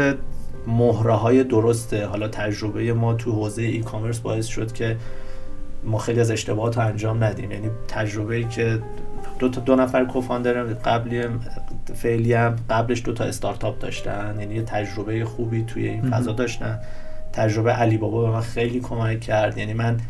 مهره 0.66 1.14
های 1.14 1.44
درسته. 1.44 2.06
حالا 2.06 2.28
تجربه 2.28 2.92
ما 2.92 3.14
تو 3.14 3.32
حوزه 3.32 3.62
ای 3.62 3.80
کامرس 3.80 4.18
باعث 4.18 4.46
شد 4.46 4.72
که 4.72 4.96
ما 5.84 5.98
خیلی 5.98 6.20
از 6.20 6.30
اشتباهات 6.30 6.78
رو 6.78 6.86
انجام 6.86 7.24
ندیم. 7.24 7.50
یعنی 7.50 7.70
تجربه 7.88 8.36
ای 8.36 8.44
که 8.44 8.82
دو 9.38 9.48
تا 9.48 9.60
دو 9.60 9.76
نفر 9.76 10.04
کوفاندر 10.04 10.62
قبلی 10.62 11.24
فعلی 11.94 12.34
هم 12.34 12.56
قبلش 12.70 13.02
دو 13.04 13.12
تا 13.12 13.24
استارتاپ 13.24 13.78
داشتن. 13.78 14.36
یعنی 14.40 14.54
یه 14.54 14.62
تجربه 14.62 15.24
خوبی 15.24 15.62
توی 15.62 15.88
این 15.88 16.10
فضا 16.10 16.32
داشتن. 16.32 16.78
تجربه 17.32 17.72
علی 17.72 17.98
بابا 17.98 18.22
به 18.22 18.30
من 18.30 18.40
خیلی 18.40 18.80
کمک 18.80 19.20
کرد. 19.20 19.58
یعنی 19.58 19.74
من 19.74 20.00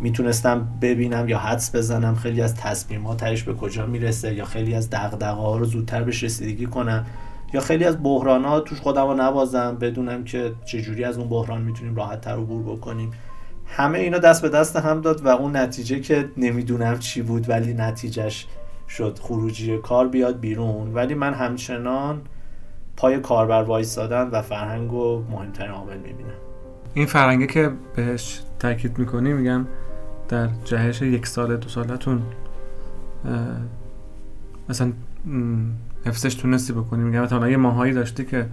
می‌تونستم 0.00 0.68
ببینم 0.82 1.28
یا 1.28 1.38
حدس 1.38 1.74
بزنم 1.74 2.14
خیلی 2.14 2.42
از 2.42 2.54
تصمیمات 2.54 3.16
تهش 3.16 3.42
به 3.42 3.54
کجا 3.54 3.86
می‌رسه 3.86 4.34
یا 4.34 4.44
خیلی 4.44 4.74
از 4.74 4.90
دغدغه 4.90 5.30
ها 5.30 5.56
رو 5.56 5.64
زودتر 5.64 6.02
بهش 6.02 6.24
رسیدگی 6.24 6.66
کنم 6.66 7.06
یا 7.52 7.60
خیلی 7.60 7.84
از 7.84 8.02
بحران 8.02 8.44
ها 8.44 8.60
توش 8.60 8.80
خودم 8.80 9.06
رو 9.06 9.14
نبازم 9.14 9.76
بدونم 9.80 10.24
که 10.24 10.52
چجوری 10.64 11.04
از 11.04 11.18
اون 11.18 11.28
بحران 11.28 11.62
می‌تونیم 11.62 11.96
راحت 11.96 12.20
تر 12.20 12.30
عبور 12.30 12.76
بکنیم. 12.76 13.10
همه 13.70 13.98
اینا 13.98 14.18
دست 14.18 14.42
به 14.42 14.48
دست 14.48 14.76
هم 14.76 15.00
داد 15.00 15.26
و 15.26 15.28
اون 15.28 15.56
نتیجه 15.56 16.00
که 16.00 16.28
نمی‌دونم 16.36 16.98
چی 16.98 17.22
بود 17.22 17.48
ولی 17.48 17.74
نتیجهش 17.74 18.46
شد. 18.88 19.18
خروجی 19.22 19.78
کار 19.78 20.08
بیاد 20.08 20.40
بیرون. 20.40 20.94
ولی 20.94 21.14
من 21.14 21.34
همچنان 21.34 22.20
پای 22.96 23.20
کاربر 23.20 23.62
وایستادن 23.62 24.28
و 24.28 24.42
فرهنگ 24.42 24.92
و 24.92 25.24
مهمترین 25.30 25.70
عامل 25.70 25.96
می‌بینم. 25.96 26.30
این 26.94 27.06
فرهنگی 27.06 27.46
که 27.46 27.70
بهش 27.96 28.40
تاکید 28.58 28.98
می‌کنی 28.98 29.32
میگم 29.32 29.66
در 30.28 30.48
جهش 30.64 31.02
یک 31.02 31.26
سال 31.26 31.56
دو 31.56 31.68
سالتون 31.68 32.22
مثلا 34.68 34.92
حفظش 36.06 36.34
تونستی 36.34 36.72
بکنی. 36.72 37.04
میگم 37.04 37.20
مثلا 37.20 37.48
یه 37.48 37.56
ماهایی 37.56 37.92
داشتی 37.92 38.24
که 38.24 38.46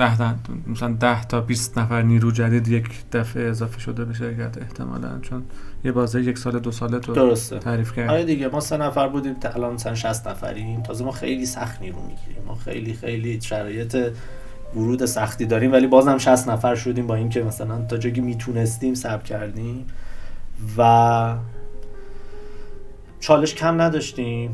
ده, 0.00 0.16
ده 0.16 0.34
مثلا 0.66 0.92
ده 1.00 1.24
تا 1.24 1.40
20 1.40 1.78
نفر 1.78 2.02
نیرو 2.02 2.30
جدید 2.30 2.68
یک 2.68 2.88
دفعه 3.12 3.48
اضافه 3.48 3.80
شده 3.80 4.04
به 4.04 4.14
شرکت 4.14 4.58
احتمالا 4.58 5.18
چون 5.22 5.42
یه 5.84 5.92
بازه 5.92 6.22
یک 6.22 6.38
سال 6.38 6.58
دو 6.58 6.70
ساله 6.70 6.98
تو 6.98 7.12
درسته. 7.12 7.58
تعریف 7.58 7.92
کرد 7.92 8.10
آره 8.10 8.24
دیگه 8.24 8.48
ما 8.48 8.60
سه 8.60 8.76
نفر 8.76 9.08
بودیم 9.08 9.34
تا 9.34 9.48
الان 9.48 9.74
مثلا 9.74 9.94
60 9.94 10.28
نفریم. 10.28 10.82
تازه 10.82 11.04
ما 11.04 11.10
خیلی 11.10 11.46
سخت 11.46 11.80
نیرو 11.82 11.98
می‌گیریم. 12.02 12.44
ما 12.46 12.54
خیلی 12.54 12.94
خیلی 12.94 13.40
شرایط 13.40 13.96
ورود 14.76 15.06
سختی 15.06 15.46
داریم 15.46 15.72
ولی 15.72 15.86
بازم 15.86 16.18
60 16.18 16.48
نفر 16.48 16.74
شدیم 16.74 17.06
با 17.06 17.14
اینکه 17.14 17.42
مثلا 17.42 17.84
تا 17.84 17.96
جایی 17.96 18.20
می‌تونستیم 18.20 18.94
سب 18.94 19.24
کردیم. 19.24 19.86
و 20.78 21.34
چالش 23.20 23.54
کم 23.54 23.80
نداشتیم. 23.80 24.50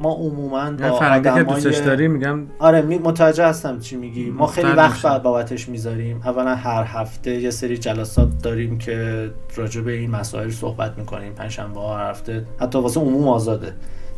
ما 0.00 0.12
عموما 0.12 0.70
با 0.70 0.98
فرنگی 0.98 1.30
که 1.34 1.42
دوستش 1.42 1.78
داری 1.78 2.08
میگم 2.08 2.40
آره 2.58 2.82
متوجه 2.82 3.46
هستم 3.46 3.78
چی 3.78 3.96
میگی. 3.96 4.30
ما 4.30 4.46
خیلی 4.46 4.72
وقت 4.72 5.02
بعد 5.02 5.22
بابتش 5.22 5.68
می‌ذاریم. 5.68 6.20
اولا 6.24 6.54
هر 6.54 6.84
هفته 6.84 7.40
یه 7.40 7.50
سری 7.50 7.78
جلسات 7.78 8.28
داریم 8.42 8.78
که 8.78 9.30
راجع 9.56 9.80
به 9.80 9.92
این 9.92 10.10
مسائل 10.10 10.50
صحبت 10.50 10.98
می‌کنیم. 10.98 11.32
پنجشنبه 11.32 11.80
ها 11.80 11.96
هر 11.96 12.10
هفته. 12.10 12.44
حتی 12.60 12.78
واسه 12.78 13.00
عموم 13.00 13.28
آزاده. 13.28 13.72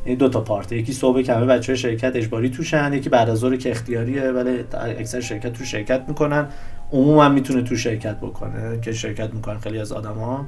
این 0.04 0.18
دو 0.18 0.28
تا 0.28 0.40
پارت. 0.40 0.72
یکی 0.72 0.92
صبح 0.92 1.22
کمه 1.22 1.46
بچه 1.46 1.74
شرکت 1.74 2.16
اجباری 2.16 2.50
توشن. 2.50 2.92
یکی 2.92 3.08
بعد 3.08 3.30
از 3.30 3.38
ظهر 3.38 3.56
که 3.56 3.70
اختیاریه 3.70 4.30
ولی 4.30 4.64
اکثر 4.98 5.20
شرکت 5.20 5.52
تو 5.52 5.64
شرکت 5.64 6.02
می‌کنن. 6.08 6.46
عموم 6.92 7.18
هم 7.18 7.32
می‌تونه 7.32 7.62
تو 7.62 7.76
شرکت 7.76 8.16
بکنه 8.16 8.80
که 8.80 8.92
شرکت 8.92 9.34
می‌کنن 9.34 9.58
خیلی 9.58 9.78
از 9.78 9.92
آدما 9.92 10.46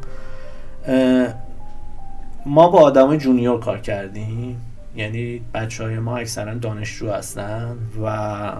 ما 2.47 2.69
با 2.69 2.79
آدمای 2.81 3.19
جونیور 3.19 3.61
کار 3.61 3.79
کردیم. 3.79 4.61
یعنی 4.97 5.41
بچه 5.55 5.85
های 5.85 5.99
ما 5.99 6.17
اکثرا 6.17 6.55
دانشجو 6.55 7.11
هستن 7.11 7.77
و 8.05 8.53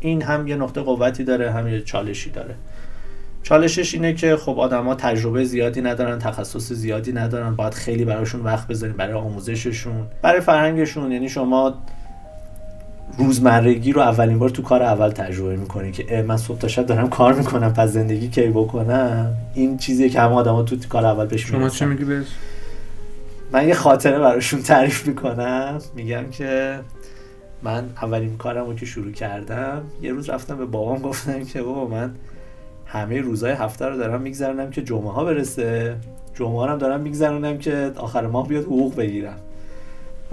این 0.00 0.22
هم 0.22 0.48
یه 0.48 0.56
نقطه 0.56 0.80
قوتی 0.80 1.24
داره 1.24 1.52
هم 1.52 1.68
یه 1.68 1.80
چالشی 1.80 2.30
داره. 2.30 2.54
چالشش 3.42 3.94
اینه 3.94 4.14
که 4.14 4.36
خب 4.36 4.58
آدما 4.58 4.94
تجربه 4.94 5.44
زیادی 5.44 5.82
ندارن 5.82 6.18
تخصص 6.18 6.72
زیادی 6.72 7.12
ندارن 7.12 7.54
باید 7.56 7.74
خیلی 7.74 8.04
براشون 8.04 8.40
وقت 8.40 8.68
بذاریم 8.68 8.96
برای 8.96 9.14
آموزششون 9.14 10.06
برای 10.22 10.40
فرهنگشون. 10.40 11.12
یعنی 11.12 11.28
شما 11.28 11.74
روزمرگی 13.18 13.92
رو 13.92 14.00
اولین 14.00 14.38
بار 14.38 14.48
تو 14.48 14.62
کار 14.62 14.82
اول 14.82 15.08
تجربه 15.08 15.56
می‌کنی 15.56 15.92
که 15.92 16.24
من 16.28 16.36
صبح 16.36 16.58
تا 16.58 16.68
شب 16.68 16.86
دارم 16.86 17.08
کار 17.08 17.34
می‌کنم 17.34 17.72
پس 17.72 17.88
زندگی 17.88 18.28
کی 18.28 18.48
بکنم؟ 18.48 19.34
این 19.54 19.78
چیزیه 19.78 20.08
که 20.08 20.20
همه 20.20 20.34
آدما 20.34 20.62
تو 20.62 20.76
کار 20.88 21.06
اول 21.06 21.26
بهش 21.26 21.46
شما 21.46 21.68
چی 21.68 21.84
میگی 21.84 22.04
بهش؟ 22.04 22.26
من 23.54 23.68
یه 23.68 23.74
خاطره 23.74 24.18
براشون 24.18 24.62
تعریف 24.62 25.06
می‌کنم. 25.06 25.78
میگم 25.94 26.30
که 26.30 26.80
من 27.62 27.88
اولین 28.02 28.36
کارم 28.36 28.66
رو 28.66 28.74
که 28.74 28.86
شروع 28.86 29.12
کردم 29.12 29.82
یه 30.02 30.12
روز 30.12 30.30
رفتم 30.30 30.56
به 30.56 30.66
بابام 30.66 30.98
گفتم 30.98 31.44
که 31.44 31.62
بابا 31.62 31.86
من 31.86 32.14
همه 32.86 33.20
روزهای 33.20 33.52
هفته 33.52 33.86
رو 33.86 33.96
دارم 33.96 34.20
میگذرونم 34.20 34.70
که 34.70 34.82
جمعه 34.82 35.12
ها 35.12 35.24
برسه. 35.24 35.96
جمعه 36.34 36.52
ها 36.52 36.66
هم 36.66 36.78
دارم 36.78 37.00
میگذرونم 37.00 37.58
که 37.58 37.92
آخر 37.96 38.26
ماه 38.26 38.48
بیاد 38.48 38.64
حقوق 38.64 38.96
بگیرم. 38.96 39.36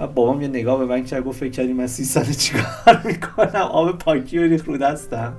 و 0.00 0.06
بابام 0.06 0.42
یه 0.42 0.48
نگاه 0.48 0.78
به 0.78 0.86
من 0.86 1.04
کرد 1.04 1.24
گفت 1.24 1.40
فکر 1.40 1.50
کردی 1.50 1.72
من 1.72 1.86
سی 1.86 2.04
ساله 2.04 2.32
چیکار 2.32 3.00
می‌کنم؟ 3.04 3.62
آب 3.62 3.98
پاکی 3.98 4.38
رو 4.38 4.44
ریخ 4.44 4.64
رو 4.64 4.78
دستم. 4.78 5.32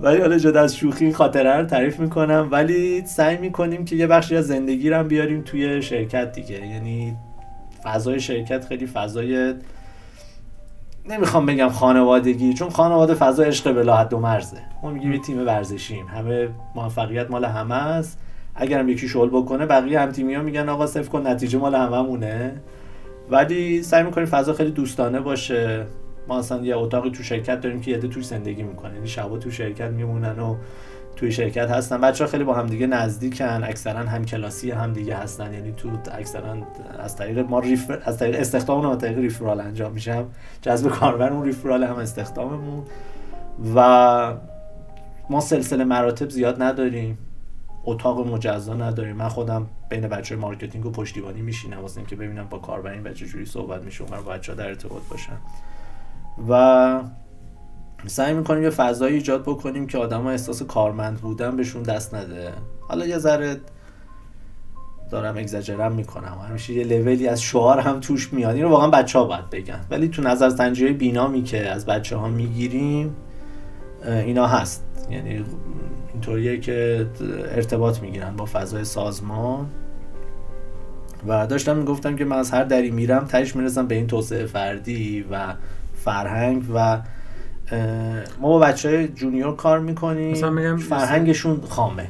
ولی 0.00 0.20
حالا 0.20 0.38
جدا 0.38 0.60
از 0.60 0.76
شوخی 0.76 1.12
خاطره 1.12 1.56
رو 1.56 1.66
تعریف 1.66 2.00
می‌کنم. 2.00 2.48
ولی 2.50 3.06
سعی 3.06 3.36
می‌کنیم 3.36 3.84
که 3.84 3.96
یه 3.96 4.06
بخشی 4.06 4.36
از 4.36 4.46
زندگی 4.46 4.90
رو 4.90 4.96
هم 4.96 5.08
بیاریم 5.08 5.42
توی 5.42 5.82
شرکت 5.82 6.32
دیگه. 6.32 6.66
یعنی 6.66 7.16
فضای 7.84 8.20
شرکت 8.20 8.64
خیلی 8.64 8.86
فضای 8.86 9.54
نمی‌خوام 11.08 11.46
بگم 11.46 11.68
خانوادگی 11.68 12.54
چون 12.54 12.70
خانواده 12.70 13.14
فضا 13.14 13.42
عشق 13.42 13.72
بلا 13.72 13.96
حد 13.96 14.12
و 14.12 14.18
مرزه. 14.18 14.58
ما 14.82 14.90
میگیم 14.90 15.12
یه 15.12 15.18
تیم 15.18 15.46
ورزشیم. 15.46 16.06
همه 16.06 16.48
موفقیت 16.74 17.30
مال 17.30 17.44
همه 17.44 17.74
است. 17.74 18.18
اگرم 18.54 18.88
یکی 18.88 19.08
شغل 19.08 19.28
بکنه 19.28 19.66
بقیه 19.66 20.00
هم 20.00 20.12
تیمی 20.12 20.34
ها 20.34 20.42
میگن 20.42 20.68
آقا 20.68 20.86
صفر 20.86 21.08
کن 21.08 21.26
نتیجه 21.26 21.58
مال 21.58 21.74
هممونه. 21.74 22.52
ولی 23.30 23.82
سعی 23.82 24.02
می‌کنیم 24.02 24.26
فضا 24.26 24.52
خیلی 24.52 24.70
دوستانه 24.70 25.20
باشه. 25.20 25.86
ما 26.28 26.38
اصلا 26.38 26.64
یه 26.64 26.76
اتاقی 26.76 27.10
تو 27.10 27.22
شرکت 27.22 27.60
داریم 27.60 27.80
که 27.80 27.90
یه 27.90 27.98
توش 27.98 28.26
زندگی 28.26 28.62
می‌کنه 28.62 28.94
یعنی 28.94 29.08
شبا 29.08 29.38
تو 29.38 29.50
شرکت 29.50 29.90
میمونن 29.90 30.38
و 30.38 30.56
توی 31.16 31.32
شرکت 31.32 31.70
هستن. 31.70 32.00
بچه 32.00 32.24
ها 32.24 32.30
خیلی 32.30 32.44
با 32.44 32.54
همدیگه 32.54 32.86
نزدیکن. 32.86 33.64
اکثرا 33.64 34.00
هم 34.00 34.24
کلاسی 34.24 34.70
هم 34.70 34.92
دیگه 34.92 35.16
هستن. 35.16 35.54
یعنی 35.54 35.72
تو 35.72 35.88
اکثرا 36.12 36.56
از 36.98 37.16
طریق 37.16 37.38
ما 37.38 37.58
refer... 37.58 38.02
از 38.04 38.18
طریق 38.18 38.40
استخدام 38.40 38.86
و 38.86 38.96
طریق 38.96 39.18
referral 39.18 39.60
انجام 39.60 39.92
میشه. 39.92 40.24
جذب 40.62 40.90
کاربر 40.90 41.32
اون 41.32 41.44
referral 41.44 41.84
هم 41.84 41.96
استخداممون. 41.96 42.84
و 43.76 44.34
ما 45.30 45.40
سلسله 45.40 45.84
مراتب 45.84 46.30
زیاد 46.30 46.62
نداریم. 46.62 47.18
اتاق 47.84 48.26
مجزا 48.26 48.74
نداریم. 48.74 49.16
من 49.16 49.28
خودم 49.28 49.66
بین 49.88 50.08
بچه 50.08 50.36
marketing 50.36 50.86
و 50.86 50.90
پشتیبانی 50.90 51.42
میشینم. 51.42 51.80
واسه 51.80 51.98
اینکه 51.98 52.16
ببینم 52.16 52.46
با 52.50 52.58
کاربرا 52.58 53.02
به 53.02 53.12
چه 53.12 53.26
جوری 53.26 53.46
صحبت 53.46 53.82
میشه. 53.82 54.04
و 54.04 54.22
بچه 54.22 54.52
ها 54.52 54.58
در 54.58 54.68
ارتباط 54.68 55.02
باشن. 55.10 55.36
و 56.48 57.00
سعی 58.06 58.34
می‌کنیم 58.34 58.62
یه 58.62 58.70
فضایی 58.70 59.14
ایجاد 59.14 59.42
بکنیم 59.42 59.86
که 59.86 59.98
آدم 59.98 60.22
ها 60.22 60.30
احساس 60.30 60.62
کارمند 60.62 61.20
بودن 61.20 61.56
بهشون 61.56 61.82
دست 61.82 62.14
نده. 62.14 62.52
حالا 62.80 63.06
یه 63.06 63.18
ذره 63.18 63.56
دارم 65.10 65.36
اگزاجرم 65.36 65.92
می‌کنم. 65.92 66.38
همیشه 66.48 66.72
یه 66.72 66.84
لولی 66.84 67.28
از 67.28 67.42
شعار 67.42 67.78
هم 67.78 68.00
توش 68.00 68.32
میاد. 68.32 68.54
این 68.54 68.64
رو 68.64 68.70
واقعا 68.70 68.90
بچه 68.90 69.18
ها 69.18 69.24
باید 69.24 69.50
بگن. 69.50 69.80
ولی 69.90 70.08
تو 70.08 70.22
نظر 70.22 70.50
سنجی 70.50 70.92
بینامی 70.92 71.42
که 71.42 71.70
از 71.70 71.86
بچه 71.86 72.16
ها 72.16 72.28
می‌گیریم 72.28 73.16
اینا 74.04 74.46
هست. 74.46 74.84
یعنی 75.10 75.44
اینطوریه 76.12 76.60
که 76.60 77.06
ارتباط 77.54 78.00
می‌گیرن 78.00 78.36
با 78.36 78.44
فضای 78.44 78.84
سازمان. 78.84 79.66
و 81.26 81.46
داشتم 81.46 81.76
می‌گفتم 81.76 82.16
که 82.16 82.24
من 82.24 82.36
از 82.36 82.50
هر 82.50 82.64
دری 82.64 82.90
میرم 82.90 83.24
تهش 83.24 83.56
می‌رسم 83.56 83.86
به 83.86 83.94
این 83.94 84.06
توسعه 84.06 84.46
فردی 84.46 85.26
و 85.30 85.54
فرهنگ 86.04 86.62
و 86.74 87.00
ما 88.40 88.48
با 88.48 88.58
بچه 88.58 88.88
های 88.88 89.08
junior 89.08 89.56
کار 89.56 89.78
می‌کنیم. 89.78 90.76
فرهنگشون 90.76 91.60
خامه. 91.68 92.08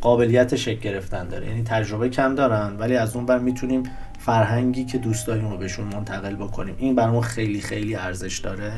قابلیت 0.00 0.56
شکل 0.56 0.80
گرفتن 0.80 1.28
داره. 1.28 1.48
یعنی 1.48 1.62
تجربه 1.62 2.08
کم 2.08 2.34
دارن 2.34 2.76
ولی 2.78 2.96
از 2.96 3.16
اون 3.16 3.26
ور 3.26 3.38
می‌تونیم 3.38 3.82
فرهنگی 4.18 4.84
که 4.84 4.98
دوست 4.98 5.26
داریم 5.26 5.50
رو 5.50 5.56
بهشون 5.56 5.84
منتقل 5.84 6.34
بکنیم. 6.34 6.74
این 6.78 6.94
برامون 6.94 7.20
خیلی 7.20 7.60
خیلی 7.60 7.94
ارزش 7.94 8.38
داره. 8.38 8.72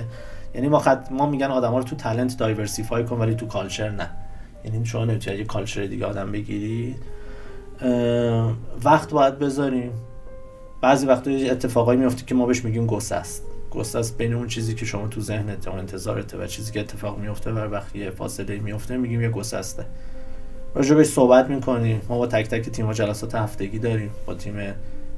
یعنی 0.54 0.68
ما 0.68 0.78
خد... 0.78 1.06
ما 1.10 1.26
میگن 1.26 1.46
آدما 1.46 1.78
رو 1.78 1.84
تو 1.84 1.96
talent 1.96 2.36
diversify 2.36 3.04
کن 3.04 3.18
ولی 3.18 3.34
تو 3.34 3.46
culture 3.46 3.90
نه. 3.90 4.10
یعنی 4.64 4.86
شما 4.86 5.04
نمی‌تونید 5.04 5.38
یه 5.38 5.44
culture 5.44 5.86
دیگه 5.86 6.06
آدم 6.06 6.32
بگیرید 6.32 6.96
وقت 8.84 9.10
باید 9.10 9.38
بذاریم. 9.38 9.90
بعضی 10.80 11.06
وقتا 11.06 11.30
اتفاقایی 11.30 12.00
میفته 12.00 12.24
که 12.26 12.34
ما 12.34 12.46
بهش 12.46 12.64
میگیم 12.64 12.86
گسست. 12.86 13.42
گسست 13.74 13.96
است 13.96 14.18
بین 14.18 14.34
اون 14.34 14.46
چیزی 14.46 14.74
که 14.74 14.86
شما 14.86 15.08
تو 15.08 15.20
ذهنت 15.20 15.68
و 15.68 15.70
انتظارته 15.70 16.38
و 16.38 16.46
چیزی 16.46 16.72
که 16.72 16.80
اتفاق 16.80 17.18
میفته 17.18 17.52
و 17.52 17.58
وقتی 17.58 17.98
یه 17.98 18.10
فاصله 18.10 18.58
میفته 18.58 18.96
میگیم 18.96 19.22
یه 19.22 19.28
گسسته 19.28 19.86
راجع 20.74 20.94
بهش 20.94 21.06
صحبت 21.06 21.50
می‌کنیم. 21.50 22.00
ما 22.08 22.18
با 22.18 22.26
تک 22.26 22.48
تک 22.48 22.70
تیم 22.70 22.92
جلسات 22.92 23.34
هفتگی 23.34 23.78
داریم. 23.78 24.10
با 24.26 24.34
تیم 24.34 24.58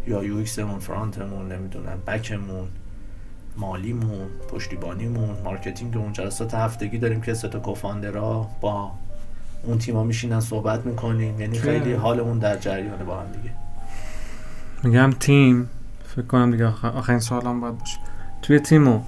یا 0.07 0.25
UX 0.25 0.37
مون 0.37 0.79
front 0.79 1.25
مون 1.25 1.53
نمی‌دونم 1.53 1.99
back 2.07 2.42
مون 2.42 2.69
مالیمون 3.57 4.29
پشتیبانیمون 4.51 5.37
marketing 5.45 5.96
مون 5.96 6.13
جلسات 6.13 6.55
هفتگی 6.55 6.99
داریم 6.99 7.21
که 7.21 7.35
سه 7.35 7.49
تا 7.49 7.59
co-founder 7.59 8.41
ا 8.41 8.49
با 8.61 8.91
اون 9.65 9.79
تیما 9.79 10.05
میشینن 10.05 10.41
صحبت 10.41 10.87
می‌کنیم. 10.87 11.41
یعنی 11.41 11.59
خیلی. 11.59 11.93
حالمون 11.93 12.39
در 12.39 12.57
جریانه 12.57 13.05
با 13.05 13.21
هم 13.21 13.27
دیگه. 13.33 13.55
میگم 14.83 15.11
تیم 15.21 15.71
فکر 16.17 16.27
کنم 16.27 16.51
دیگه 16.51 16.67
آخرین 16.67 17.19
سوالم 17.21 17.61
باید 17.61 17.79
باشه. 17.79 17.99
توی 18.43 18.61
تیمو. 18.61 19.01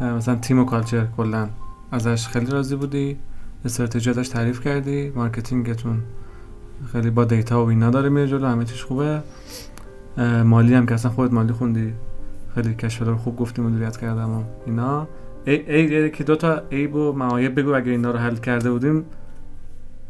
مثلا 0.00 0.34
تیم 0.34 0.58
و 0.58 0.64
culture 0.64 1.06
کلا 1.16 1.48
ازش 1.92 2.26
خیلی 2.26 2.46
راضی 2.46 2.76
بودی 2.76 3.18
استراتژی 3.64 4.10
ازش 4.10 4.28
تعریف 4.28 4.60
کردی 4.60 5.10
marketing 5.10 5.79
تون 5.79 6.02
خیلی 6.92 7.10
با 7.10 7.24
data 7.24 7.64
و 7.64 7.68
اینا 7.68 7.90
داره 7.90 8.08
میره 8.08 8.28
جلو 8.28 8.46
همه 8.46 8.64
چیز 8.64 8.80
خوبه. 8.80 9.22
مالی 10.44 10.74
هم 10.74 10.86
که 10.86 10.94
اصلا 10.94 11.10
خودت 11.10 11.32
مالی 11.32 11.52
خوندی. 11.52 11.94
خیلی 12.54 12.74
cash 12.74 12.91
flow 12.91 13.08
خوب 13.08 13.36
گفتی 13.36 13.62
مدیریت 13.62 13.96
کردم 13.96 14.30
و 14.30 14.42
اینا. 14.66 15.08
ای, 15.44 15.76
ای, 15.76 16.10
که 16.10 16.24
دو 16.24 16.36
تا 16.36 16.62
عیب 16.72 16.94
و 16.94 17.12
معایب 17.12 17.60
بگو 17.60 17.74
اگه 17.74 17.90
اینا 17.90 18.10
رو 18.10 18.18
حل 18.18 18.36
کرده 18.36 18.70
بودیم 18.70 19.04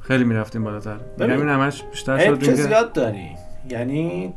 خیلی 0.00 0.24
می‌رفتیم 0.24 0.64
بالاتر. 0.64 0.96
میگم 1.18 1.32
این 1.32 1.48
همش 1.48 1.82
بیشتر 1.82 2.36
شد 2.36 2.54
زیاد 2.54 2.92
داری. 2.92 3.28
یعنی 3.70 4.34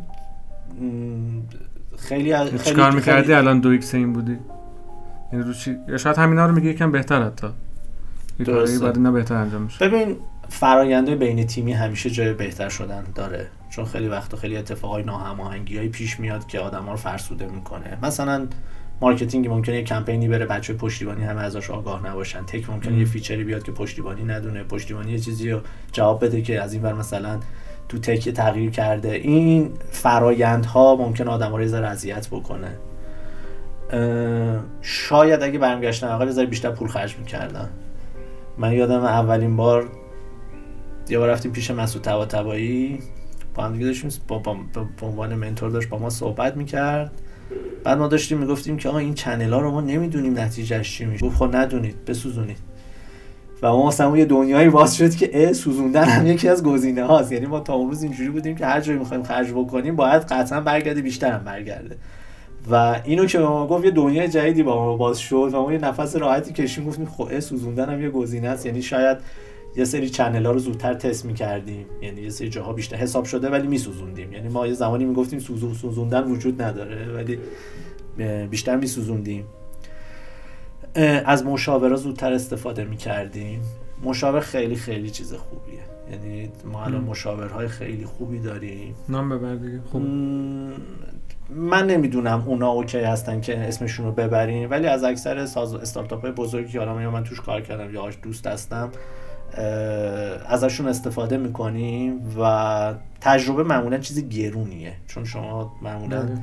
خیلی 2.05 2.37
خیلی 2.37 2.59
چیکار 2.59 2.91
می‌کردی؟ 2.91 3.33
الان 3.33 3.59
دو 3.59 3.69
X 3.69 3.95
این 3.95 4.13
بودی. 4.13 4.37
یعنی 5.33 5.45
رو 5.45 5.53
چی 5.53 5.77
شاید 5.97 6.17
همینا 6.17 6.45
رو 6.45 6.55
میگی 6.55 6.69
یکم 6.69 6.91
بهتر 6.91 7.23
حتی. 7.23 7.47
درسته. 8.45 8.85
بعد 8.85 8.97
اینا 8.97 9.11
بهتر 9.11 9.35
انجام 9.35 9.61
میشه. 9.61 9.87
ببین 9.87 10.15
فراینده 10.49 11.15
بین 11.15 11.45
تیمی 11.45 11.73
همیشه 11.73 12.09
جای 12.09 12.33
بهتر 12.33 12.69
شدن 12.69 13.03
داره. 13.15 13.47
چون 13.69 13.85
خیلی 13.85 14.07
وقت 14.07 14.33
و 14.33 14.37
خیلی 14.37 14.57
اتفاقای 14.57 15.03
ناهماهنگی 15.03 15.87
پیش 15.87 16.19
میاد 16.19 16.47
که 16.47 16.59
آدم 16.59 16.83
ها 16.83 16.91
رو 16.91 16.97
فرسوده 16.97 17.47
می‌کنه. 17.47 17.97
مثلا 18.03 18.47
marketing 19.01 19.47
ممکنه 19.47 19.75
یه 19.75 19.83
کمپینی 19.83 20.27
بره 20.27 20.45
بچه 20.45 20.73
پشتیبانی 20.73 21.23
همه 21.23 21.41
ازش 21.41 21.69
آگاه 21.69 22.07
نباشن. 22.07 22.43
tech 22.43 22.69
ممکنه 22.69 22.99
یه 22.99 23.05
feature 23.05 23.39
ی 23.39 23.43
بیاد 23.43 23.63
که 23.63 23.71
پشتیبانی 23.71 24.23
ندونه. 24.23 24.63
پشتیبانی 24.63 25.11
یه 25.11 25.19
چیزی 25.19 25.49
رو 25.49 25.61
جواب 25.91 26.25
بده 26.25 26.41
که 26.41 26.61
از 26.61 26.73
این 26.73 26.81
بر 26.81 26.93
مثلا 26.93 27.39
تو 27.93 27.99
تک 27.99 28.29
تغییر 28.29 28.71
کرده. 28.71 29.11
این 29.11 29.71
فرایندها 29.91 30.95
ممکن 30.95 31.27
آدم 31.27 31.53
رو 31.53 31.63
یه 31.63 31.83
اذیت 31.83 32.27
بکنه. 32.27 32.77
شاید 34.81 35.43
اگه 35.43 35.59
برمیگشتن 35.59 36.07
آقا 36.07 36.25
بیشتر 36.45 36.71
پول 36.71 36.87
خرج 36.87 37.17
می‌کردن. 37.17 37.69
من 38.57 38.73
یادم 38.73 39.03
اولین 39.03 39.55
بار 39.55 39.89
یه 41.09 41.19
بار 41.19 41.29
رفتیم 41.29 41.51
پیش 41.51 41.71
مسعود 41.71 42.03
طباطبایی 42.03 42.99
با 43.55 43.63
هم 43.63 43.73
دیگه 43.73 43.85
داشتیم 43.85 44.11
با, 44.27 44.39
با, 44.39 44.57
با, 44.73 45.07
عنوان 45.07 45.35
منتور 45.35 45.69
داشت 45.69 45.89
با 45.89 45.97
ما 45.97 46.09
صحبت 46.09 46.57
می‌کرد. 46.57 47.11
بعد 47.83 47.97
ما 47.97 48.07
داشتیم 48.07 48.37
می‌گفتیم 48.37 48.77
که 48.77 48.89
آقا 48.89 48.97
این 48.97 49.13
چنل 49.13 49.53
ها 49.53 49.59
رو 49.59 49.71
ما 49.71 49.81
نمی‌دونیم 49.81 50.39
نتیجهش 50.39 50.97
چی 50.97 51.05
میشه. 51.05 51.29
خب 51.29 51.55
ندونید 51.55 52.05
بسوزونید. 52.05 52.57
و 53.63 53.67
ما 53.67 53.87
مثلا 53.87 54.17
یه 54.17 54.25
دنیایی 54.25 54.69
باز 54.69 54.95
شد 54.95 55.15
که 55.15 55.29
اه 55.33 55.53
سوزوندن 55.53 56.03
هم 56.03 56.27
یکی 56.27 56.49
از 56.49 56.63
گزینه 56.63 57.03
هاست. 57.03 57.31
یعنی 57.31 57.45
ما 57.45 57.59
تا 57.59 57.73
اون 57.73 57.89
روز 57.89 58.03
اینجوری 58.03 58.29
بودیم 58.29 58.55
که 58.55 58.65
هر 58.65 58.81
جایی 58.81 58.99
می‌خوایم 58.99 59.23
خرج 59.23 59.51
بکنیم 59.51 59.95
باید 59.95 60.21
قطعا 60.21 60.61
برگرده 60.61 61.01
بیشتر 61.01 61.31
هم 61.31 61.43
برگرده. 61.43 61.97
و 62.71 63.01
اینو 63.03 63.25
که 63.25 63.39
ما 63.39 63.67
گفت 63.67 63.85
یه 63.85 63.91
دنیای 63.91 64.27
جدیدی 64.27 64.63
با 64.63 64.85
ما 64.85 64.97
باز 64.97 65.19
شد 65.19 65.49
و 65.53 65.61
ما 65.61 65.73
یه 65.73 65.79
نفس 65.79 66.15
راحتی 66.15 66.53
کشیم 66.53 66.85
گفتیم 66.85 67.05
خب 67.05 67.39
سوزوندن 67.39 67.89
هم 67.89 68.01
یه 68.01 68.09
گزینه 68.09 68.47
است 68.47 68.65
یعنی 68.65 68.81
شاید 68.81 69.17
یه 69.75 69.85
سری 69.85 70.09
چنل 70.09 70.45
ها 70.45 70.51
رو 70.51 70.59
زودتر 70.59 70.93
تست 70.93 71.25
می‌کردیم. 71.25 71.85
یعنی 72.01 72.21
یه 72.21 72.29
سری 72.29 72.49
جاها 72.49 72.73
بیشتر 72.73 72.95
حساب 72.95 73.25
شده 73.25 73.49
ولی 73.49 73.67
میسوزوندیم. 73.67 74.33
یعنی 74.33 74.49
ما 74.49 74.67
یه 74.67 74.73
زمانی 74.73 75.05
می‌گفتیم 75.05 75.39
سوزون 75.39 75.73
سوزوندن 75.73 76.23
وجود 76.23 76.61
نداره 76.61 77.13
ولی 77.13 77.39
بیشتر 78.47 78.75
میسوزوندیم. 78.75 79.45
از 81.25 81.45
مشاوره 81.45 81.95
زودتر 81.95 82.33
استفاده 82.33 82.83
می‌کردیم. 82.83 83.61
مشاور 84.03 84.39
خیلی 84.39 84.75
خیلی 84.75 85.09
چیز 85.09 85.33
خوبیه. 85.33 85.79
یعنی 86.11 86.51
ما 86.71 86.83
الان 86.83 87.01
مشاورهای 87.01 87.67
خیلی 87.67 88.05
خوبی 88.05 88.39
داریم. 88.39 88.95
نام 89.09 89.29
ببر 89.29 89.55
دیگه. 89.55 89.79
خوب. 89.91 90.01
من 91.49 91.87
نمی‌دونم 91.87 92.43
اونا 92.45 92.69
اوکی 92.69 92.99
هستن 92.99 93.41
که 93.41 93.59
اسمشون 93.59 94.05
رو 94.05 94.11
ببریم 94.11 94.71
ولی 94.71 94.87
از 94.87 95.03
اکثر 95.03 95.45
ساز 95.45 95.73
استارتاپ 95.75 96.21
های 96.21 96.31
بزرگی 96.31 96.71
که 96.71 96.79
حالا 96.79 97.11
من 97.11 97.23
توش 97.23 97.41
کار 97.41 97.61
کردم 97.61 97.93
یا 97.93 98.09
دوست 98.23 98.47
هستم 98.47 98.89
ازشون 100.47 100.87
استفاده 100.87 101.37
می‌کنیم 101.37 102.21
و 102.39 102.93
تجربه 103.21 103.63
معمولا 103.63 103.97
چیز 103.97 104.29
گرونیه. 104.29 104.93
چون 105.07 105.25
شما 105.25 105.73
معمولا 105.81 106.21
بله. 106.21 106.37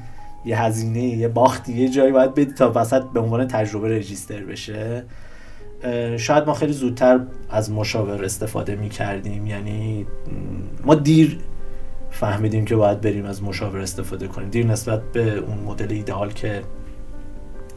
یه 0.45 0.63
هزینه 0.63 1.03
یه 1.03 1.29
باختی 1.29 1.73
یه 1.73 1.89
جایی 1.89 2.13
باید 2.13 2.31
بدید 2.31 2.55
تا 2.55 2.73
وسط 2.75 3.03
به 3.03 3.21
عنوان 3.21 3.49
تجربه 3.49 3.99
رجیستر 3.99 4.45
بشه. 4.45 5.05
شاید 6.17 6.47
ما 6.47 6.55
خیلی 6.55 6.73
زودتر 6.73 7.21
از 7.51 7.73
مشاور 7.73 8.25
استفاده 8.25 8.77
می‌کردیم. 8.77 9.47
یعنی 9.47 10.07
ما 10.85 10.95
دیر 10.95 11.39
فهمیدیم 12.11 12.65
که 12.65 12.77
باید 12.77 13.01
بریم 13.01 13.25
از 13.25 13.43
مشاور 13.43 13.81
استفاده 13.81 14.29
کنیم. 14.29 14.49
دیر 14.51 14.67
نسبت 14.67 15.13
به 15.13 15.37
اون 15.37 15.59
مدل 15.59 15.93
ایدئال 15.93 16.33
که 16.33 16.63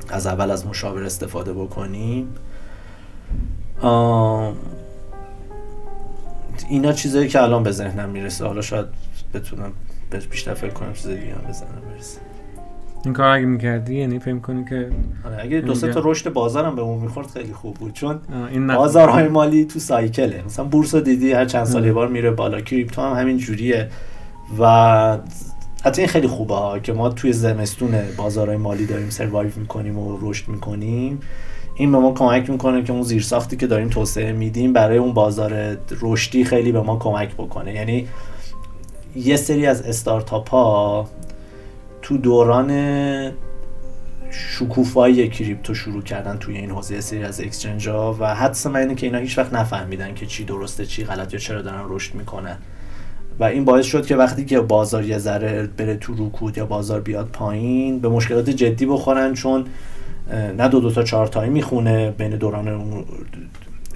از 0.09 0.28
اول 0.28 0.51
از 0.51 0.68
مشاور 0.68 1.03
استفاده 1.03 1.53
بکنیم. 1.53 2.28
اینا 6.70 6.93
چیزایی 6.93 7.28
که 7.28 7.41
الان 7.41 7.64
به 7.64 7.72
ذهنم 7.72 8.09
می‌رسه. 8.09 8.45
حالا 8.45 8.61
شاید 8.61 8.86
بتونم 9.34 9.72
بیشتر 10.32 10.53
فکر 10.53 10.74
کنم 10.74 10.93
چیز 10.93 11.07
دیگه 11.07 11.34
هم 11.34 11.49
بزنم 11.49 11.82
برسه 11.95 12.20
این 13.06 13.14
کار 13.14 13.28
اگه 13.28 13.45
می‌کردی 13.45 13.95
یعنی 13.95 14.20
فکر 14.20 14.39
کنی 14.39 14.66
که 14.70 14.89
آره 15.26 15.43
اگه 15.43 15.62
دو 15.62 15.76
سه 15.76 15.93
تا 15.93 16.01
رشد 16.04 16.34
بازارم 16.34 16.76
به 16.76 16.82
اون 16.82 16.99
می‌خورد 16.99 17.28
خیلی 17.28 17.54
خوب 17.54 17.74
بود 17.74 17.93
چون 17.93 18.20
این 18.51 18.68
بازارهای 18.68 19.28
مالی 19.28 19.66
تو 19.66 19.80
سایکله. 19.80 20.43
مثلا 20.45 20.66
بورس 20.66 20.95
دیدی 20.95 21.32
هر 21.32 21.45
چند 21.45 21.66
سال 21.66 21.86
یه 21.86 21.93
بار 21.93 22.08
میره 22.08 22.32
بالا. 22.32 22.62
کریپتو 22.62 23.01
هم 23.01 23.20
همین 23.20 23.38
جوریه. 23.38 23.89
و 24.60 25.18
حتی 25.86 26.01
این 26.01 26.08
خیلی 26.08 26.28
خوبه 26.28 26.56
ها 26.56 26.80
که 26.80 26.93
ما 26.93 27.10
توی 27.10 27.34
زمستون 27.34 27.91
بازارهای 28.18 28.58
مالی 28.58 28.86
داریم 28.86 29.10
سروایو 29.10 29.51
می‌کنیم 29.56 29.97
و 29.97 30.18
رشد 30.22 30.47
می‌کنیم. 30.47 31.20
این 31.76 31.91
به 31.91 31.97
ما 31.97 32.14
کمک 32.14 32.49
می‌کنه 32.49 32.84
که 32.84 32.93
اون 32.93 33.04
زیرساختی 33.04 33.58
که 33.58 33.68
داریم 33.68 33.88
توسعه 33.88 34.32
میدیم 34.32 34.74
برای 34.74 34.97
اون 34.97 35.14
بازار 35.14 35.78
رشدی 36.01 36.45
خیلی 36.45 36.72
به 36.72 36.82
ما 36.82 36.97
کمک 36.97 37.34
بکنه. 37.34 37.74
یعنی 37.74 38.08
یه 39.16 39.36
سری 39.36 39.66
از 39.66 39.82
استارتاپ 39.82 40.49
ها 40.49 41.10
تو 42.04 42.18
دوران 42.18 42.72
شکوفایی 44.32 45.30
کریپتو 45.30 45.74
شروع 45.74 46.01
کردن 46.01 46.38
توی 46.38 46.58
این 46.58 46.72
حوزه 46.72 47.01
سری 47.01 47.24
از 47.24 47.41
اکسچنج 47.41 47.89
ها 47.89 48.18
و 48.20 48.36
حدس 48.36 48.68
من 48.68 48.80
اینه 48.80 48.95
که 48.95 49.06
اینا 49.06 49.18
هیچ 49.18 49.38
وقت 49.38 49.54
نفهمیدن 49.54 50.14
که 50.14 50.26
چی 50.26 50.43
درسته 50.43 50.86
چی 50.86 51.04
غلط 51.04 51.34
یا 51.34 51.39
چرا 51.39 51.62
دارن 51.62 51.82
رشد 51.89 52.16
می‌کنن. 52.16 52.58
و 53.39 53.43
این 53.43 53.66
باعث 53.66 53.86
شد 53.86 54.06
که 54.06 54.16
وقتی 54.16 54.45
که 54.45 54.60
بازار 54.60 55.04
یه 55.06 55.18
ذره 55.18 55.70
بره 55.78 55.95
تو 55.95 56.14
رکود 56.18 56.58
یا 56.58 56.66
بازار 56.66 57.01
بیاد 57.01 57.28
پایین 57.28 57.99
به 57.99 58.10
مشکلات 58.10 58.49
جدی 58.49 58.86
بخورن 58.86 59.34
چون 59.34 59.66
نه 60.58 60.68
دو 60.68 60.80
دو 60.80 60.91
تا 60.91 61.04
چهار 61.04 61.28
تایی 61.28 61.49
می‌خونه 61.49 62.12
بین 62.12 62.36
دوران 62.38 63.04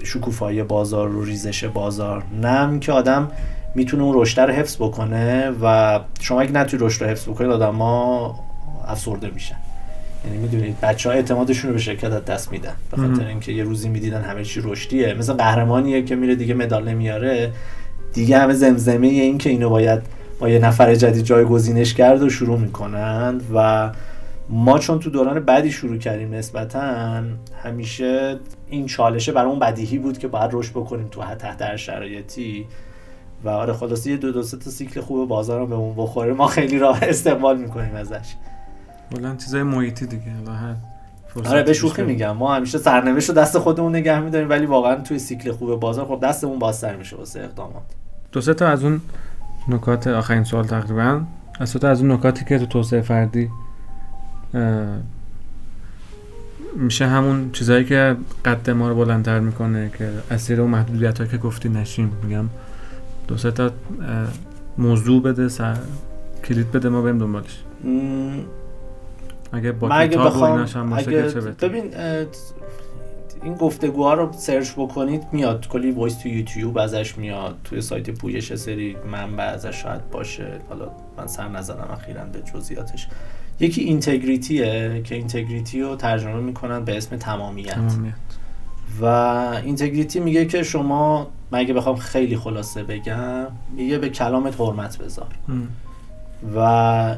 شکوفایی 0.04 0.62
بازار 0.62 1.16
و 1.16 1.24
ریزش 1.24 1.64
بازار. 1.64 2.22
نه 2.42 2.78
که 2.78 2.92
آدم 2.92 3.30
می‌تونه 3.74 4.02
اون 4.02 4.20
رشد 4.20 4.40
رو 4.40 4.52
حفظ 4.52 4.76
بکنه 4.76 5.50
و 5.62 6.00
شما 6.20 6.40
اگه 6.40 6.52
نتوی 6.52 6.78
رشد 6.82 7.04
رو 7.04 7.10
حفظ 7.10 7.28
بکنید 7.28 7.50
آدم 7.50 7.74
ها 7.74 8.34
افسرده 8.88 9.30
میشن. 9.30 9.56
یعنی 10.24 10.38
می‌دونید 10.38 10.80
بچه 10.80 11.08
ها 11.08 11.14
اعتمادشون 11.14 11.68
رو 11.68 11.74
به 11.74 11.82
شرکت 11.82 12.12
از 12.12 12.24
دست 12.24 12.52
میدن. 12.52 12.74
به 12.90 12.96
خاطر 12.96 13.26
اینکه 13.26 13.52
یه 13.52 13.64
روزی 13.64 13.88
می‌دیدن 13.88 14.22
همه 14.22 14.44
چی 14.44 14.60
رشدیه. 14.64 15.14
مثل 15.14 15.32
قهرمانیه 15.32 16.02
که 16.02 16.16
میره 16.16 16.34
دیگه 16.34 16.54
مدال 16.54 16.88
نمیاره. 16.88 17.52
دیگه 18.12 18.38
همه 18.38 18.54
زمزمه 18.54 19.06
این 19.06 19.38
که 19.38 19.50
اینو 19.50 19.70
باید 19.70 20.02
با 20.40 20.48
یه 20.48 20.58
نفر 20.58 20.94
جدید 20.94 21.24
جایگزینش 21.24 21.94
کرد 21.94 22.22
و 22.22 22.30
شروع 22.30 22.58
می‌کنند 22.58 23.42
و 23.54 23.90
ما 24.48 24.78
چون 24.78 24.98
تو 24.98 25.10
دوران 25.10 25.40
بعدی 25.40 25.70
شروع 25.70 25.98
کردیم 25.98 26.34
نسبتا 26.34 27.22
همیشه 27.62 28.38
این 28.68 28.86
چالشه 28.86 29.32
برای 29.32 29.50
اون 29.50 29.58
بدیهی 29.58 29.98
بود 29.98 30.18
که 30.18 30.28
باید 30.28 30.50
رشد 30.52 30.70
بکنیم 30.70 31.08
تو 31.10 31.22
تحت 31.38 31.62
هر 31.62 31.76
شرایطی. 31.76 32.66
و 33.44 33.48
آره 33.48 33.72
خلاصه 33.72 34.10
یه 34.10 34.16
دو 34.16 34.32
دو 34.32 34.42
تا 34.42 34.70
سیکل 34.70 35.00
خوب 35.00 35.28
بازار 35.28 35.66
به 35.66 35.74
اون 35.74 35.94
بخوره. 35.96 36.32
ما 36.32 36.46
خیلی 36.46 36.78
راه 36.78 36.98
استقبال 37.02 37.58
می‌کنیم 37.58 37.94
ازش. 37.94 38.34
بلند 39.10 39.38
چیزای 39.38 39.62
محیطی 39.62 40.06
دیگه 40.06 40.32
آره 41.44 41.62
به 41.62 41.72
شوخی 41.72 42.02
میگم. 42.02 42.36
ما 42.36 42.54
همیشه 42.54 42.78
سرنوشت 42.78 43.28
رو 43.28 43.34
دست 43.34 43.58
خودمون 43.58 43.96
نگه 43.96 44.20
میداریم 44.20 44.50
ولی 44.50 44.66
واقعا 44.66 44.94
توی 44.94 45.18
سیکل 45.18 45.52
خوب 45.52 45.80
بازار 45.80 46.06
خب 46.06 46.20
دستمون 46.22 46.58
بازتر 46.58 46.96
میشه 46.96 47.16
واسه 47.16 47.40
اقدامات. 47.40 47.82
دو 48.32 48.40
سه 48.40 48.54
تا 48.54 48.68
از 48.68 48.84
اون 48.84 49.00
نکات 49.68 50.06
آخرین 50.06 50.44
سوال 50.44 50.64
تقریبا. 50.64 51.20
از 51.60 51.72
تا 51.72 51.88
از 51.88 52.00
اون 52.00 52.12
نکاتی 52.12 52.44
که 52.44 52.58
تو 52.58 52.66
توسعه 52.66 53.00
فردی 53.00 53.50
میشه 56.76 57.06
همون 57.06 57.50
چیزهایی 57.52 57.84
که 57.84 58.16
قد 58.44 58.70
ما 58.70 58.88
رو 58.88 58.94
بلندتر 58.94 59.40
می‌کنه 59.40 59.90
که 59.98 60.10
اسیر 60.30 60.60
اون 60.60 60.70
محدودیت 60.70 61.30
که 61.30 61.38
گفتی 61.38 61.68
نشیم. 61.68 62.12
میگم 62.22 62.44
دو 63.28 63.36
سه 63.36 63.50
تا 63.50 63.70
موضوع 64.78 65.22
بده 65.22 65.48
سر 65.48 65.76
کلید 66.44 66.72
بده 66.72 66.88
ما 66.88 67.02
بریم 67.02 67.18
دنبالش. 67.18 67.62
اگه 69.52 69.72
با 69.72 70.06
کتاب 70.06 70.26
بخوام... 70.26 70.58
هم 70.58 70.92
اگه... 70.92 71.22
ببین 71.60 71.94
این 73.42 73.54
گفتگوها 73.54 74.14
رو 74.14 74.32
search 74.32 74.72
بکنید 74.76 75.22
میاد. 75.32 75.68
کلی 75.68 75.90
voice 75.90 76.14
تو 76.14 76.28
یوتیوب 76.28 76.78
ازش 76.78 77.18
میاد. 77.18 77.56
توی 77.64 77.80
سایت 77.80 78.10
پویش 78.10 78.54
سری 78.54 78.96
منبع 79.12 79.44
ازش 79.44 79.82
شاید 79.82 80.10
باشه. 80.10 80.60
حالا 80.68 80.90
من 81.18 81.26
سر 81.26 81.48
نزدم 81.48 81.88
اخیرا 81.92 82.24
به 82.24 82.38
جزئیاتش. 82.54 83.08
یکی 83.60 83.80
integrity 83.80 84.88
ه 84.88 85.00
که 85.04 85.14
integrity 85.14 85.82
رو 85.82 85.96
ترجمه 85.96 86.40
می‌کنن 86.40 86.84
به 86.84 86.96
اسم 86.96 87.16
تمامیت, 87.16 87.74
تمامیت. 87.74 88.14
و 89.00 89.04
اینتگریتی 89.64 90.20
میگه 90.20 90.46
که 90.46 90.62
شما 90.62 91.30
مگه 91.52 91.74
بخوام 91.74 91.96
خیلی 91.96 92.36
خلاصه 92.36 92.82
بگم 92.82 93.46
میگه 93.76 93.98
به 93.98 94.08
کلامت 94.08 94.60
حرمت 94.60 94.98
بذار. 94.98 95.26
و 96.54 96.58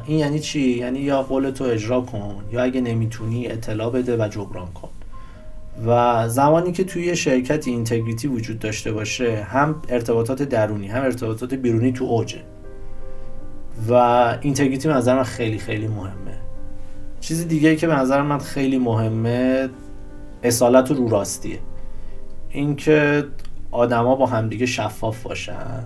این 0.05 0.19
یعنی 0.19 0.39
چی؟ 0.39 0.69
یعنی 0.77 0.99
یا 0.99 1.21
قول 1.21 1.49
تو 1.49 1.63
اجرا 1.63 2.01
کن 2.01 2.43
یا 2.51 2.63
اگه 2.63 2.81
نمی‌تونی 2.81 3.47
اطلاع 3.47 3.89
بده 3.89 4.25
و 4.25 4.27
جبران 4.27 4.67
کن. 4.67 4.89
و 5.87 6.29
زمانی 6.29 6.71
که 6.71 6.83
توی 6.83 7.15
شرکت 7.15 7.67
اینتگریتی 7.67 8.27
وجود 8.27 8.59
داشته 8.59 8.91
باشه 8.91 9.43
هم 9.43 9.75
ارتباطات 9.89 10.43
درونی 10.43 10.87
هم 10.87 11.03
ارتباطات 11.03 11.53
بیرونی 11.53 11.91
تو 11.91 12.05
اوجه. 12.05 12.41
و 13.89 13.93
اینتگریتی 14.41 14.87
به 14.87 14.93
نظر 14.93 15.15
من 15.15 15.23
خیلی 15.23 15.57
خیلی 15.57 15.87
مهمه. 15.87 16.37
چیز 17.21 17.47
دیگه 17.47 17.75
که 17.75 17.87
به 17.87 17.95
نظر 17.95 18.21
من 18.21 18.37
خیلی 18.37 18.77
مهمه 18.77 19.69
اصالت 20.43 20.91
و 20.91 20.93
رو 20.93 21.09
راستیه. 21.09 21.59
اینکه 22.49 23.23
آدما 23.71 24.15
با 24.15 24.25
همدیگه 24.25 24.65
شفاف 24.65 25.23
باشن. 25.23 25.83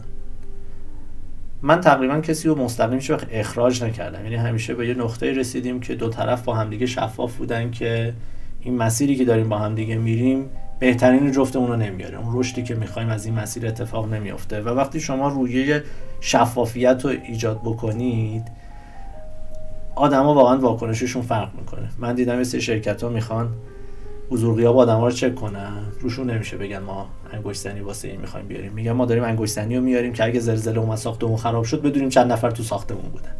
من 1.62 1.82
تقریبا 1.82 2.20
کسی 2.20 2.48
رو 2.48 2.56
مستقیم 2.56 3.00
وقت 3.10 3.28
اخراج 3.32 3.84
نکردم. 3.84 4.24
یعنی 4.24 4.36
همیشه 4.36 4.74
به 4.74 4.88
یه 4.88 4.94
نقطه 4.94 5.32
رسیدیم 5.32 5.80
که 5.80 5.96
دو 5.96 6.10
طرف 6.10 6.44
با 6.44 6.54
همدیگه 6.54 6.86
شفاف 6.86 7.36
بودن 7.38 7.72
که 7.72 8.14
این 8.62 8.78
مسیری 8.78 9.16
که 9.16 9.26
داریم 9.26 9.50
با 9.50 9.58
همدیگه 9.58 9.98
میریم 9.98 10.50
بهترین 10.80 11.32
جفتمون 11.32 11.68
رو 11.68 11.76
نمیاره. 11.76 12.20
اون 12.20 12.40
رشدی 12.40 12.64
که 12.64 12.76
می‌خوایم 12.76 13.10
از 13.10 13.26
این 13.26 13.36
مسیر 13.36 13.68
اتفاق 13.68 14.14
نمیافته. 14.14 14.62
و 14.62 14.70
وقتی 14.70 15.00
شما 15.00 15.28
رویه 15.28 15.84
شفافیت 16.22 17.06
رو 17.06 17.12
ایجاد 17.28 17.62
بکنید 17.62 18.44
آدما 19.96 20.34
واقعا 20.34 20.58
واکنششون 20.58 21.22
فرق 21.22 21.50
می‌کنه. 21.56 21.90
من 21.98 22.16
دیدم 22.16 22.38
یه 22.38 22.44
شرکت 22.44 23.04
ها 23.04 23.10
می‌خوان 23.10 23.50
حضور 24.30 24.56
غیاب 24.56 24.78
آدم 24.78 24.98
ها 24.98 25.06
رو 25.06 25.12
چک 25.12 25.36
کنن؟ 25.36 25.72
روشون 26.02 26.30
نمیشه 26.30 26.58
بگن 26.58 26.80
ما 26.80 27.08
انگشتنی 27.34 27.80
واسه 27.80 28.08
این 28.08 28.22
می‌خوایم 28.22 28.48
بیاریم. 28.48 28.72
میگن 28.72 28.92
ما 28.92 29.06
داریم 29.06 29.24
انگشتنی 29.24 29.76
رو 29.76 29.84
میاریم 29.84 30.14
که 30.14 30.24
اگه 30.24 30.40
زلزله 30.40 30.80
اومد 30.80 30.98
ساختمون 30.98 31.38
خراب 31.38 31.64
شد 31.64 31.82
بدونیم 31.82 32.10
چند 32.10 32.32
نفر 32.32 32.52
تو 32.52 32.64
ساختمون 32.64 33.02
بودن. 33.02 33.32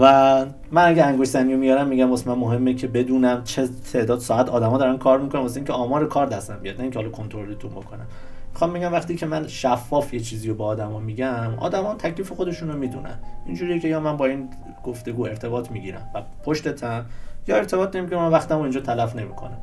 و 0.00 0.46
من 0.70 0.88
اگه 0.88 1.04
انگشتنی 1.04 1.52
رو 1.52 1.58
میارم 1.58 1.86
میگم 1.86 2.10
واسه 2.10 2.28
من 2.28 2.38
مهمه 2.38 2.74
که 2.74 2.86
بدونم 2.86 3.44
چه 3.44 3.68
تعداد 3.92 4.18
ساعت 4.18 4.48
آدما 4.48 4.78
دارن 4.78 4.98
کار 4.98 5.20
می‌کنن 5.20 5.40
واسه 5.40 5.56
اینکه 5.56 5.72
آمار 5.72 6.08
کار 6.08 6.26
دستم 6.26 6.58
بیاد 6.62 6.76
نه 6.76 6.82
اینکه 6.82 6.98
حالا 6.98 7.10
کنترلتون 7.10 7.70
بکنم 7.70 8.06
می‌خوام 8.52 8.70
میگم 8.70 8.92
وقتی 8.92 9.16
که 9.16 9.26
من 9.26 9.46
شفاف 9.46 10.14
یه 10.14 10.20
چیزی 10.20 10.48
رو 10.48 10.54
با 10.54 10.66
آدما 10.66 10.98
میگم 10.98 11.54
آدما 11.58 11.94
تکلیف 11.94 12.32
خودشون 12.32 12.68
رو 12.68 12.78
می‌دونن. 12.78 13.18
اینجوریه 13.46 13.78
که 13.78 13.88
یا 13.88 14.00
من 14.00 14.16
با 14.16 14.26
این 14.26 14.48
گفتگو 14.84 15.22
ارتباط 15.22 15.70
می‌گیرم 15.70 16.10
و 16.14 16.22
پشتتم 16.44 17.04
یا 17.48 17.56
ارتباط 17.56 17.96
نمی‌گیرم 17.96 18.22
من 18.22 18.30
وقتمو 18.30 18.62
اینجا 18.62 18.80
تلف 18.80 19.16
نمی‌کنم. 19.16 19.58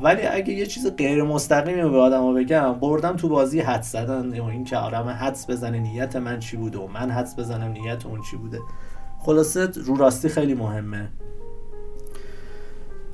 ولی 0.00 0.22
اگه 0.22 0.52
یه 0.52 0.66
چیز 0.66 0.86
غیر 0.96 1.22
مستقیمی 1.22 1.80
رو 1.80 1.90
به 1.90 1.98
آدما 1.98 2.32
بگم 2.32 2.72
بردم 2.72 3.16
تو 3.16 3.28
بازی 3.28 3.60
حد 3.60 3.82
زدن 3.82 4.34
یا 4.34 4.48
اینکه 4.48 4.76
آدم 4.76 5.08
حدس 5.08 5.50
بزنه 5.50 5.78
نیت 5.78 6.16
من 6.16 6.38
چی 6.38 6.56
بوده 6.56 6.78
و 6.78 6.86
من 6.86 7.10
حدس 7.10 7.38
بزنم 7.38 7.72
نیت 7.72 8.06
اون 8.06 8.20
چی 8.30 8.36
بوده. 8.36 8.58
خلاصه 9.18 9.68
رو 9.84 9.96
راستی 9.96 10.28
خیلی 10.28 10.54
مهمه. 10.54 11.08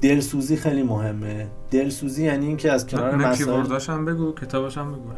دلسوزی 0.00 0.56
خیلی 0.56 0.82
مهمه. 0.82 1.46
دلسوزی 1.70 2.24
یعنی 2.24 2.46
اینکه 2.46 2.72
از 2.72 2.86
کنار 2.86 3.14
مسائل 3.14 3.80
هم 3.88 4.04
بگو 4.04 4.32
کتابش 4.32 4.78
هم 4.78 4.92
بگو. 4.92 5.10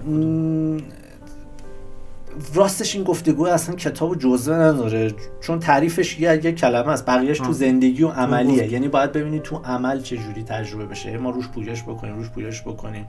راستش 2.55 2.95
این 2.95 3.05
گفتگو 3.05 3.47
اصلا 3.47 3.75
کتاب 3.75 4.19
جزوه 4.19 4.57
نداره. 4.57 5.15
چون 5.41 5.59
تعریفش 5.59 6.21
یه, 6.21 6.41
یه 6.45 6.53
کلمه 6.53 6.89
است. 6.89 7.07
بقیهش 7.07 7.39
تو 7.39 7.53
زندگی 7.53 8.03
و 8.03 8.09
عملیه. 8.09 8.73
یعنی 8.73 8.89
باید 8.89 9.13
ببینید 9.13 9.43
تو 9.43 9.57
عمل 9.57 10.01
چه 10.01 10.17
جوری 10.17 10.43
تجربه 10.43 10.87
بشه. 10.87 11.19
ما 11.19 11.31
روش 11.31 11.49
پویش 11.49 11.83
بکنیم 11.83 12.17
روش 12.17 12.31
پویش 12.31 12.63
بکنیم. 12.63 13.07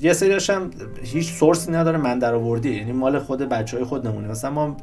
یه 0.00 0.12
سریاش 0.12 0.50
هم 0.50 0.70
هیچ 1.02 1.32
سورسی 1.32 1.72
نداره 1.72 1.98
من 1.98 2.18
در 2.18 2.34
آوردی 2.34 2.70
یعنی 2.70 2.92
مال 2.92 3.18
خود 3.18 3.38
بچه 3.38 3.76
های 3.76 3.86
خود 3.86 4.06
نمونه. 4.06 4.28
مثلا 4.28 4.50
ما 4.50 4.76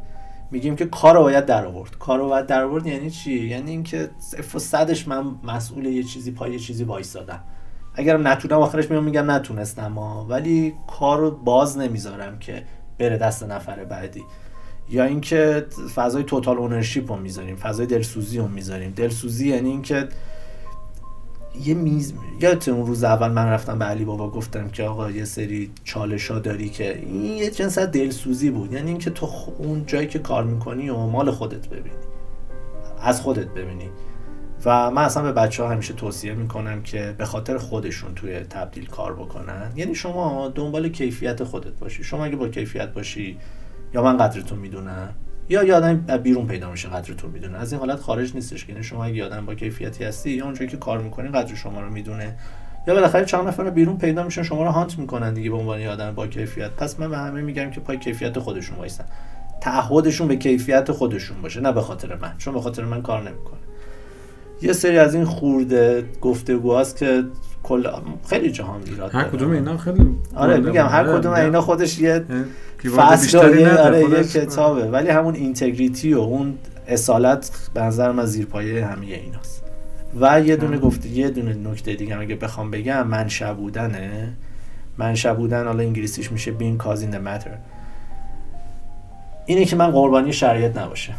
میگیم 0.52 0.76
که 0.76 0.86
کار 0.86 1.16
رو 1.16 1.22
باید 1.22 1.46
در 1.46 1.66
آورد 1.66 1.98
کار 1.98 2.20
رو 2.20 2.28
باید 2.28 2.46
در 2.46 2.64
آورد 2.64 2.88
یعنی 2.88 3.10
چی؟ 3.10 3.48
یعنی 3.48 3.72
اینکه 3.72 4.10
صفر 4.20 4.58
و 4.58 4.60
صدش 4.60 5.08
من 5.08 5.24
مسئول 5.44 5.86
یه 5.86 6.04
چیزی 6.04 6.32
پای 6.32 6.52
یه 6.52 6.60
چیزی 6.60 6.84
وایسادم. 6.84 7.40
اگرم 7.96 8.28
نتونم 8.28 8.62
آخرش 8.62 8.92
میام 8.92 9.04
میگم 9.04 9.32
نتونستم. 9.32 9.98
ولی 10.30 10.74
کار 11.00 11.20
رو 11.20 11.32
باز 11.32 11.78
نمی‌ذارم 11.78 12.40
که 12.40 12.64
بره 13.00 13.18
دست 13.18 13.44
نفر 13.44 13.84
بعدی. 13.84 14.24
یا 14.90 15.04
اینکه 15.04 15.66
فضای 15.96 16.24
توتال 16.24 16.58
اونرشیپ 16.58 17.12
رو 17.12 17.18
می‌ذاریم 17.18 17.56
فضای 17.56 17.86
دلسوزی 17.86 18.38
رو 18.38 18.48
می‌ذاریم. 18.48 18.92
دلسوزی 18.92 19.50
یعنی 19.50 19.70
اینکه 19.70 20.08
یه 21.66 21.74
میز 21.74 22.14
یادت 22.42 22.68
اون 22.68 22.88
روز 22.88 23.04
اول 23.04 23.32
من 23.32 23.46
رفتم 23.46 23.80
به 23.80 23.86
علی 23.86 24.06
بابا 24.06 24.30
گفتم 24.30 24.70
که 24.70 24.84
آقا 24.84 25.12
یه 25.12 25.26
سری 25.26 25.72
چالش 25.84 26.32
ها 26.32 26.40
داری 26.40 26.70
که 26.70 26.98
این 26.98 27.24
یه 27.24 27.52
جنس 27.52 27.80
دلسوزی 27.80 28.50
بود. 28.50 28.74
یعنی 28.74 28.90
اینکه 28.90 29.10
تو 29.10 29.30
اون 29.58 29.86
جایی 29.86 30.08
که 30.08 30.20
کار 30.20 30.44
می‌کنی 30.44 30.90
و 30.90 30.98
مال 30.98 31.32
خودت 31.32 31.68
ببینی. 31.68 31.96
از 33.02 33.22
خودت 33.22 33.48
ببینی. 33.48 33.90
و 34.66 34.92
من 34.92 35.02
اصلا 35.02 35.24
به 35.24 35.32
بچه 35.32 35.64
ها 35.64 35.70
همیشه 35.70 35.94
توصیه 35.94 36.34
می‌کنم 36.34 36.84
که 36.84 37.16
به 37.18 37.26
خاطر 37.26 37.58
خودشون 37.58 38.16
توی 38.16 38.40
تبدیل 38.40 38.86
کار 38.86 39.14
بکنن. 39.14 39.72
یعنی 39.76 39.96
شما 39.96 40.52
دنبال 40.56 40.90
کیفیت 40.90 41.44
خودت 41.44 41.80
باشی. 41.80 42.04
شما 42.04 42.26
اگه 42.26 42.36
با 42.36 42.48
کیفیت 42.48 42.94
باشی 42.94 43.38
یا 43.94 44.04
من 44.04 44.18
قدرتون 44.18 44.60
می‌دونم 44.60 45.10
یا 45.50 45.64
یه 45.64 45.74
آدم 45.74 45.98
بیرون 45.98 46.48
پیدا 46.48 46.72
میشه 46.72 46.90
قدرتون 46.90 47.32
می‌دونه. 47.32 47.58
از 47.58 47.72
این 47.72 47.80
حالت 47.80 48.00
خارج 48.00 48.36
نیستش 48.36 48.66
که 48.66 48.72
یعنی 48.72 48.84
شما 48.84 49.06
اگه 49.06 49.26
آدم 49.26 49.46
با 49.46 49.56
کیفیتی 49.56 50.04
هستی 50.04 50.30
یا 50.32 50.46
اونجایی 50.46 50.70
که 50.70 50.78
کار 50.78 51.02
می‌کنی 51.02 51.30
قدر 51.30 51.56
شما 51.56 51.82
رو 51.82 51.90
می‌دونه. 51.90 52.36
یا 52.88 52.94
بالاخره 52.94 53.26
چند 53.26 53.48
نفر 53.48 53.70
بیرون 53.70 53.98
پیدا 53.98 54.24
میشن 54.24 54.44
شما 54.44 54.64
رو 54.64 54.70
هانت 54.70 55.00
می‌کنن 55.00 55.34
دیگه 55.34 55.50
به 55.50 55.56
عنوان 55.56 55.86
آدم 55.86 56.16
با 56.16 56.28
کیفیت. 56.28 56.72
پس 56.72 57.00
من 57.00 57.10
به 57.10 57.18
همه 57.18 57.42
میگم 57.42 57.72
که 57.72 57.80
پای 57.80 57.98
کیفیت 57.98 58.40
خودشون 58.40 58.78
وایسن. 58.78 59.06
تعهدشون 59.62 60.28
به 60.28 60.36
کیفیت 60.36 60.92
خودشون 60.92 61.42
باشه 61.42 61.62
نه 61.62 61.72
به 61.72 61.82
خاطر 61.82 62.16
من. 62.16 62.34
چون 62.38 62.54
به 62.54 62.62
خاطر 62.62 62.86
من 62.86 63.02
کار 63.02 63.22
نمی‌کنه. 63.22 63.60
یه 64.62 64.74
سری 64.74 64.98
از 64.98 65.16
این 65.16 65.26
خورده 65.26 66.06
گفتگوهاست 66.22 66.98
که 66.98 67.24
کل 67.64 67.88
خیلی 68.30 68.52
جهان 68.52 68.82
ایراد 68.86 69.16
هر. 69.16 69.24
کدوم 69.24 69.52
اینا 69.52 69.78
خیلی 69.78 70.16
آره 70.36 70.58
میگم 70.58 70.86
هر 70.86 71.04
بوده. 71.04 71.20
کدوم. 71.20 71.34
اینا 71.34 71.62
خودش 71.62 72.00
یه 72.00 72.26
فصل. 72.98 73.38
آره 73.78 74.02
یه 74.02 74.24
کتابه 74.24 74.86
ولی 74.86 75.10
همون 75.10 75.36
اینتگریتی 75.36 76.14
و 76.14 76.20
اون 76.20 76.58
اصالت 76.88 77.70
به 77.74 77.82
نظر 77.82 78.12
من 78.12 78.26
زیرپایه 78.26 78.86
همه 78.86 79.06
ایناست 79.06 79.64
و 80.22 80.42
یه 80.42 80.56
دونه. 80.56 80.78
گفته 80.78 81.10
یه 81.10 81.30
دونه 81.30 81.54
نکته 81.54 81.94
دیگه 81.94 82.20
اگه 82.20 82.36
بخوام 82.36 82.72
بگم 82.72 83.08
منشأ 83.08 83.54
بودنه 83.54 84.34
منشأ 84.98 85.34
بودن 85.34 85.66
حالا 85.66 85.84
انگلیسیش 85.84 86.32
میشه 86.32 86.54
cause 86.80 86.98
in 87.00 87.14
the 87.14 87.20
matter 87.28 87.52
اینه 89.46 89.66
که 89.66 89.76
من 89.76 89.92
قربانی 89.92 90.34
شرایط 90.34 90.78
نباشه 90.78 91.14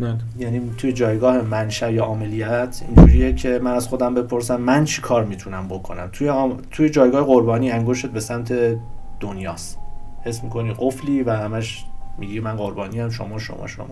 بله. 0.00 0.18
یعنی 0.38 0.70
توی 0.78 0.92
جایگاه 0.92 1.42
منشأ 1.42 1.90
یا 1.90 2.04
عملیات 2.04 2.82
اینجوریه 2.86 3.32
که 3.34 3.60
من 3.62 3.70
از 3.70 3.88
خودم 3.88 4.14
بپرسم 4.14 4.60
من 4.60 4.84
چی 4.84 5.02
کار 5.02 5.24
می‌تونم 5.24 5.68
بکنم؟ 5.68 6.08
توی 6.12 6.28
عام- 6.28 6.58
توی 6.70 6.90
جایگاه 6.90 7.24
قربانی 7.24 7.70
انگشتت 7.70 8.10
به 8.10 8.20
سمت 8.20 8.78
دنیاست. 9.20 9.78
حس 10.24 10.44
می‌کنی 10.44 10.74
قفلی 10.78 11.22
و 11.22 11.30
همش 11.30 11.84
میگی 12.18 12.40
من 12.40 12.56
قربانی 12.56 13.00
هم 13.00 13.10
شما 13.10 13.38
شما 13.38 13.66
شما. 13.66 13.88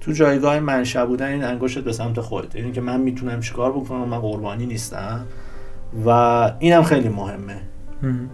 تو 0.00 0.12
جایگاه 0.12 0.60
منشأ 0.60 1.06
بودن 1.06 1.26
این 1.26 1.44
انگشتت 1.44 1.84
به 1.84 1.92
سمت 1.92 2.20
خودت. 2.20 2.54
یعنی 2.54 2.72
که 2.72 2.80
من 2.80 3.00
می‌تونم 3.00 3.40
چیکار 3.40 3.72
بکنم؟ 3.72 4.08
من 4.08 4.18
قربانی 4.18 4.66
نیستم. 4.66 5.26
و 6.06 6.08
اینم 6.58 6.82
خیلی 6.82 7.08
مهمه. 7.08 7.60
مهم. 8.02 8.30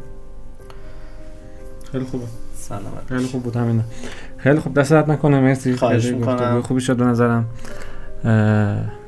خیلی 1.92 2.04
خوبه. 2.04 2.24
سلامت 2.54 3.06
خیلی 3.08 3.24
خوب 3.24 3.42
بود 3.42 3.56
همینا 3.56 3.82
خیلی 4.42 4.58
خوب. 4.58 4.74
دست 4.74 4.90
درد 4.90 5.10
نکنه. 5.10 5.40
مرسی 5.40 5.76
خواهش 5.76 6.06
می‌کنم. 6.06 6.62
خوبی 6.62 6.80
شد 6.80 6.96
به 6.96 7.04
نظرم. 7.04 7.44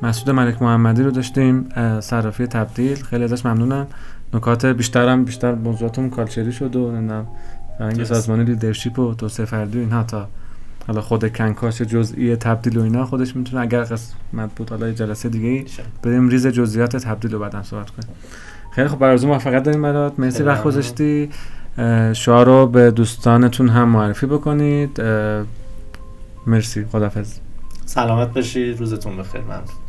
مسعود 0.01 0.29
ملک 0.29 0.61
محمدی 0.61 1.03
رو 1.03 1.11
داشتیم. 1.11 1.69
صرافی 1.99 2.47
تبدیل. 2.47 3.03
خیلی 3.03 3.23
ازش 3.23 3.45
ممنونم. 3.45 3.87
نکات 4.33 4.65
بیشترم 4.65 5.25
بیشتر 5.25 5.55
موضوعاتمون 5.55 6.09
culture 6.09 6.46
ی 6.46 6.51
شد 6.51 6.75
و 6.75 6.91
نمی‌دونم 6.91 7.27
فرهنگ 7.77 7.95
درست. 7.97 8.13
سازمانی 8.13 8.43
leadership 8.43 8.99
و 8.99 9.13
توسعه 9.13 9.45
فردی 9.45 9.77
و 9.77 9.81
اینها 9.81 10.03
تا 10.03 10.27
حالا 10.87 11.01
خود 11.01 11.33
کنکاش 11.33 11.81
جزئی 11.81 12.35
تبدیل 12.35 12.77
و 12.77 12.81
اینا 12.81 13.05
خودش 13.05 13.35
می‌تونه 13.35 13.61
اگر 13.61 13.81
قسمت 13.81 14.55
بود 14.55 14.69
حالا 14.69 14.91
جلسه 14.91 15.29
دیگه 15.29 15.47
ای 15.47 15.65
بریم 16.03 16.29
ریز 16.29 16.47
جزئیات 16.47 16.97
تبدیل 16.97 17.31
رو 17.31 17.39
بعدم 17.39 17.63
صحبت 17.63 17.89
کنیم. 17.89 18.09
خیلی 18.71 18.87
خب 18.87 18.99
آرزو 18.99 19.27
موفقیت 19.27 19.63
داریم 19.63 19.81
برات. 19.81 20.19
مرسی 20.19 20.43
وقت. 20.43 20.63
گذاشتی. 20.63 21.29
شعاع 22.13 22.45
رو 22.45 22.67
به 22.67 22.91
دوستانتون 22.91 23.69
هم 23.69 23.89
معرفی 23.89 24.25
بکنید. 24.25 25.01
مرسی. 26.47 26.85
خدافظ 26.85 27.39
سلامت 27.85 28.33
باشید. 28.33 28.79
روزتون 28.79 29.17
بخیر. 29.17 29.41
ممنون. 29.41 29.82